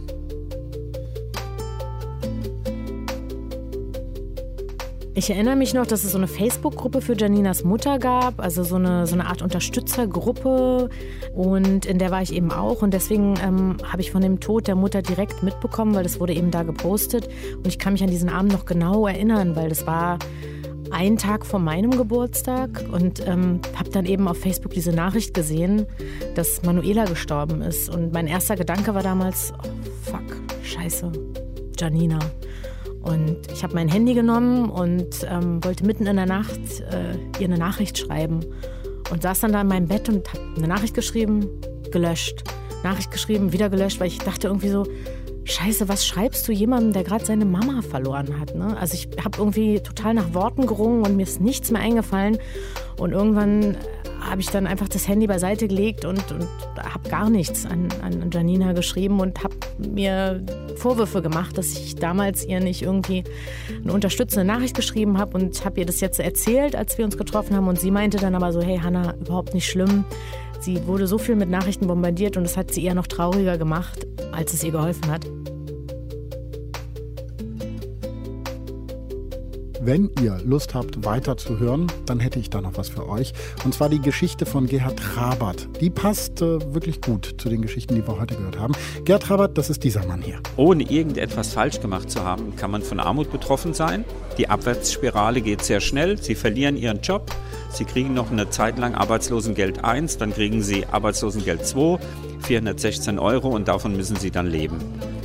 Ich 5.18 5.30
erinnere 5.30 5.56
mich 5.56 5.72
noch, 5.72 5.86
dass 5.86 6.04
es 6.04 6.12
so 6.12 6.18
eine 6.18 6.28
Facebook-Gruppe 6.28 7.00
für 7.00 7.16
Janinas 7.16 7.64
Mutter 7.64 7.98
gab, 7.98 8.38
also 8.38 8.62
so 8.64 8.76
eine, 8.76 9.06
so 9.06 9.14
eine 9.14 9.24
Art 9.24 9.40
Unterstützergruppe. 9.40 10.90
Und 11.34 11.86
in 11.86 11.98
der 11.98 12.10
war 12.10 12.20
ich 12.20 12.34
eben 12.34 12.52
auch. 12.52 12.82
Und 12.82 12.92
deswegen 12.92 13.32
ähm, 13.42 13.78
habe 13.90 14.02
ich 14.02 14.10
von 14.10 14.20
dem 14.20 14.40
Tod 14.40 14.68
der 14.68 14.74
Mutter 14.74 15.00
direkt 15.00 15.42
mitbekommen, 15.42 15.94
weil 15.94 16.02
das 16.02 16.20
wurde 16.20 16.34
eben 16.34 16.50
da 16.50 16.64
gepostet. 16.64 17.30
Und 17.56 17.66
ich 17.66 17.78
kann 17.78 17.94
mich 17.94 18.02
an 18.02 18.10
diesen 18.10 18.28
Abend 18.28 18.52
noch 18.52 18.66
genau 18.66 19.06
erinnern, 19.06 19.56
weil 19.56 19.70
das 19.70 19.86
war 19.86 20.18
ein 20.90 21.16
Tag 21.16 21.46
vor 21.46 21.60
meinem 21.60 21.92
Geburtstag 21.92 22.84
und 22.92 23.26
ähm, 23.26 23.60
habe 23.74 23.88
dann 23.88 24.04
eben 24.04 24.28
auf 24.28 24.38
Facebook 24.38 24.72
diese 24.72 24.92
Nachricht 24.92 25.32
gesehen, 25.32 25.86
dass 26.34 26.62
Manuela 26.62 27.06
gestorben 27.06 27.62
ist. 27.62 27.88
Und 27.88 28.12
mein 28.12 28.26
erster 28.26 28.54
Gedanke 28.54 28.94
war 28.94 29.02
damals, 29.02 29.54
oh, 29.64 30.10
fuck, 30.10 30.36
scheiße, 30.62 31.10
Janina. 31.78 32.18
Und 33.07 33.38
ich 33.52 33.62
habe 33.62 33.74
mein 33.74 33.88
Handy 33.88 34.14
genommen 34.14 34.68
und 34.68 35.26
ähm, 35.30 35.62
wollte 35.62 35.86
mitten 35.86 36.07
in 36.07 36.16
der 36.16 36.26
Nacht 36.26 36.61
äh, 36.90 37.16
ihr 37.38 37.46
eine 37.46 37.59
Nachricht 37.59 37.98
schreiben. 37.98 38.40
Und 39.11 39.22
saß 39.22 39.40
dann 39.40 39.52
da 39.52 39.61
in 39.61 39.68
meinem 39.68 39.86
Bett 39.86 40.09
und 40.09 40.28
habe 40.28 40.42
eine 40.57 40.66
Nachricht 40.66 40.94
geschrieben, 40.94 41.48
gelöscht. 41.92 42.42
Nachricht 42.82 43.12
geschrieben, 43.12 43.52
wieder 43.52 43.70
gelöscht, 43.70 44.00
weil 44.00 44.09
ich 44.09 44.18
dachte 44.18 44.48
irgendwie 44.48 44.68
so, 44.68 44.86
Scheiße, 45.44 45.88
was 45.88 46.04
schreibst 46.04 46.48
du 46.48 46.52
jemandem, 46.52 46.92
der 46.92 47.04
gerade 47.04 47.24
seine 47.24 47.44
Mama 47.44 47.80
verloren 47.80 48.40
hat? 48.40 48.57
Ne? 48.57 48.76
Also 48.76 48.94
ich 48.94 49.09
habe 49.24 49.38
irgendwie 49.38 49.78
total 49.78 50.14
nach 50.14 50.34
Worten 50.34 50.66
gerungen 50.66 51.04
und 51.04 51.14
mir 51.16 51.22
ist 51.22 51.40
nichts 51.40 51.70
mehr 51.70 51.80
eingefallen. 51.80 52.38
Und 52.98 53.12
irgendwann 53.12 53.76
habe 54.28 54.40
ich 54.40 54.48
dann 54.48 54.66
einfach 54.66 54.88
das 54.88 55.08
Handy 55.08 55.26
beiseite 55.26 55.68
gelegt 55.68 56.04
und, 56.04 56.32
und 56.32 56.48
habe 56.76 57.08
gar 57.08 57.30
nichts 57.30 57.66
an, 57.66 57.88
an 58.02 58.30
Janina 58.30 58.72
geschrieben 58.72 59.20
und 59.20 59.42
habe 59.42 59.54
mir 59.78 60.44
Vorwürfe 60.76 61.22
gemacht, 61.22 61.56
dass 61.58 61.72
ich 61.72 61.96
damals 61.96 62.44
ihr 62.44 62.60
nicht 62.60 62.82
irgendwie 62.82 63.24
eine 63.82 63.92
unterstützende 63.92 64.44
Nachricht 64.44 64.74
geschrieben 64.74 65.18
habe 65.18 65.36
und 65.38 65.64
habe 65.64 65.80
ihr 65.80 65.86
das 65.86 66.00
jetzt 66.00 66.20
erzählt, 66.20 66.76
als 66.76 66.98
wir 66.98 67.04
uns 67.04 67.16
getroffen 67.16 67.56
haben. 67.56 67.68
Und 67.68 67.80
sie 67.80 67.90
meinte 67.90 68.18
dann 68.18 68.34
aber 68.34 68.52
so, 68.52 68.60
hey 68.60 68.78
Hanna, 68.78 69.14
überhaupt 69.16 69.54
nicht 69.54 69.68
schlimm. 69.68 70.04
Sie 70.60 70.86
wurde 70.86 71.06
so 71.06 71.18
viel 71.18 71.36
mit 71.36 71.50
Nachrichten 71.50 71.86
bombardiert 71.86 72.36
und 72.36 72.44
das 72.44 72.56
hat 72.56 72.72
sie 72.72 72.84
eher 72.84 72.94
noch 72.94 73.06
trauriger 73.06 73.58
gemacht, 73.58 74.06
als 74.32 74.54
es 74.54 74.64
ihr 74.64 74.72
geholfen 74.72 75.10
hat. 75.10 75.26
Wenn 79.87 80.11
ihr 80.20 80.41
Lust 80.45 80.74
habt, 80.74 81.05
weiter 81.05 81.37
zu 81.37 81.61
hören, 81.61 81.87
dann 82.07 82.18
hätte 82.18 82.41
ich 82.41 82.51
da 82.51 82.61
noch 82.61 82.76
was 82.76 82.89
für 82.89 83.09
euch. 83.09 83.32
Und 83.64 83.72
zwar 83.72 83.89
die 83.89 84.01
Geschichte 84.01 84.45
von 84.45 84.66
Gerhard 84.66 84.99
Trabert. 84.99 85.68
Die 85.80 85.91
passt 85.91 86.43
äh, 86.43 86.74
wirklich 86.74 87.01
gut 87.01 87.37
zu 87.39 87.49
den 87.49 87.62
Geschichten, 87.62 87.95
die 87.95 88.05
wir 88.05 88.18
heute 88.18 88.34
gehört 88.34 88.59
haben. 88.59 88.74
Gerhard 89.05 89.22
Trabert, 89.22 89.57
das 89.57 89.70
ist 89.70 89.84
dieser 89.84 90.05
Mann 90.05 90.22
hier. 90.22 90.41
Ohne 90.57 90.82
irgendetwas 90.82 91.53
falsch 91.53 91.78
gemacht 91.78 92.11
zu 92.11 92.24
haben, 92.24 92.57
kann 92.57 92.72
man 92.72 92.82
von 92.82 92.99
Armut 92.99 93.30
betroffen 93.30 93.74
sein. 93.74 94.05
Die 94.39 94.49
Abwärtsspirale 94.49 95.41
geht 95.41 95.62
sehr 95.62 95.78
schnell. 95.78 96.20
Sie 96.20 96.34
verlieren 96.34 96.76
ihren 96.76 97.01
Job. 97.01 97.30
Sie 97.70 97.84
kriegen 97.84 98.12
noch 98.12 98.32
eine 98.32 98.51
Zeit 98.51 98.80
lang 98.80 98.97
Arbeitslosengeld 98.97 99.84
1, 99.84 100.18
dann 100.18 100.32
kriegen 100.32 100.62
sie 100.62 100.84
Arbeitslosengeld 100.87 101.64
2, 101.64 102.01
416 102.41 103.20
Euro 103.20 103.51
und 103.51 103.68
davon 103.68 103.97
müssen 103.97 104.16
sie 104.16 104.32
dann 104.32 104.49
leben. 104.49 104.78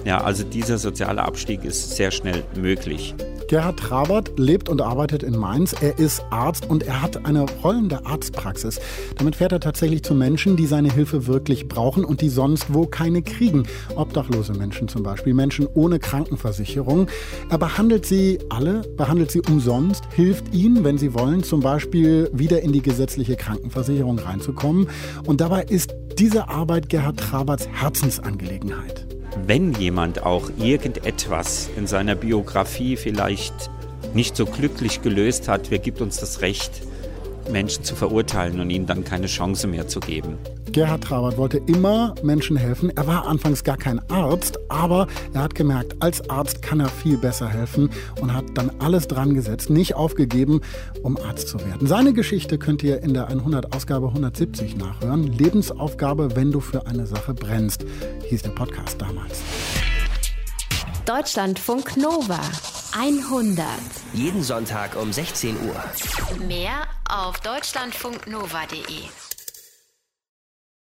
Ja, 0.05 0.21
also 0.21 0.43
dieser 0.43 0.77
soziale 0.77 1.23
Abstieg 1.23 1.63
ist 1.63 1.95
sehr 1.95 2.11
schnell 2.11 2.43
möglich. 2.55 3.15
Gerhard 3.51 3.81
Trabert 3.81 4.39
lebt 4.39 4.69
und 4.69 4.81
arbeitet 4.81 5.23
in 5.23 5.37
Mainz. 5.37 5.73
Er 5.73 5.99
ist 5.99 6.23
Arzt 6.29 6.69
und 6.69 6.83
er 6.83 7.01
hat 7.01 7.25
eine 7.25 7.45
rollende 7.61 8.05
Arztpraxis. 8.05 8.79
Damit 9.17 9.35
fährt 9.35 9.51
er 9.51 9.59
tatsächlich 9.59 10.03
zu 10.03 10.15
Menschen, 10.15 10.55
die 10.55 10.65
seine 10.65 10.89
Hilfe 10.89 11.27
wirklich 11.27 11.67
brauchen 11.67 12.05
und 12.05 12.21
die 12.21 12.29
sonst 12.29 12.73
wo 12.73 12.85
keine 12.85 13.21
kriegen. 13.21 13.67
Obdachlose 13.97 14.53
Menschen 14.53 14.87
zum 14.87 15.03
Beispiel, 15.03 15.33
Menschen 15.33 15.67
ohne 15.73 15.99
Krankenversicherung. 15.99 17.07
Er 17.49 17.57
behandelt 17.57 18.05
sie 18.05 18.39
alle, 18.47 18.83
behandelt 18.95 19.31
sie 19.31 19.41
umsonst, 19.41 20.05
hilft 20.15 20.55
ihnen, 20.55 20.85
wenn 20.85 20.97
sie 20.97 21.13
wollen, 21.13 21.43
zum 21.43 21.59
Beispiel 21.59 22.29
wieder 22.31 22.61
in 22.61 22.71
die 22.71 22.81
gesetzliche 22.81 23.35
Krankenversicherung 23.35 24.17
reinzukommen. 24.17 24.87
Und 25.25 25.41
dabei 25.41 25.63
ist 25.63 25.93
diese 26.17 26.47
Arbeit 26.47 26.87
Gerhard 26.87 27.19
Traberts 27.19 27.67
Herzensangelegenheit 27.67 29.10
wenn 29.45 29.73
jemand 29.73 30.23
auch 30.23 30.49
irgendetwas 30.57 31.69
in 31.77 31.87
seiner 31.87 32.15
Biografie 32.15 32.97
vielleicht 32.97 33.53
nicht 34.13 34.35
so 34.35 34.45
glücklich 34.45 35.01
gelöst 35.01 35.47
hat, 35.47 35.71
wer 35.71 35.79
gibt 35.79 36.01
uns 36.01 36.17
das 36.17 36.41
Recht, 36.41 36.81
Menschen 37.49 37.83
zu 37.83 37.95
verurteilen 37.95 38.59
und 38.59 38.69
ihnen 38.69 38.85
dann 38.85 39.03
keine 39.03 39.27
Chance 39.27 39.67
mehr 39.67 39.87
zu 39.87 39.99
geben. 39.99 40.37
Gerhard 40.71 41.03
Trabert 41.03 41.37
wollte 41.37 41.57
immer 41.67 42.15
Menschen 42.23 42.55
helfen. 42.55 42.91
Er 42.95 43.05
war 43.05 43.27
anfangs 43.27 43.63
gar 43.63 43.77
kein 43.77 43.99
Arzt, 44.09 44.57
aber 44.69 45.07
er 45.33 45.43
hat 45.43 45.55
gemerkt, 45.55 45.95
als 45.99 46.29
Arzt 46.29 46.61
kann 46.61 46.79
er 46.79 46.87
viel 46.87 47.17
besser 47.17 47.49
helfen 47.49 47.89
und 48.21 48.33
hat 48.33 48.45
dann 48.53 48.71
alles 48.79 49.07
dran 49.07 49.33
gesetzt, 49.33 49.69
nicht 49.69 49.95
aufgegeben, 49.95 50.61
um 51.03 51.17
Arzt 51.17 51.49
zu 51.49 51.59
werden. 51.59 51.87
Seine 51.87 52.13
Geschichte 52.13 52.57
könnt 52.57 52.83
ihr 52.83 53.03
in 53.03 53.13
der 53.13 53.27
100 53.27 53.75
Ausgabe 53.75 54.07
170 54.07 54.77
nachhören. 54.77 55.23
Lebensaufgabe, 55.23 56.35
wenn 56.35 56.51
du 56.51 56.61
für 56.61 56.87
eine 56.87 57.05
Sache 57.05 57.33
brennst, 57.33 57.85
hieß 58.29 58.43
der 58.43 58.51
Podcast 58.51 59.01
damals. 59.01 59.41
Deutschlandfunk 61.13 61.97
Nova 61.97 62.39
100. 62.97 63.65
Jeden 64.13 64.41
Sonntag 64.41 64.95
um 64.95 65.11
16 65.11 65.57
Uhr. 65.67 65.83
Mehr 66.47 66.87
auf 67.09 67.41
deutschlandfunknova.de. 67.41 69.30